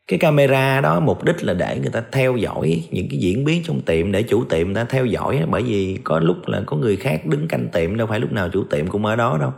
Cái 0.07 0.19
camera 0.19 0.81
đó 0.81 1.01
mục 1.01 1.25
đích 1.25 1.45
là 1.45 1.55
để 1.55 1.79
người 1.83 1.91
ta 1.91 2.03
theo 2.13 2.37
dõi 2.37 2.89
những 2.91 3.07
cái 3.11 3.19
diễn 3.19 3.45
biến 3.45 3.63
trong 3.65 3.81
tiệm, 3.81 4.13
để 4.13 4.23
chủ 4.23 4.45
tiệm 4.45 4.75
ta 4.75 4.85
theo 4.85 5.07
dõi 5.07 5.43
bởi 5.51 5.63
vì 5.63 5.99
có 6.05 6.19
lúc 6.19 6.37
là 6.47 6.63
có 6.67 6.77
người 6.77 6.97
khác 6.97 7.27
đứng 7.27 7.49
canh 7.49 7.69
tiệm, 7.73 7.97
đâu 7.97 8.07
phải 8.07 8.21
lúc 8.21 8.33
nào 8.33 8.49
chủ 8.53 8.65
tiệm 8.65 8.87
cũng 8.87 9.05
ở 9.05 9.17
đó 9.17 9.39
đâu. 9.41 9.53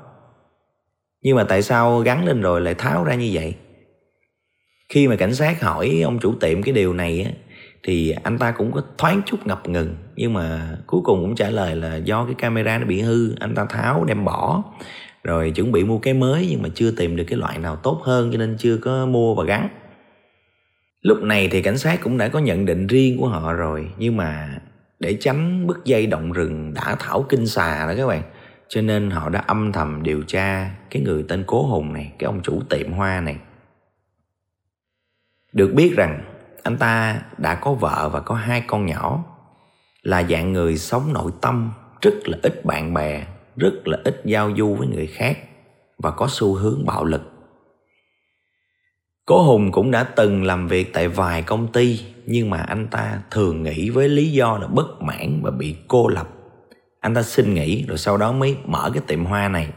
Nhưng 1.23 1.37
mà 1.37 1.45
tại 1.45 1.63
sao 1.63 2.01
gắn 2.01 2.25
lên 2.25 2.41
rồi 2.41 2.61
lại 2.61 2.75
tháo 2.75 3.05
ra 3.05 3.15
như 3.15 3.31
vậy? 3.33 3.55
Khi 4.89 5.09
mà 5.09 5.17
cảnh 5.17 5.35
sát 5.35 5.63
hỏi 5.63 6.01
ông 6.05 6.19
chủ 6.19 6.35
tiệm 6.41 6.63
cái 6.63 6.75
điều 6.75 6.93
này 6.93 7.23
á, 7.23 7.31
thì 7.83 8.15
anh 8.23 8.39
ta 8.39 8.51
cũng 8.51 8.73
có 8.73 8.83
thoáng 8.99 9.23
chút 9.27 9.47
ngập 9.47 9.69
ngừng 9.69 9.97
nhưng 10.19 10.35
mà 10.35 10.77
cuối 10.87 11.01
cùng 11.05 11.21
cũng 11.21 11.35
trả 11.35 11.51
lời 11.51 11.77
là 11.77 11.97
do 11.97 12.25
cái 12.25 12.35
camera 12.35 12.79
nó 12.79 12.87
bị 12.87 13.01
hư, 13.01 13.35
anh 13.41 13.55
ta 13.55 13.67
tháo, 13.69 14.05
đem 14.05 14.25
bỏ. 14.25 14.63
Rồi 15.25 15.51
chuẩn 15.51 15.73
bị 15.73 15.85
mua 15.85 15.99
cái 15.99 16.15
mới 16.15 16.47
nhưng 16.51 16.63
mà 16.63 16.69
chưa 16.75 16.91
tìm 16.91 17.17
được 17.17 17.25
cái 17.27 17.39
loại 17.39 17.59
nào 17.59 17.77
tốt 17.77 18.01
hơn 18.05 18.31
cho 18.33 18.39
nên 18.39 18.57
chưa 18.59 18.77
có 18.77 19.07
mua 19.07 19.35
và 19.35 19.45
gắn. 19.45 19.69
Lúc 21.03 21.23
này 21.23 21.49
thì 21.49 21.63
cảnh 21.63 21.79
sát 21.79 22.01
cũng 22.03 22.19
đã 22.19 22.29
có 22.29 22.39
nhận 22.39 22.65
định 22.65 22.87
riêng 22.87 23.19
của 23.19 23.29
họ 23.29 23.53
rồi, 23.53 23.91
nhưng 23.99 24.17
mà 24.17 24.59
để 25.01 25.17
tránh 25.21 25.67
bức 25.67 25.85
dây 25.85 26.07
động 26.07 26.33
rừng 26.33 26.75
đã 26.75 26.97
thảo 26.99 27.27
kinh 27.29 27.47
xà 27.47 27.87
đó 27.87 27.93
các 27.97 28.07
bạn. 28.07 28.23
Cho 28.69 28.83
nên 28.83 29.11
họ 29.11 29.29
đã 29.29 29.41
âm 29.47 29.73
thầm 29.73 30.03
điều 30.03 30.23
tra 30.23 30.71
cái 30.91 31.03
người 31.03 31.25
tên 31.29 31.45
cố 31.47 31.63
hùng 31.63 31.93
này, 31.93 32.13
cái 32.19 32.27
ông 32.27 32.41
chủ 32.43 32.61
tiệm 32.71 32.93
hoa 32.93 33.21
này. 33.21 33.37
Được 35.53 35.73
biết 35.75 35.93
rằng 35.97 36.21
anh 36.63 36.77
ta 36.77 37.23
đã 37.39 37.55
có 37.55 37.73
vợ 37.73 38.11
và 38.13 38.21
có 38.21 38.35
hai 38.35 38.63
con 38.67 38.87
nhỏ 38.87 39.25
là 40.09 40.23
dạng 40.23 40.53
người 40.53 40.79
sống 40.79 41.13
nội 41.13 41.31
tâm 41.41 41.73
rất 42.03 42.15
là 42.25 42.39
ít 42.43 42.65
bạn 42.65 42.95
bè 42.95 43.27
rất 43.57 43.89
là 43.89 43.99
ít 44.05 44.23
giao 44.25 44.51
du 44.57 44.75
với 44.75 44.89
người 44.89 45.07
khác 45.07 45.39
và 45.99 46.11
có 46.11 46.27
xu 46.31 46.55
hướng 46.55 46.87
bạo 46.87 47.05
lực. 47.05 47.23
Cố 49.27 49.43
hùng 49.43 49.73
cũng 49.73 49.91
đã 49.91 50.05
từng 50.05 50.45
làm 50.45 50.69
việc 50.69 50.93
tại 50.93 51.09
vài 51.09 51.43
công 51.43 51.73
ty 51.73 52.01
nhưng 52.27 52.51
mà 52.51 52.59
anh 52.59 52.89
ta 52.91 53.23
thường 53.31 53.63
nghĩ 53.63 53.91
với 53.91 54.09
lý 54.09 54.33
do 54.33 54.59
là 54.59 54.67
bất 54.67 55.03
mãn 55.03 55.41
và 55.43 55.51
bị 55.51 55.77
cô 55.89 56.09
lập. 56.09 56.29
Anh 57.01 57.15
ta 57.15 57.23
xin 57.23 57.55
nghỉ 57.55 57.85
rồi 57.89 57.99
sau 57.99 58.17
đó 58.17 58.33
mới 58.33 58.57
mở 58.67 58.91
cái 58.95 59.03
tiệm 59.07 59.25
hoa 59.25 59.49
này. 59.49 59.69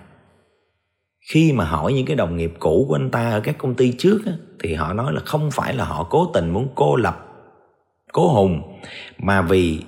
Khi 1.32 1.54
mà 1.54 1.66
hỏi 1.66 1.94
những 1.94 2.06
cái 2.06 2.16
đồng 2.16 2.38
nghiệp 2.38 2.54
cũ 2.60 2.86
của 2.88 2.96
anh 2.96 3.12
ta 3.12 3.30
ở 3.32 3.40
các 3.40 3.58
công 3.58 3.74
ty 3.74 3.94
trước 3.98 4.22
á, 4.26 4.32
thì 4.64 4.74
họ 4.74 4.94
nói 4.94 5.14
là 5.14 5.22
không 5.26 5.52
phải 5.52 5.74
là 5.74 5.86
họ 5.86 6.04
cố 6.04 6.32
tình 6.34 6.50
muốn 6.50 6.68
cô 6.76 6.96
lập 6.96 7.28
cố 8.12 8.28
hùng 8.28 8.62
mà 9.18 9.42
vì 9.42 9.80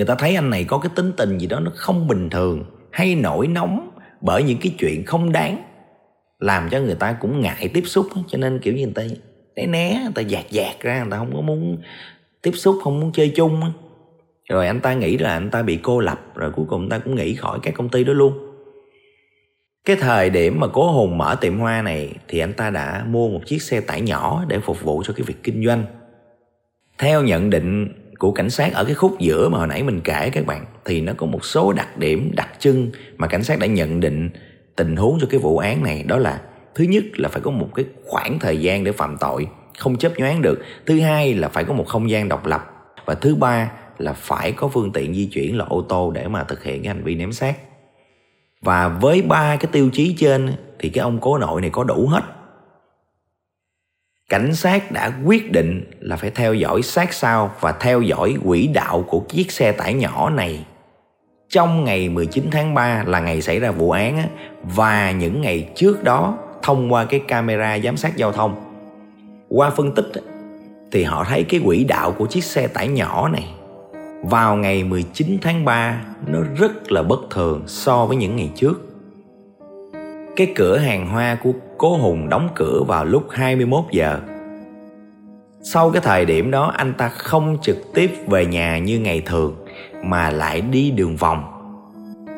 người 0.00 0.06
ta 0.06 0.14
thấy 0.14 0.34
anh 0.34 0.50
này 0.50 0.64
có 0.64 0.78
cái 0.78 0.90
tính 0.94 1.12
tình 1.16 1.38
gì 1.38 1.46
đó 1.46 1.60
nó 1.60 1.70
không 1.74 2.08
bình 2.08 2.30
thường, 2.30 2.64
hay 2.90 3.14
nổi 3.14 3.46
nóng 3.46 3.90
bởi 4.20 4.42
những 4.42 4.58
cái 4.60 4.74
chuyện 4.78 5.04
không 5.04 5.32
đáng, 5.32 5.62
làm 6.38 6.68
cho 6.70 6.80
người 6.80 6.94
ta 6.94 7.12
cũng 7.12 7.40
ngại 7.40 7.70
tiếp 7.74 7.82
xúc 7.86 8.06
cho 8.28 8.38
nên 8.38 8.58
kiểu 8.58 8.74
như 8.74 8.84
người 8.84 8.94
ta 8.94 9.02
né 9.56 9.66
né, 9.66 10.00
người 10.02 10.12
ta 10.14 10.22
dạt 10.22 10.50
dạt 10.50 10.80
ra, 10.80 11.02
người 11.02 11.10
ta 11.10 11.18
không 11.18 11.34
có 11.34 11.40
muốn 11.40 11.78
tiếp 12.42 12.50
xúc, 12.54 12.78
không 12.82 13.00
muốn 13.00 13.12
chơi 13.12 13.32
chung 13.36 13.60
rồi 14.48 14.66
anh 14.66 14.80
ta 14.80 14.94
nghĩ 14.94 15.18
là 15.18 15.32
anh 15.32 15.50
ta 15.50 15.62
bị 15.62 15.78
cô 15.82 16.00
lập, 16.00 16.20
rồi 16.34 16.50
cuối 16.56 16.66
cùng 16.68 16.82
anh 16.82 16.88
ta 16.88 16.98
cũng 16.98 17.14
nghỉ 17.14 17.34
khỏi 17.34 17.58
cái 17.62 17.72
công 17.72 17.88
ty 17.88 18.04
đó 18.04 18.12
luôn. 18.12 18.32
Cái 19.84 19.96
thời 19.96 20.30
điểm 20.30 20.60
mà 20.60 20.66
cố 20.66 20.92
hùng 20.92 21.18
mở 21.18 21.36
tiệm 21.40 21.58
hoa 21.58 21.82
này 21.82 22.14
thì 22.28 22.38
anh 22.38 22.52
ta 22.52 22.70
đã 22.70 23.04
mua 23.08 23.28
một 23.28 23.40
chiếc 23.46 23.62
xe 23.62 23.80
tải 23.80 24.00
nhỏ 24.00 24.44
để 24.48 24.58
phục 24.58 24.82
vụ 24.82 25.02
cho 25.02 25.12
cái 25.12 25.24
việc 25.26 25.42
kinh 25.42 25.66
doanh. 25.66 25.84
Theo 26.98 27.22
nhận 27.22 27.50
định 27.50 27.99
của 28.20 28.32
cảnh 28.32 28.50
sát 28.50 28.74
ở 28.74 28.84
cái 28.84 28.94
khúc 28.94 29.18
giữa 29.18 29.48
mà 29.48 29.58
hồi 29.58 29.66
nãy 29.66 29.82
mình 29.82 30.00
kể 30.00 30.30
các 30.30 30.46
bạn, 30.46 30.64
thì 30.84 31.00
nó 31.00 31.12
có 31.16 31.26
một 31.26 31.44
số 31.44 31.72
đặc 31.72 31.98
điểm, 31.98 32.30
đặc 32.36 32.48
trưng 32.58 32.90
mà 33.16 33.26
cảnh 33.26 33.42
sát 33.42 33.58
đã 33.58 33.66
nhận 33.66 34.00
định 34.00 34.30
tình 34.76 34.96
huống 34.96 35.18
cho 35.20 35.26
cái 35.30 35.40
vụ 35.40 35.58
án 35.58 35.82
này. 35.82 36.02
Đó 36.02 36.16
là, 36.18 36.40
thứ 36.74 36.84
nhất 36.84 37.04
là 37.14 37.28
phải 37.28 37.40
có 37.42 37.50
một 37.50 37.68
cái 37.74 37.84
khoảng 38.06 38.38
thời 38.38 38.60
gian 38.60 38.84
để 38.84 38.92
phạm 38.92 39.16
tội, 39.20 39.48
không 39.78 39.96
chấp 39.96 40.12
nhoáng 40.18 40.42
được. 40.42 40.58
Thứ 40.86 41.00
hai 41.00 41.34
là 41.34 41.48
phải 41.48 41.64
có 41.64 41.74
một 41.74 41.88
không 41.88 42.10
gian 42.10 42.28
độc 42.28 42.46
lập. 42.46 42.66
Và 43.06 43.14
thứ 43.14 43.34
ba 43.34 43.72
là 43.98 44.12
phải 44.12 44.52
có 44.52 44.68
phương 44.68 44.92
tiện 44.92 45.14
di 45.14 45.26
chuyển 45.26 45.58
là 45.58 45.64
ô 45.68 45.82
tô 45.82 46.10
để 46.10 46.28
mà 46.28 46.44
thực 46.44 46.64
hiện 46.64 46.82
cái 46.82 46.94
hành 46.94 47.04
vi 47.04 47.14
ném 47.14 47.32
xác. 47.32 47.54
Và 48.62 48.88
với 48.88 49.22
ba 49.22 49.56
cái 49.56 49.72
tiêu 49.72 49.90
chí 49.92 50.14
trên 50.18 50.52
thì 50.78 50.88
cái 50.88 51.02
ông 51.02 51.18
cố 51.20 51.38
nội 51.38 51.60
này 51.60 51.70
có 51.70 51.84
đủ 51.84 52.06
hết 52.06 52.22
cảnh 54.30 54.54
sát 54.54 54.92
đã 54.92 55.12
quyết 55.24 55.52
định 55.52 55.84
là 56.00 56.16
phải 56.16 56.30
theo 56.30 56.54
dõi 56.54 56.82
sát 56.82 57.12
sao 57.12 57.50
và 57.60 57.72
theo 57.72 58.00
dõi 58.02 58.36
quỹ 58.44 58.66
đạo 58.66 59.04
của 59.08 59.20
chiếc 59.28 59.50
xe 59.52 59.72
tải 59.72 59.94
nhỏ 59.94 60.30
này 60.30 60.64
trong 61.48 61.84
ngày 61.84 62.08
19 62.08 62.44
tháng 62.50 62.74
3 62.74 63.04
là 63.06 63.20
ngày 63.20 63.42
xảy 63.42 63.60
ra 63.60 63.70
vụ 63.70 63.90
án 63.90 64.22
và 64.62 65.10
những 65.10 65.40
ngày 65.40 65.68
trước 65.74 66.04
đó, 66.04 66.38
thông 66.62 66.92
qua 66.92 67.04
cái 67.04 67.20
camera 67.28 67.78
giám 67.78 67.96
sát 67.96 68.16
giao 68.16 68.32
thông, 68.32 68.56
qua 69.48 69.70
phân 69.70 69.94
tích 69.94 70.12
thì 70.92 71.04
họ 71.04 71.24
thấy 71.24 71.44
cái 71.44 71.60
quỹ 71.64 71.84
đạo 71.84 72.12
của 72.12 72.26
chiếc 72.26 72.44
xe 72.44 72.66
tải 72.66 72.88
nhỏ 72.88 73.28
này 73.28 73.48
vào 74.22 74.56
ngày 74.56 74.84
19 74.84 75.38
tháng 75.42 75.64
3 75.64 76.02
nó 76.26 76.38
rất 76.58 76.92
là 76.92 77.02
bất 77.02 77.20
thường 77.30 77.62
so 77.66 78.06
với 78.06 78.16
những 78.16 78.36
ngày 78.36 78.50
trước. 78.56 78.89
Cái 80.36 80.52
cửa 80.56 80.78
hàng 80.78 81.08
hoa 81.08 81.38
của 81.42 81.52
Cố 81.78 81.96
Hùng 81.96 82.28
đóng 82.28 82.48
cửa 82.54 82.82
vào 82.86 83.04
lúc 83.04 83.26
21 83.30 83.84
giờ. 83.90 84.20
Sau 85.62 85.90
cái 85.90 86.02
thời 86.04 86.24
điểm 86.24 86.50
đó, 86.50 86.72
anh 86.76 86.94
ta 86.94 87.08
không 87.08 87.58
trực 87.62 87.76
tiếp 87.94 88.10
về 88.26 88.46
nhà 88.46 88.78
như 88.78 88.98
ngày 88.98 89.22
thường, 89.26 89.56
mà 90.04 90.30
lại 90.30 90.60
đi 90.60 90.90
đường 90.90 91.16
vòng. 91.16 91.44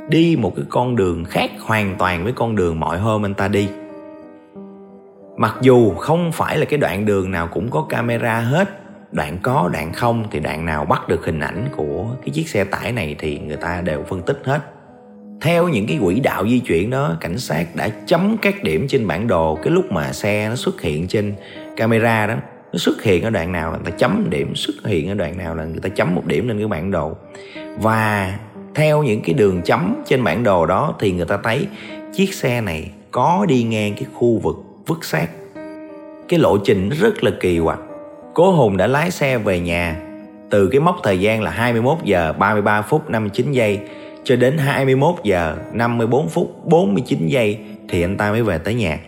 Đi 0.08 0.36
một 0.40 0.52
cái 0.56 0.64
con 0.68 0.96
đường 0.96 1.24
khác 1.24 1.50
hoàn 1.60 1.94
toàn 1.98 2.24
với 2.24 2.32
con 2.32 2.56
đường 2.56 2.80
mọi 2.80 2.98
hôm 2.98 3.24
anh 3.24 3.34
ta 3.34 3.48
đi. 3.48 3.68
Mặc 5.36 5.56
dù 5.60 5.94
không 5.94 6.32
phải 6.32 6.58
là 6.58 6.64
cái 6.64 6.78
đoạn 6.78 7.06
đường 7.06 7.30
nào 7.30 7.48
cũng 7.52 7.70
có 7.70 7.86
camera 7.88 8.40
hết, 8.40 8.68
đoạn 9.12 9.38
có, 9.42 9.70
đoạn 9.72 9.92
không 9.92 10.24
thì 10.30 10.40
đoạn 10.40 10.64
nào 10.64 10.84
bắt 10.84 11.08
được 11.08 11.24
hình 11.24 11.40
ảnh 11.40 11.68
của 11.76 12.06
cái 12.20 12.30
chiếc 12.30 12.48
xe 12.48 12.64
tải 12.64 12.92
này 12.92 13.16
thì 13.18 13.38
người 13.38 13.56
ta 13.56 13.80
đều 13.80 14.02
phân 14.02 14.22
tích 14.22 14.42
hết 14.44 14.60
theo 15.42 15.68
những 15.68 15.86
cái 15.86 15.98
quỹ 16.04 16.20
đạo 16.20 16.48
di 16.48 16.58
chuyển 16.58 16.90
đó, 16.90 17.16
cảnh 17.20 17.38
sát 17.38 17.66
đã 17.74 17.88
chấm 18.06 18.36
các 18.42 18.62
điểm 18.62 18.88
trên 18.88 19.06
bản 19.06 19.26
đồ 19.26 19.58
cái 19.62 19.72
lúc 19.72 19.92
mà 19.92 20.12
xe 20.12 20.48
nó 20.48 20.56
xuất 20.56 20.80
hiện 20.80 21.08
trên 21.08 21.34
camera 21.76 22.26
đó. 22.26 22.34
Nó 22.72 22.78
xuất 22.78 23.02
hiện 23.02 23.24
ở 23.24 23.30
đoạn 23.30 23.52
nào 23.52 23.72
là 23.72 23.78
người 23.78 23.92
ta 23.92 23.98
chấm 23.98 24.26
điểm, 24.30 24.54
xuất 24.54 24.74
hiện 24.86 25.08
ở 25.08 25.14
đoạn 25.14 25.38
nào 25.38 25.54
là 25.54 25.64
người 25.64 25.80
ta 25.80 25.88
chấm 25.88 26.14
một 26.14 26.26
điểm 26.26 26.48
lên 26.48 26.58
cái 26.58 26.68
bản 26.68 26.90
đồ. 26.90 27.16
Và 27.78 28.34
theo 28.74 29.02
những 29.02 29.20
cái 29.20 29.34
đường 29.34 29.62
chấm 29.62 30.02
trên 30.06 30.24
bản 30.24 30.44
đồ 30.44 30.66
đó 30.66 30.94
thì 31.00 31.12
người 31.12 31.26
ta 31.26 31.38
thấy 31.42 31.66
chiếc 32.12 32.34
xe 32.34 32.60
này 32.60 32.90
có 33.10 33.46
đi 33.48 33.62
ngang 33.62 33.94
cái 33.94 34.06
khu 34.14 34.38
vực 34.38 34.56
vứt 34.86 35.04
xác. 35.04 35.26
Cái 36.28 36.40
lộ 36.40 36.58
trình 36.58 36.88
rất 36.88 37.24
là 37.24 37.30
kỳ 37.40 37.60
quặc. 37.64 37.78
Cố 38.34 38.52
Hùng 38.52 38.76
đã 38.76 38.86
lái 38.86 39.10
xe 39.10 39.38
về 39.38 39.60
nhà 39.60 39.96
từ 40.50 40.68
cái 40.68 40.80
mốc 40.80 40.96
thời 41.02 41.20
gian 41.20 41.42
là 41.42 41.50
21 41.50 41.98
giờ 42.04 42.32
33 42.38 42.82
phút 42.82 43.10
59 43.10 43.52
giây 43.52 43.80
cho 44.24 44.36
đến 44.36 44.58
21 44.58 45.14
giờ 45.24 45.56
54 45.72 46.28
phút 46.28 46.64
49 46.64 47.26
giây 47.26 47.58
thì 47.88 48.02
anh 48.02 48.16
ta 48.16 48.30
mới 48.30 48.42
về 48.42 48.58
tới 48.58 48.74
nhà. 48.74 48.98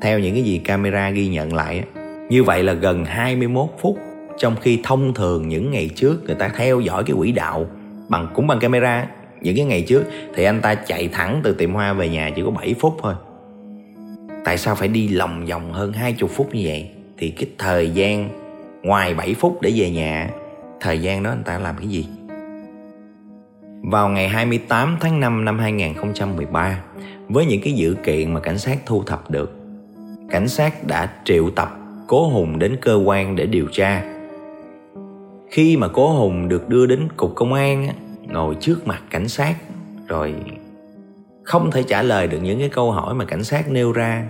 Theo 0.00 0.18
những 0.18 0.34
cái 0.34 0.42
gì 0.42 0.58
camera 0.58 1.10
ghi 1.10 1.28
nhận 1.28 1.54
lại 1.54 1.82
như 2.28 2.44
vậy 2.44 2.62
là 2.62 2.72
gần 2.72 3.04
21 3.04 3.68
phút 3.80 3.98
trong 4.38 4.56
khi 4.60 4.80
thông 4.84 5.14
thường 5.14 5.48
những 5.48 5.70
ngày 5.70 5.90
trước 5.96 6.24
người 6.24 6.34
ta 6.34 6.48
theo 6.56 6.80
dõi 6.80 7.04
cái 7.04 7.16
quỹ 7.16 7.32
đạo 7.32 7.66
bằng, 8.08 8.28
cũng 8.34 8.46
bằng 8.46 8.58
camera 8.58 9.06
những 9.40 9.56
cái 9.56 9.64
ngày 9.64 9.82
trước 9.82 10.04
thì 10.34 10.44
anh 10.44 10.60
ta 10.60 10.74
chạy 10.74 11.08
thẳng 11.12 11.40
từ 11.44 11.54
tiệm 11.54 11.72
hoa 11.72 11.92
về 11.92 12.08
nhà 12.08 12.30
chỉ 12.36 12.42
có 12.44 12.50
7 12.50 12.74
phút 12.80 12.96
thôi. 13.02 13.14
Tại 14.44 14.58
sao 14.58 14.74
phải 14.74 14.88
đi 14.88 15.08
lòng 15.08 15.46
vòng 15.46 15.72
hơn 15.72 15.92
20 15.92 16.30
phút 16.34 16.54
như 16.54 16.62
vậy? 16.64 16.90
Thì 17.18 17.30
cái 17.30 17.46
thời 17.58 17.90
gian 17.90 18.28
ngoài 18.82 19.14
7 19.14 19.34
phút 19.34 19.62
để 19.62 19.72
về 19.76 19.90
nhà 19.90 20.30
thời 20.80 20.98
gian 20.98 21.22
đó 21.22 21.30
anh 21.30 21.42
ta 21.44 21.58
làm 21.58 21.76
cái 21.78 21.88
gì 21.88 22.06
vào 23.82 24.08
ngày 24.08 24.28
28 24.28 24.96
tháng 25.00 25.20
5 25.20 25.44
năm 25.44 25.58
2013 25.58 26.82
với 27.28 27.46
những 27.46 27.60
cái 27.60 27.72
dữ 27.72 27.96
kiện 28.04 28.34
mà 28.34 28.40
cảnh 28.40 28.58
sát 28.58 28.78
thu 28.86 29.02
thập 29.02 29.30
được, 29.30 29.52
cảnh 30.30 30.48
sát 30.48 30.86
đã 30.86 31.12
triệu 31.24 31.50
tập 31.50 31.78
cố 32.06 32.28
hùng 32.28 32.58
đến 32.58 32.76
cơ 32.80 32.94
quan 32.94 33.36
để 33.36 33.46
điều 33.46 33.66
tra. 33.72 34.04
Khi 35.50 35.76
mà 35.76 35.88
cố 35.88 36.08
hùng 36.12 36.48
được 36.48 36.68
đưa 36.68 36.86
đến 36.86 37.08
cục 37.16 37.34
công 37.34 37.52
an 37.52 37.88
ngồi 38.28 38.54
trước 38.60 38.86
mặt 38.86 39.02
cảnh 39.10 39.28
sát, 39.28 39.54
rồi 40.08 40.34
không 41.42 41.70
thể 41.70 41.82
trả 41.82 42.02
lời 42.02 42.26
được 42.26 42.38
những 42.42 42.58
cái 42.58 42.68
câu 42.68 42.92
hỏi 42.92 43.14
mà 43.14 43.24
cảnh 43.24 43.44
sát 43.44 43.70
nêu 43.70 43.92
ra. 43.92 44.28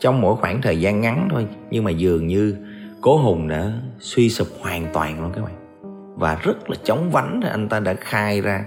Trong 0.00 0.20
mỗi 0.20 0.36
khoảng 0.36 0.62
thời 0.62 0.80
gian 0.80 1.00
ngắn 1.00 1.28
thôi, 1.30 1.46
nhưng 1.70 1.84
mà 1.84 1.90
dường 1.90 2.26
như 2.26 2.56
cố 3.00 3.16
hùng 3.16 3.48
đã 3.48 3.72
suy 3.98 4.30
sụp 4.30 4.48
hoàn 4.60 4.86
toàn 4.92 5.22
luôn 5.22 5.32
các 5.34 5.44
bạn 5.44 5.59
và 6.20 6.38
rất 6.42 6.70
là 6.70 6.76
chóng 6.84 7.10
vánh 7.10 7.40
anh 7.50 7.68
ta 7.68 7.80
đã 7.80 7.94
khai 8.00 8.40
ra. 8.40 8.64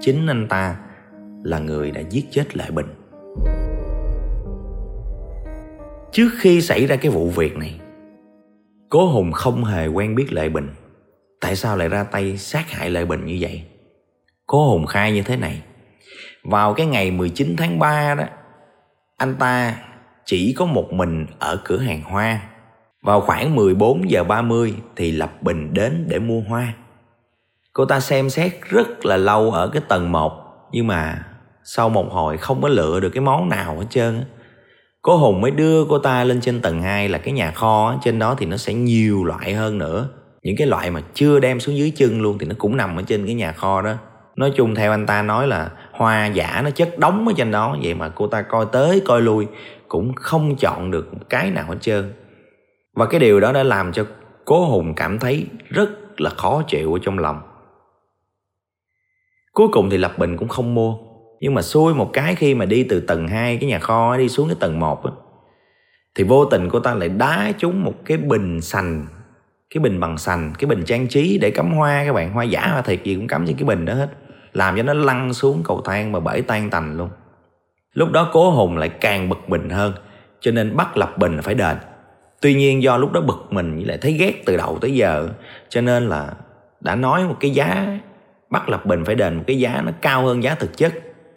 Chính 0.00 0.26
anh 0.26 0.48
ta 0.48 0.76
là 1.44 1.58
người 1.58 1.90
đã 1.90 2.00
giết 2.00 2.24
chết 2.30 2.56
Lệ 2.56 2.70
bình. 2.70 2.86
Trước 6.12 6.28
khi 6.38 6.60
xảy 6.60 6.86
ra 6.86 6.96
cái 6.96 7.12
vụ 7.12 7.28
việc 7.28 7.56
này, 7.56 7.80
cố 8.88 9.06
hùng 9.06 9.32
không 9.32 9.64
hề 9.64 9.86
quen 9.86 10.14
biết 10.14 10.32
lệ 10.32 10.48
bình. 10.48 10.68
Tại 11.40 11.56
sao 11.56 11.76
lại 11.76 11.88
ra 11.88 12.04
tay 12.04 12.36
sát 12.36 12.70
hại 12.70 12.90
lệ 12.90 13.04
bình 13.04 13.24
như 13.24 13.38
vậy? 13.40 13.62
Cố 14.46 14.70
hùng 14.70 14.86
khai 14.86 15.12
như 15.12 15.22
thế 15.22 15.36
này. 15.36 15.62
Vào 16.44 16.74
cái 16.74 16.86
ngày 16.86 17.10
19 17.10 17.54
tháng 17.58 17.78
3 17.78 18.14
đó, 18.14 18.24
anh 19.16 19.34
ta 19.38 19.76
chỉ 20.24 20.54
có 20.58 20.64
một 20.64 20.92
mình 20.92 21.26
ở 21.38 21.60
cửa 21.64 21.78
hàng 21.78 22.02
hoa 22.02 22.40
vào 23.02 23.20
khoảng 23.20 23.56
14 23.56 24.10
giờ 24.10 24.24
30 24.24 24.74
thì 24.96 25.12
Lập 25.12 25.42
Bình 25.42 25.74
đến 25.74 26.04
để 26.08 26.18
mua 26.18 26.40
hoa. 26.48 26.74
Cô 27.72 27.84
ta 27.84 28.00
xem 28.00 28.30
xét 28.30 28.52
rất 28.68 29.06
là 29.06 29.16
lâu 29.16 29.50
ở 29.50 29.68
cái 29.68 29.82
tầng 29.88 30.12
1 30.12 30.32
nhưng 30.72 30.86
mà 30.86 31.26
sau 31.64 31.88
một 31.88 32.12
hồi 32.12 32.36
không 32.36 32.62
có 32.62 32.68
lựa 32.68 33.00
được 33.00 33.10
cái 33.10 33.20
món 33.20 33.48
nào 33.48 33.78
hết 33.78 33.86
trơn 33.90 34.24
Cô 35.02 35.16
Hùng 35.16 35.40
mới 35.40 35.50
đưa 35.50 35.84
cô 35.84 35.98
ta 35.98 36.24
lên 36.24 36.40
trên 36.40 36.60
tầng 36.60 36.82
2 36.82 37.08
là 37.08 37.18
cái 37.18 37.34
nhà 37.34 37.50
kho 37.50 37.94
trên 38.02 38.18
đó 38.18 38.34
thì 38.38 38.46
nó 38.46 38.56
sẽ 38.56 38.74
nhiều 38.74 39.24
loại 39.24 39.54
hơn 39.54 39.78
nữa. 39.78 40.08
Những 40.42 40.56
cái 40.56 40.66
loại 40.66 40.90
mà 40.90 41.00
chưa 41.14 41.40
đem 41.40 41.60
xuống 41.60 41.76
dưới 41.76 41.92
chân 41.96 42.22
luôn 42.22 42.38
thì 42.38 42.46
nó 42.46 42.54
cũng 42.58 42.76
nằm 42.76 42.96
ở 42.96 43.02
trên 43.06 43.26
cái 43.26 43.34
nhà 43.34 43.52
kho 43.52 43.82
đó. 43.82 43.94
Nói 44.36 44.52
chung 44.56 44.74
theo 44.74 44.90
anh 44.90 45.06
ta 45.06 45.22
nói 45.22 45.46
là 45.46 45.70
hoa 45.92 46.26
giả 46.26 46.60
nó 46.64 46.70
chất 46.70 46.98
đóng 46.98 47.28
ở 47.28 47.34
trên 47.36 47.50
đó, 47.50 47.76
vậy 47.82 47.94
mà 47.94 48.08
cô 48.08 48.26
ta 48.26 48.42
coi 48.42 48.66
tới 48.72 49.02
coi 49.06 49.22
lui, 49.22 49.46
cũng 49.88 50.12
không 50.14 50.56
chọn 50.56 50.90
được 50.90 51.08
cái 51.28 51.50
nào 51.50 51.64
hết 51.68 51.76
trơn 51.80 52.12
và 52.94 53.06
cái 53.06 53.20
điều 53.20 53.40
đó 53.40 53.52
đã 53.52 53.62
làm 53.62 53.92
cho 53.92 54.06
cố 54.44 54.64
hùng 54.64 54.94
cảm 54.94 55.18
thấy 55.18 55.46
rất 55.68 56.20
là 56.20 56.30
khó 56.30 56.62
chịu 56.68 56.92
ở 56.92 56.98
trong 57.02 57.18
lòng. 57.18 57.40
Cuối 59.52 59.68
cùng 59.72 59.90
thì 59.90 59.96
lập 59.98 60.18
bình 60.18 60.36
cũng 60.36 60.48
không 60.48 60.74
mua. 60.74 60.96
Nhưng 61.40 61.54
mà 61.54 61.62
xui 61.62 61.94
một 61.94 62.10
cái 62.12 62.34
khi 62.34 62.54
mà 62.54 62.64
đi 62.64 62.84
từ 62.84 63.00
tầng 63.00 63.28
2 63.28 63.56
cái 63.56 63.70
nhà 63.70 63.78
kho 63.78 64.16
đi 64.16 64.28
xuống 64.28 64.48
cái 64.48 64.56
tầng 64.60 64.80
1 64.80 65.02
thì 66.14 66.24
vô 66.24 66.44
tình 66.44 66.68
cô 66.70 66.80
ta 66.80 66.94
lại 66.94 67.08
đá 67.08 67.52
trúng 67.58 67.84
một 67.84 67.94
cái 68.04 68.16
bình 68.16 68.60
sành, 68.60 69.06
cái 69.74 69.82
bình 69.82 70.00
bằng 70.00 70.18
sành, 70.18 70.52
cái 70.58 70.66
bình 70.66 70.84
trang 70.84 71.08
trí 71.08 71.38
để 71.38 71.50
cắm 71.50 71.72
hoa 71.72 72.04
các 72.06 72.12
bạn. 72.12 72.32
Hoa 72.32 72.44
giả, 72.44 72.68
hoa 72.72 72.82
thiệt 72.82 73.04
gì 73.04 73.14
cũng 73.14 73.26
cắm 73.26 73.46
trên 73.46 73.56
cái 73.56 73.64
bình 73.64 73.84
đó 73.84 73.94
hết. 73.94 74.10
Làm 74.52 74.76
cho 74.76 74.82
nó 74.82 74.94
lăn 74.94 75.34
xuống 75.34 75.62
cầu 75.64 75.82
thang 75.84 76.12
mà 76.12 76.20
bể 76.20 76.40
tan 76.40 76.70
tành 76.70 76.96
luôn. 76.96 77.10
Lúc 77.92 78.10
đó 78.12 78.30
cố 78.32 78.50
hùng 78.50 78.76
lại 78.76 78.88
càng 78.88 79.28
bực 79.28 79.48
bình 79.48 79.70
hơn, 79.70 79.92
cho 80.40 80.50
nên 80.50 80.76
bắt 80.76 80.96
lập 80.96 81.18
bình 81.18 81.38
phải 81.42 81.54
đền 81.54 81.76
tuy 82.42 82.54
nhiên 82.54 82.82
do 82.82 82.96
lúc 82.96 83.12
đó 83.12 83.20
bực 83.20 83.46
mình 83.50 83.76
với 83.76 83.84
lại 83.84 83.98
thấy 84.00 84.12
ghét 84.12 84.42
từ 84.46 84.56
đầu 84.56 84.78
tới 84.80 84.94
giờ 84.94 85.28
cho 85.68 85.80
nên 85.80 86.08
là 86.08 86.32
đã 86.80 86.94
nói 86.94 87.24
một 87.24 87.36
cái 87.40 87.50
giá 87.50 87.98
bắt 88.50 88.68
lập 88.68 88.86
bình 88.86 89.04
phải 89.04 89.14
đền 89.14 89.36
một 89.36 89.44
cái 89.46 89.58
giá 89.58 89.82
nó 89.84 89.92
cao 90.02 90.26
hơn 90.26 90.42
giá 90.42 90.54
thực 90.54 90.76
chất. 90.76 90.92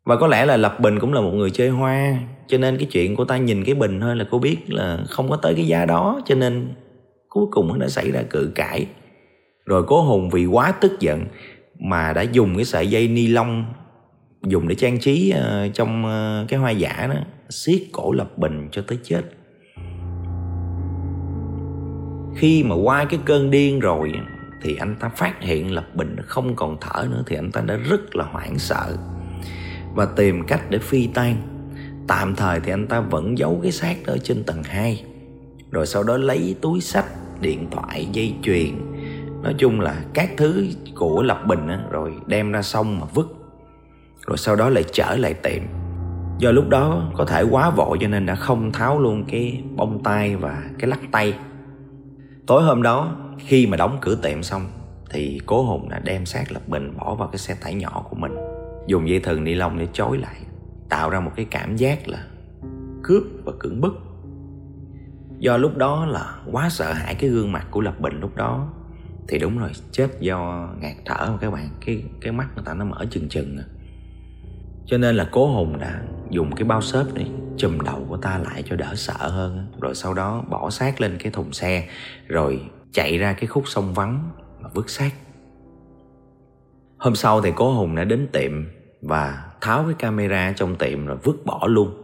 Và 0.06 0.16
có 0.16 0.28
lẽ 0.28 0.46
là 0.46 0.58
lập 0.58 0.80
bình 0.80 1.00
cũng 1.00 1.14
là 1.14 1.22
một 1.22 1.32
người 1.32 1.50
chơi 1.50 1.70
hoa 1.70 2.18
cho 2.48 2.58
nên 2.58 2.78
cái 2.78 2.88
chuyện 2.92 3.16
của 3.16 3.26
ta 3.26 3.38
nhìn 3.38 3.64
cái 3.64 3.76
bình 3.76 4.02
thôi 4.02 4.16
là 4.16 4.26
cô 4.32 4.40
biết 4.40 4.58
là 4.68 5.00
không 5.10 5.30
có 5.30 5.36
tới 5.36 5.56
cái 5.56 5.68
giá 5.68 5.86
đó 5.86 6.22
cho 6.26 6.36
nên 6.36 6.74
cuối 7.30 7.46
cùng 7.52 7.68
nó 7.68 7.78
đã 7.78 7.88
xảy 7.88 8.12
ra 8.12 8.22
cự 8.30 8.52
cãi. 8.56 8.86
Rồi 9.66 9.84
cố 9.88 10.02
hùng 10.02 10.30
vì 10.30 10.46
quá 10.46 10.72
tức 10.72 11.00
giận 11.00 11.26
mà 11.80 12.14
đã 12.14 12.22
dùng 12.22 12.56
cái 12.56 12.66
sợi 12.66 12.88
dây 12.88 13.08
ni 13.08 13.28
lông 13.28 13.66
dùng 14.48 14.68
để 14.68 14.76
trang 14.76 15.00
trí 15.00 15.34
uh, 15.36 15.74
trong 15.74 16.06
uh, 16.06 16.50
cái 16.50 16.60
hoa 16.60 16.72
giả 16.72 17.08
đó 17.10 17.16
siết 17.50 17.82
cổ 17.92 18.12
lập 18.12 18.38
bình 18.38 18.68
cho 18.72 18.82
tới 18.88 18.98
chết 19.04 19.22
khi 22.36 22.64
mà 22.64 22.76
qua 22.76 23.06
cái 23.06 23.20
cơn 23.26 23.52
điên 23.52 23.80
rồi 23.80 24.14
thì 24.62 24.76
anh 24.76 24.96
ta 25.00 25.10
phát 25.10 25.42
hiện 25.42 25.72
lập 25.72 25.86
bình 25.96 26.16
không 26.26 26.56
còn 26.56 26.78
thở 26.82 27.08
nữa 27.12 27.24
thì 27.28 27.36
anh 27.36 27.52
ta 27.52 27.62
đã 27.62 27.76
rất 27.76 28.16
là 28.16 28.26
hoảng 28.32 28.60
sợ 28.60 28.98
và 29.94 30.06
tìm 30.06 30.44
cách 30.48 30.62
để 30.70 30.78
phi 30.78 31.08
tan 31.08 31.36
tạm 32.08 32.36
thời 32.36 32.60
thì 32.60 32.72
anh 32.72 32.88
ta 32.88 33.00
vẫn 33.00 33.38
giấu 33.38 33.60
cái 33.64 33.72
xác 33.72 33.96
đó 34.06 34.14
ở 34.14 34.18
trên 34.18 34.44
tầng 34.44 34.64
2 34.64 35.04
rồi 35.72 35.86
sau 35.86 36.04
đó 36.04 36.18
lấy 36.18 36.56
túi 36.62 36.82
sách 36.82 37.06
điện 37.42 37.68
thoại 37.72 38.08
dây 38.12 38.34
chuyền. 38.42 38.72
Nói 39.44 39.56
chung 39.58 39.80
là 39.80 40.04
các 40.14 40.30
thứ 40.38 40.66
của 40.96 41.24
lập 41.24 41.44
bình 41.48 41.68
á, 41.68 41.80
rồi 41.92 42.14
đem 42.26 42.52
ra 42.52 42.62
sông 42.62 43.00
mà 43.00 43.06
vứt 43.14 43.28
rồi 44.28 44.38
sau 44.38 44.56
đó 44.56 44.70
lại 44.70 44.84
trở 44.94 45.16
lại 45.16 45.34
tiệm. 45.34 45.62
Do 46.38 46.52
lúc 46.52 46.70
đó 46.70 47.12
có 47.14 47.26
thể 47.26 47.44
quá 47.44 47.70
vội 47.70 47.98
cho 48.02 48.08
nên 48.08 48.26
đã 48.26 48.36
không 48.36 48.72
tháo 48.72 49.00
luôn 49.00 49.26
cái 49.28 49.64
bông 49.76 50.04
tay 50.04 50.36
và 50.36 50.64
cái 50.80 50.90
lắc 50.90 51.00
tay 51.12 51.34
tối 52.48 52.64
hôm 52.64 52.82
đó, 52.82 53.16
khi 53.40 53.68
mà 53.68 53.78
đóng 53.78 53.98
cửa 54.02 54.16
tiệm 54.16 54.44
xong, 54.44 54.68
thì 55.10 55.42
cố 55.46 55.64
hùng 55.64 55.90
đã 55.90 56.00
đem 56.00 56.26
xác 56.26 56.52
lập 56.52 56.62
bình 56.68 56.98
bỏ 56.98 57.16
vào 57.16 57.28
cái 57.28 57.38
xe 57.38 57.56
tải 57.64 57.74
nhỏ 57.74 58.06
của 58.10 58.16
mình, 58.16 58.36
dùng 58.88 59.10
dây 59.10 59.20
thừng 59.20 59.44
ni 59.44 59.54
lông 59.54 59.78
để 59.78 59.88
chối 59.94 60.18
lại, 60.18 60.36
tạo 60.90 61.10
ra 61.10 61.20
một 61.20 61.32
cái 61.36 61.46
cảm 61.52 61.76
giác 61.76 62.08
là 62.08 62.24
cướp 63.04 63.24
và 63.44 63.52
cưỡng 63.60 63.82
bức. 63.82 63.96
Do 65.40 65.58
lúc 65.58 65.78
đó 65.78 66.06
là 66.06 66.36
quá 66.52 66.70
sợ 66.70 66.94
hãi 66.94 67.16
cái 67.16 67.30
gương 67.30 67.52
mặt 67.52 67.68
của 67.72 67.82
lập 67.82 68.00
bình 68.00 68.20
lúc 68.20 68.36
đó, 68.36 68.68
thì 69.28 69.40
đúng 69.40 69.58
rồi, 69.58 69.72
chết 69.92 70.08
do 70.20 70.70
ngạt 70.80 70.96
thở 71.06 71.32
mà 71.32 71.38
các 71.42 71.52
bạn, 71.52 71.70
cái 71.86 72.04
cái 72.22 72.32
mắt 72.32 72.48
người 72.56 72.66
ta 72.66 72.74
nó 72.74 72.86
mở 72.86 73.06
chừng 73.10 73.30
chừng 73.30 73.58
à. 73.58 73.66
cho 74.86 74.98
nên 74.98 75.16
là 75.16 75.30
cố 75.32 75.48
hùng 75.48 75.80
đã 75.80 76.02
dùng 76.30 76.56
cái 76.56 76.64
bao 76.64 76.82
xốp 76.82 77.14
này 77.14 77.32
chùm 77.58 77.80
đầu 77.80 78.06
của 78.10 78.18
ta 78.18 78.38
lại 78.38 78.64
cho 78.66 78.76
đỡ 78.76 78.94
sợ 78.96 79.18
hơn 79.18 79.68
rồi 79.82 79.96
sau 79.96 80.14
đó 80.14 80.44
bỏ 80.50 80.70
xác 80.70 81.02
lên 81.02 81.18
cái 81.20 81.32
thùng 81.32 81.54
xe, 81.54 81.88
rồi 82.28 82.62
chạy 82.92 83.18
ra 83.18 83.34
cái 83.34 83.48
khúc 83.48 83.64
sông 83.68 83.94
vắng 83.94 84.30
mà 84.60 84.70
vứt 84.74 84.90
xác. 84.90 85.12
Hôm 86.98 87.16
sau 87.16 87.42
thì 87.42 87.52
cố 87.56 87.74
hùng 87.74 87.96
đã 87.96 88.04
đến 88.04 88.28
tiệm 88.34 88.52
và 89.02 89.46
tháo 89.62 89.84
cái 89.84 89.94
camera 90.00 90.54
trong 90.56 90.76
tiệm 90.76 91.06
rồi 91.06 91.18
vứt 91.24 91.46
bỏ 91.46 91.68
luôn. 91.68 92.02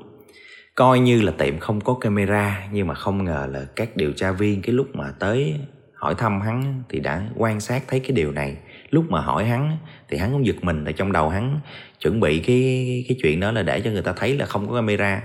Coi 0.75 0.99
như 0.99 1.21
là 1.21 1.31
tiệm 1.37 1.59
không 1.59 1.81
có 1.81 1.93
camera, 1.93 2.67
nhưng 2.71 2.87
mà 2.87 2.93
không 2.93 3.23
ngờ 3.23 3.47
là 3.51 3.65
các 3.75 3.97
điều 3.97 4.11
tra 4.13 4.31
viên 4.31 4.61
cái 4.61 4.75
lúc 4.75 4.87
mà 4.95 5.11
tới 5.19 5.59
hỏi 5.95 6.15
thăm 6.15 6.41
hắn 6.41 6.83
thì 6.89 6.99
đã 6.99 7.27
quan 7.37 7.59
sát 7.59 7.83
thấy 7.87 7.99
cái 7.99 8.11
điều 8.11 8.31
này 8.31 8.57
lúc 8.91 9.11
mà 9.11 9.21
hỏi 9.21 9.45
hắn, 9.45 9.77
thì 10.09 10.17
hắn 10.17 10.31
cũng 10.31 10.45
giật 10.45 10.55
mình 10.61 10.81
tại 10.85 10.93
trong 10.93 11.11
đầu 11.11 11.29
hắn, 11.29 11.59
chuẩn 11.99 12.19
bị 12.19 12.39
cái 12.39 13.05
cái 13.07 13.17
chuyện 13.21 13.39
đó 13.39 13.51
là 13.51 13.63
để 13.63 13.81
cho 13.81 13.91
người 13.91 14.01
ta 14.01 14.13
thấy 14.15 14.37
là 14.37 14.45
không 14.45 14.67
có 14.67 14.75
camera. 14.75 15.23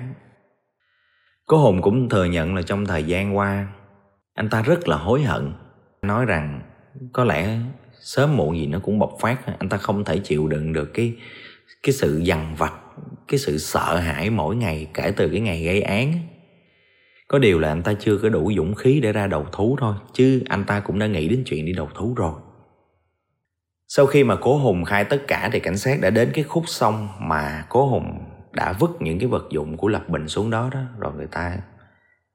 Cố 1.47 1.59
hùng 1.59 1.83
cũng 1.83 2.09
thừa 2.09 2.25
nhận 2.25 2.55
là 2.55 2.63
trong 2.63 2.87
thời 2.87 3.05
gian 3.05 3.37
qua, 3.37 3.67
anh 4.35 4.49
ta 4.49 4.63
rất 4.63 4.89
là 4.89 4.97
hối 4.97 5.23
hận. 5.23 5.53
Nói 6.03 6.25
rằng, 6.25 6.61
có 7.13 7.25
lẽ 7.25 7.59
sớm 8.01 8.37
muộn 8.37 8.59
gì 8.59 8.67
nó 8.67 8.79
cũng 8.79 8.99
bộc 8.99 9.13
phát, 9.21 9.59
anh 9.59 9.69
ta 9.69 9.77
không 9.77 10.05
thể 10.05 10.19
chịu 10.19 10.49
đựng 10.49 10.73
được 10.73 10.91
cái 10.95 11.15
cái 11.83 11.93
sự 11.93 12.19
dằn 12.19 12.55
vặt, 12.59 12.73
cái 13.29 13.39
sự 13.39 13.59
sợ 13.59 13.97
hãi 13.97 14.31
mỗi 14.31 14.57
ngày, 14.57 14.87
kể 14.95 15.13
từ 15.17 15.29
cái 15.29 15.41
ngày 15.41 15.65
gây 15.65 15.83
án. 15.83 16.13
Có 17.29 17.39
điều 17.39 17.59
là 17.59 17.69
anh 17.69 17.83
ta 17.83 17.95
chưa 18.01 18.19
có 18.19 18.29
đủ 18.29 18.53
dũng 18.57 18.75
khí 18.75 19.01
để 19.01 19.13
ra 19.13 19.27
đầu 19.27 19.47
thú 19.53 19.77
thôi, 19.81 19.95
chứ 20.13 20.43
anh 20.49 20.65
ta 20.65 20.81
cũng 20.81 20.99
đã 20.99 21.07
nghĩ 21.07 21.29
đến 21.29 21.43
chuyện 21.47 21.67
đi 21.67 21.73
đầu 21.73 21.89
thú 21.95 22.15
rồi 22.15 22.33
sau 23.89 24.07
khi 24.07 24.25
mà 24.25 24.37
cố 24.37 24.59
hùng 24.59 24.85
khai 24.85 25.05
tất 25.05 25.23
cả 25.29 25.51
thì 25.53 25.61
cảnh 25.61 25.79
sát 25.79 26.01
đã 26.01 26.11
đến 26.11 26.31
cái 26.35 26.45
khúc 26.45 26.65
sông 26.67 27.09
mà 27.21 27.67
cố 27.69 27.87
hùng 27.87 28.19
đã 28.53 28.73
vứt 28.73 28.91
những 29.01 29.19
cái 29.19 29.29
vật 29.29 29.47
dụng 29.51 29.77
của 29.77 29.89
lập 29.89 30.09
bình 30.09 30.29
xuống 30.29 30.51
đó 30.51 30.71
đó, 30.73 30.81
rồi 30.99 31.13
người 31.17 31.27
ta 31.27 31.59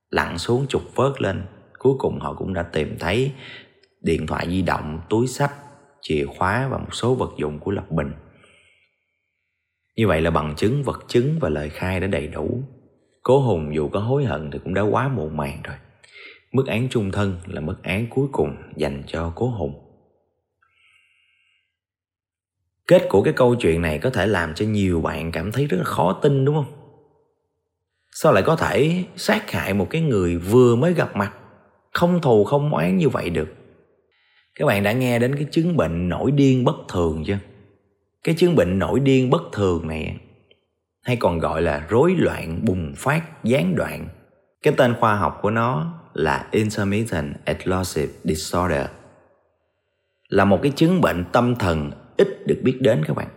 lặn 0.10 0.38
xuống 0.38 0.66
trục 0.70 0.82
vớt 0.96 1.22
lên. 1.22 1.44
Cuối 1.80 1.94
cùng 2.00 2.20
họ 2.20 2.34
cũng 2.34 2.54
đã 2.54 2.64
tìm 2.64 2.96
thấy 3.00 3.32
điện 4.02 4.28
thoại 4.28 4.48
di 4.50 4.62
động, 4.62 5.02
túi 5.10 5.28
sách 5.28 5.52
chìa 6.02 6.26
khóa 6.26 6.68
và 6.68 6.78
một 6.78 6.94
số 6.96 7.16
vật 7.16 7.32
dụng 7.38 7.60
của 7.60 7.72
lập 7.72 7.92
bình. 7.92 8.12
Như 9.96 10.08
vậy 10.08 10.22
là 10.22 10.32
bằng 10.32 10.56
chứng, 10.56 10.84
vật 10.84 11.06
chứng 11.08 11.38
và 11.40 11.50
lời 11.50 11.70
khai 11.70 12.00
đã 12.00 12.08
đầy 12.08 12.28
đủ. 12.28 12.64
Cố 13.24 13.40
hùng 13.40 13.76
dù 13.76 13.90
có 13.90 14.00
hối 14.00 14.26
hận 14.26 14.52
thì 14.52 14.60
cũng 14.64 14.74
đã 14.74 14.82
quá 14.82 15.08
muộn 15.08 15.38
màng 15.38 15.62
rồi. 15.64 15.76
Mức 16.52 16.68
án 16.68 16.88
trung 16.90 17.12
thân 17.12 17.38
là 17.46 17.62
mức 17.62 17.84
án 17.84 18.08
cuối 18.10 18.28
cùng 18.32 18.56
dành 18.76 19.04
cho 19.08 19.34
cố 19.36 19.50
hùng 19.50 19.91
kết 22.92 23.10
của 23.10 23.22
cái 23.22 23.34
câu 23.34 23.56
chuyện 23.56 23.82
này 23.82 24.00
có 24.00 24.10
thể 24.10 24.28
làm 24.28 24.54
cho 24.54 24.66
nhiều 24.66 25.02
bạn 25.02 25.32
cảm 25.32 25.52
thấy 25.52 25.66
rất 25.66 25.78
là 25.78 25.84
khó 25.84 26.14
tin, 26.14 26.46
đúng 26.46 26.56
không? 26.56 26.74
Sao 28.12 28.34
lại 28.34 28.44
có 28.44 28.56
thể 28.56 29.04
sát 29.16 29.52
hại 29.52 29.74
một 29.74 29.88
cái 29.90 30.02
người 30.02 30.38
vừa 30.38 30.76
mới 30.76 30.94
gặp 30.94 31.16
mặt, 31.16 31.34
không 31.94 32.22
thù 32.22 32.44
không 32.44 32.74
oán 32.74 32.98
như 32.98 33.10
vậy 33.10 33.30
được? 33.30 33.50
Các 34.56 34.66
bạn 34.66 34.84
đã 34.84 34.92
nghe 34.92 35.20
đến 35.20 35.36
cái 35.36 35.46
chứng 35.52 35.78
bệnh 35.78 36.10
nổi 36.10 36.32
điên 36.32 36.64
bất 36.64 36.76
thường 36.90 37.24
chưa? 37.28 37.38
Cái 38.24 38.36
chứng 38.36 38.56
bệnh 38.56 38.80
nổi 38.80 39.00
điên 39.00 39.30
bất 39.30 39.42
thường 39.52 39.88
này 39.88 40.18
hay 41.04 41.16
còn 41.16 41.40
gọi 41.40 41.62
là 41.62 41.86
rối 41.90 42.16
loạn 42.18 42.60
bùng 42.66 42.94
phát 42.98 43.44
gián 43.44 43.76
đoạn. 43.76 44.08
Cái 44.64 44.74
tên 44.78 44.96
khoa 45.00 45.16
học 45.16 45.40
của 45.42 45.52
nó 45.52 45.94
là 46.14 46.48
intermittent 46.52 47.34
explosive 47.46 48.14
disorder. 48.24 48.86
Là 50.30 50.46
một 50.46 50.60
cái 50.64 50.72
chứng 50.76 51.02
bệnh 51.02 51.26
tâm 51.32 51.56
thần 51.56 51.92
ít 52.22 52.48
được 52.48 52.60
biết 52.64 52.78
đến 52.82 53.04
các 53.08 53.16
bạn. 53.16 53.28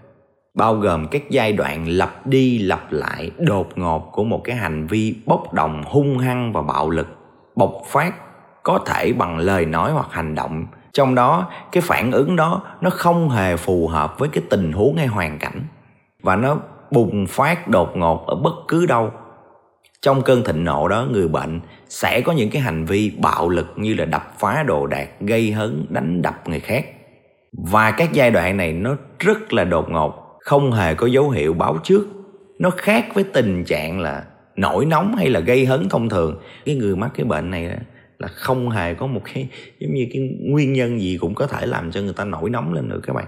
Bao 0.55 0.75
gồm 0.75 1.09
các 1.09 1.23
giai 1.31 1.53
đoạn 1.53 1.89
lặp 1.89 2.27
đi 2.27 2.59
lặp 2.59 2.93
lại 2.93 3.31
đột 3.39 3.69
ngột 3.77 4.11
của 4.13 4.25
một 4.25 4.41
cái 4.45 4.57
hành 4.57 4.87
vi 4.87 5.15
bốc 5.27 5.53
đồng, 5.55 5.83
hung 5.87 6.19
hăng 6.19 6.53
và 6.53 6.63
bạo 6.63 6.91
lực, 6.91 7.09
bộc 7.57 7.73
phát, 7.87 8.15
có 8.63 8.79
thể 8.87 9.13
bằng 9.13 9.39
lời 9.39 9.67
nói 9.67 9.93
hoặc 9.93 10.07
hành 10.11 10.35
động. 10.35 10.67
Trong 10.93 11.15
đó, 11.15 11.51
cái 11.73 11.81
phản 11.81 12.13
ứng 12.13 12.37
đó, 12.37 12.63
nó 12.81 12.91
không 12.91 13.31
hề 13.31 13.57
phù 13.57 13.89
hợp 13.89 14.19
với 14.19 14.29
cái 14.29 14.45
tình 14.51 14.73
huống 14.73 14.97
hay 14.97 15.07
hoàn 15.07 15.39
cảnh. 15.39 15.63
Và 16.23 16.37
nó 16.37 16.57
bùng 16.91 17.27
phát 17.27 17.69
đột 17.69 17.97
ngột 17.97 18.27
ở 18.27 18.35
bất 18.35 18.55
cứ 18.69 18.87
đâu. 18.87 19.11
Trong 20.03 20.23
cơn 20.23 20.45
thịnh 20.45 20.65
nộ 20.65 20.89
đó, 20.89 21.07
người 21.11 21.29
bệnh 21.29 21.61
sẽ 21.89 22.21
có 22.21 22.33
những 22.33 22.51
cái 22.51 22.63
hành 22.63 22.85
vi 22.85 23.13
bạo 23.23 23.49
lực 23.49 23.73
như 23.77 23.95
là 23.95 24.05
đập 24.05 24.35
phá 24.39 24.63
đồ 24.63 24.87
đạc, 24.87 25.09
gây 25.21 25.53
hấn, 25.53 25.87
đánh 25.89 26.23
đập 26.23 26.49
người 26.49 26.61
khác 26.61 26.87
và 27.59 27.91
các 27.91 28.13
giai 28.13 28.31
đoạn 28.31 28.57
này 28.57 28.73
nó 28.73 28.97
rất 29.19 29.53
là 29.53 29.65
đột 29.65 29.91
ngột, 29.91 30.39
không 30.41 30.73
hề 30.73 30.95
có 30.95 31.07
dấu 31.07 31.31
hiệu 31.31 31.55
báo 31.55 31.79
trước. 31.83 32.09
Nó 32.59 32.71
khác 32.71 33.07
với 33.15 33.25
tình 33.25 33.65
trạng 33.65 34.01
là 34.01 34.25
nổi 34.57 34.85
nóng 34.85 35.17
hay 35.17 35.31
là 35.31 35.41
gây 35.41 35.67
hấn 35.67 35.89
thông 35.89 36.09
thường. 36.09 36.41
Cái 36.65 36.75
người 36.75 36.97
mắc 36.97 37.11
cái 37.15 37.25
bệnh 37.25 37.51
này 37.51 37.71
là 38.19 38.29
không 38.29 38.71
hề 38.71 38.95
có 38.95 39.07
một 39.07 39.21
cái, 39.35 39.49
giống 39.79 39.95
như 39.95 40.07
cái 40.13 40.23
nguyên 40.41 40.73
nhân 40.73 41.01
gì 41.01 41.19
cũng 41.21 41.35
có 41.35 41.47
thể 41.47 41.67
làm 41.67 41.91
cho 41.91 42.01
người 42.01 42.13
ta 42.13 42.25
nổi 42.25 42.51
nóng 42.51 42.73
lên 42.73 42.89
được 42.89 43.01
các 43.03 43.13
bạn. 43.13 43.27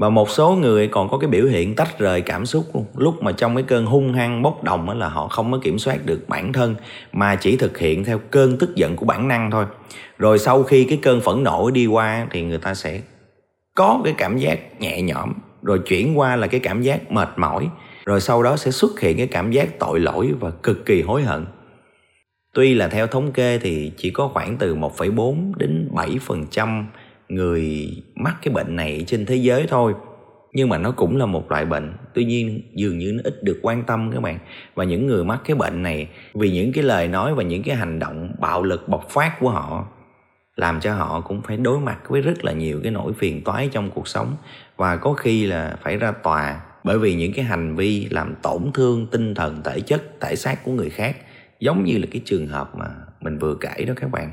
Và 0.00 0.08
một 0.08 0.30
số 0.30 0.50
người 0.54 0.88
còn 0.88 1.08
có 1.08 1.18
cái 1.18 1.30
biểu 1.30 1.46
hiện 1.46 1.74
tách 1.74 1.98
rời 1.98 2.20
cảm 2.20 2.46
xúc 2.46 2.64
luôn. 2.74 2.84
Lúc 2.96 3.22
mà 3.22 3.32
trong 3.32 3.56
cái 3.56 3.62
cơn 3.62 3.86
hung 3.86 4.12
hăng 4.12 4.42
bốc 4.42 4.64
đồng 4.64 4.98
là 4.98 5.08
họ 5.08 5.28
không 5.28 5.52
có 5.52 5.58
kiểm 5.62 5.78
soát 5.78 6.06
được 6.06 6.28
bản 6.28 6.52
thân, 6.52 6.74
mà 7.12 7.36
chỉ 7.36 7.56
thực 7.56 7.78
hiện 7.78 8.04
theo 8.04 8.18
cơn 8.30 8.58
tức 8.58 8.74
giận 8.74 8.96
của 8.96 9.06
bản 9.06 9.28
năng 9.28 9.50
thôi. 9.50 9.64
Rồi 10.18 10.38
sau 10.38 10.62
khi 10.62 10.84
cái 10.84 10.98
cơn 11.02 11.20
phẫn 11.20 11.44
nộ 11.44 11.70
đi 11.70 11.86
qua 11.86 12.26
thì 12.30 12.42
người 12.42 12.58
ta 12.58 12.74
sẽ 12.74 13.00
có 13.74 14.00
cái 14.04 14.14
cảm 14.18 14.38
giác 14.38 14.80
nhẹ 14.80 15.02
nhõm 15.02 15.32
rồi 15.62 15.78
chuyển 15.86 16.18
qua 16.18 16.36
là 16.36 16.46
cái 16.46 16.60
cảm 16.60 16.82
giác 16.82 17.12
mệt 17.12 17.28
mỏi 17.36 17.68
rồi 18.04 18.20
sau 18.20 18.42
đó 18.42 18.56
sẽ 18.56 18.70
xuất 18.70 19.00
hiện 19.00 19.16
cái 19.16 19.26
cảm 19.26 19.50
giác 19.50 19.78
tội 19.78 20.00
lỗi 20.00 20.32
và 20.40 20.50
cực 20.50 20.86
kỳ 20.86 21.02
hối 21.02 21.22
hận 21.22 21.46
Tuy 22.54 22.74
là 22.74 22.88
theo 22.88 23.06
thống 23.06 23.32
kê 23.32 23.58
thì 23.58 23.92
chỉ 23.96 24.10
có 24.10 24.28
khoảng 24.28 24.56
từ 24.58 24.76
1,4 24.76 25.52
đến 25.56 25.88
7% 25.92 26.84
người 27.28 27.88
mắc 28.14 28.36
cái 28.42 28.54
bệnh 28.54 28.76
này 28.76 29.04
trên 29.06 29.26
thế 29.26 29.36
giới 29.36 29.66
thôi. 29.68 29.94
Nhưng 30.52 30.68
mà 30.68 30.78
nó 30.78 30.90
cũng 30.90 31.16
là 31.16 31.26
một 31.26 31.50
loại 31.50 31.64
bệnh, 31.64 31.92
tuy 32.14 32.24
nhiên 32.24 32.62
dường 32.74 32.98
như 32.98 33.12
nó 33.12 33.20
ít 33.24 33.42
được 33.42 33.58
quan 33.62 33.82
tâm 33.84 34.10
các 34.14 34.22
bạn. 34.22 34.38
Và 34.74 34.84
những 34.84 35.06
người 35.06 35.24
mắc 35.24 35.40
cái 35.44 35.56
bệnh 35.56 35.82
này 35.82 36.08
vì 36.34 36.50
những 36.50 36.72
cái 36.72 36.84
lời 36.84 37.08
nói 37.08 37.34
và 37.34 37.42
những 37.42 37.62
cái 37.62 37.76
hành 37.76 37.98
động 37.98 38.32
bạo 38.40 38.62
lực 38.62 38.88
bộc 38.88 39.10
phát 39.10 39.36
của 39.40 39.50
họ 39.50 39.86
làm 40.62 40.80
cho 40.80 40.94
họ 40.94 41.20
cũng 41.20 41.42
phải 41.42 41.56
đối 41.56 41.80
mặt 41.80 41.98
với 42.08 42.20
rất 42.20 42.44
là 42.44 42.52
nhiều 42.52 42.80
cái 42.82 42.92
nỗi 42.92 43.12
phiền 43.12 43.44
toái 43.44 43.68
trong 43.72 43.90
cuộc 43.90 44.08
sống. 44.08 44.36
Và 44.76 44.96
có 44.96 45.12
khi 45.12 45.46
là 45.46 45.76
phải 45.82 45.96
ra 45.96 46.12
tòa 46.12 46.60
bởi 46.84 46.98
vì 46.98 47.14
những 47.14 47.32
cái 47.32 47.44
hành 47.44 47.76
vi 47.76 48.08
làm 48.10 48.34
tổn 48.42 48.70
thương 48.74 49.06
tinh 49.06 49.34
thần, 49.34 49.62
thể 49.64 49.80
chất, 49.80 50.02
thể 50.20 50.36
xác 50.36 50.64
của 50.64 50.72
người 50.72 50.90
khác. 50.90 51.16
Giống 51.60 51.84
như 51.84 51.98
là 51.98 52.06
cái 52.10 52.22
trường 52.24 52.46
hợp 52.46 52.76
mà 52.76 52.86
mình 53.20 53.38
vừa 53.38 53.54
kể 53.54 53.84
đó 53.84 53.94
các 53.96 54.10
bạn. 54.10 54.30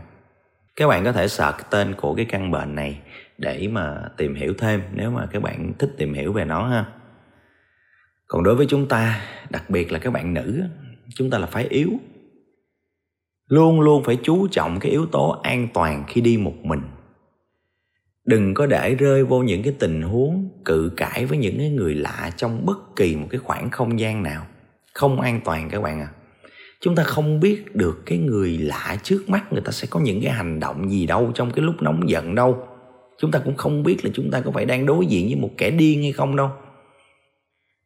Các 0.76 0.88
bạn 0.88 1.04
có 1.04 1.12
thể 1.12 1.28
search 1.28 1.58
tên 1.70 1.94
của 1.94 2.16
cái 2.16 2.26
căn 2.26 2.52
bệnh 2.52 2.76
này 2.76 3.00
để 3.38 3.68
mà 3.72 3.98
tìm 4.18 4.36
hiểu 4.36 4.54
thêm, 4.58 4.82
nếu 4.94 5.12
mà 5.12 5.26
các 5.32 5.42
bạn 5.42 5.74
thích 5.80 5.92
tìm 5.98 6.14
hiểu 6.14 6.34
về 6.34 6.46
nó 6.46 6.68
ha. 6.68 6.86
Còn 8.28 8.44
đối 8.44 8.56
với 8.56 8.66
chúng 8.70 8.88
ta, 8.88 9.22
đặc 9.50 9.70
biệt 9.70 9.92
là 9.92 10.00
các 10.00 10.14
bạn 10.14 10.34
nữ 10.34 10.64
chúng 11.16 11.30
ta 11.30 11.38
là 11.38 11.46
phải 11.46 11.64
yếu 11.64 11.90
luôn 13.50 13.82
luôn 13.82 14.04
phải 14.04 14.18
chú 14.24 14.48
trọng 14.48 14.80
cái 14.80 14.92
yếu 14.92 15.06
tố 15.06 15.40
an 15.44 15.68
toàn 15.74 16.04
khi 16.08 16.22
đi 16.22 16.38
một 16.38 16.56
mình. 16.64 16.82
Đừng 18.26 18.54
có 18.54 18.66
để 18.66 18.96
rơi 18.96 19.24
vô 19.24 19.40
những 19.40 19.64
cái 19.64 19.74
tình 19.80 20.02
huống 20.02 20.50
cự 20.66 20.92
cãi 20.98 21.26
với 21.26 21.38
những 21.38 21.58
cái 21.58 21.70
người 21.70 21.96
lạ 21.96 22.32
trong 22.38 22.66
bất 22.66 22.96
kỳ 22.96 23.16
một 23.16 23.28
cái 23.30 23.40
khoảng 23.40 23.70
không 23.70 24.00
gian 24.00 24.24
nào. 24.24 24.46
Không 24.94 25.22
an 25.22 25.42
toàn 25.46 25.70
các 25.70 25.82
bạn 25.82 26.00
à 26.00 26.10
chúng 26.82 26.96
ta 26.96 27.04
không 27.04 27.40
biết 27.40 27.76
được 27.76 28.06
cái 28.06 28.18
người 28.18 28.58
lạ 28.58 28.98
trước 29.04 29.30
mắt 29.30 29.54
người 29.54 29.62
ta 29.62 29.72
sẽ 29.72 29.88
có 29.90 30.00
những 30.00 30.22
cái 30.22 30.32
hành 30.32 30.60
động 30.60 30.90
gì 30.92 31.06
đâu 31.06 31.32
trong 31.36 31.52
cái 31.52 31.66
lúc 31.66 31.82
nóng 31.82 32.10
giận 32.10 32.36
đâu. 32.36 32.68
Chúng 33.18 33.32
ta 33.32 33.40
cũng 33.46 33.56
không 33.56 33.84
biết 33.84 34.06
là 34.06 34.12
chúng 34.14 34.32
ta 34.32 34.42
có 34.42 34.52
phải 34.52 34.66
đang 34.66 34.86
đối 34.86 35.06
diện 35.06 35.26
với 35.26 35.36
một 35.36 35.50
kẻ 35.58 35.72
điên 35.72 36.02
hay 36.02 36.12
không 36.12 36.36
đâu. 36.36 36.50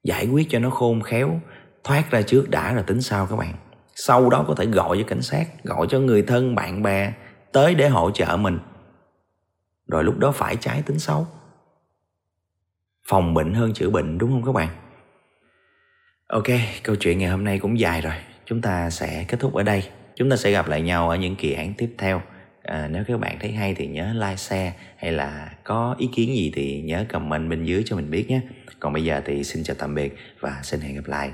Giải 0.04 0.28
quyết 0.28 0.48
cho 0.50 0.60
nó 0.60 0.70
khôn 0.70 1.02
khéo, 1.02 1.42
thoát 1.84 2.12
ra 2.12 2.22
trước 2.22 2.50
đã 2.50 2.74
rồi 2.74 2.84
tính 2.88 3.02
sau 3.02 3.28
các 3.30 3.36
bạn 3.36 3.54
sau 3.96 4.30
đó 4.30 4.46
có 4.48 4.56
thể 4.56 4.66
gọi 4.66 4.98
cho 4.98 5.04
cảnh 5.08 5.22
sát 5.22 5.64
gọi 5.64 5.88
cho 5.90 6.00
người 6.00 6.22
thân 6.22 6.56
bạn 6.56 6.84
bè 6.84 7.14
tới 7.52 7.76
để 7.76 7.90
hỗ 7.90 8.12
trợ 8.12 8.38
mình. 8.38 8.60
Rồi 9.88 10.04
lúc 10.04 10.18
đó 10.18 10.32
phải 10.32 10.56
trái 10.56 10.82
tính 10.82 11.00
xấu. 11.00 11.28
Phòng 13.08 13.34
bệnh 13.34 13.54
hơn 13.54 13.74
chữa 13.74 13.90
bệnh 13.90 14.18
đúng 14.18 14.32
không 14.32 14.44
các 14.46 14.52
bạn? 14.52 14.70
Ok 16.28 16.48
câu 16.84 16.96
chuyện 16.96 17.18
ngày 17.18 17.30
hôm 17.30 17.44
nay 17.44 17.60
cũng 17.60 17.80
dài 17.80 18.02
rồi. 18.02 18.14
Chúng 18.46 18.62
ta 18.62 18.90
sẽ 18.90 19.26
kết 19.28 19.40
thúc 19.40 19.54
ở 19.54 19.64
đây. 19.64 19.84
Chúng 20.16 20.30
ta 20.30 20.36
sẽ 20.36 20.52
gặp 20.52 20.68
lại 20.68 20.82
nhau 20.82 21.10
ở 21.10 21.16
những 21.16 21.36
kỳ 21.36 21.54
án 21.54 21.74
tiếp 21.78 21.96
theo. 21.98 22.22
À, 22.64 22.88
nếu 22.92 23.04
các 23.08 23.20
bạn 23.20 23.38
thấy 23.40 23.52
hay 23.52 23.76
thì 23.76 23.88
nhớ 23.88 24.14
like 24.14 24.36
share 24.36 24.74
hay 24.98 25.12
là 25.12 25.52
có 25.64 25.96
ý 25.98 26.10
kiến 26.16 26.36
gì 26.36 26.52
thì 26.56 26.82
nhớ 26.82 27.06
comment 27.10 27.50
bên 27.50 27.66
dưới 27.66 27.84
cho 27.86 27.96
mình 27.96 28.12
biết 28.12 28.30
nhé. 28.30 28.42
Còn 28.80 28.94
bây 28.94 29.04
giờ 29.04 29.22
thì 29.26 29.44
xin 29.44 29.64
chào 29.64 29.76
tạm 29.80 29.96
biệt 29.96 30.18
và 30.40 30.60
xin 30.64 30.80
hẹn 30.80 30.96
gặp 30.96 31.08
lại. 31.08 31.32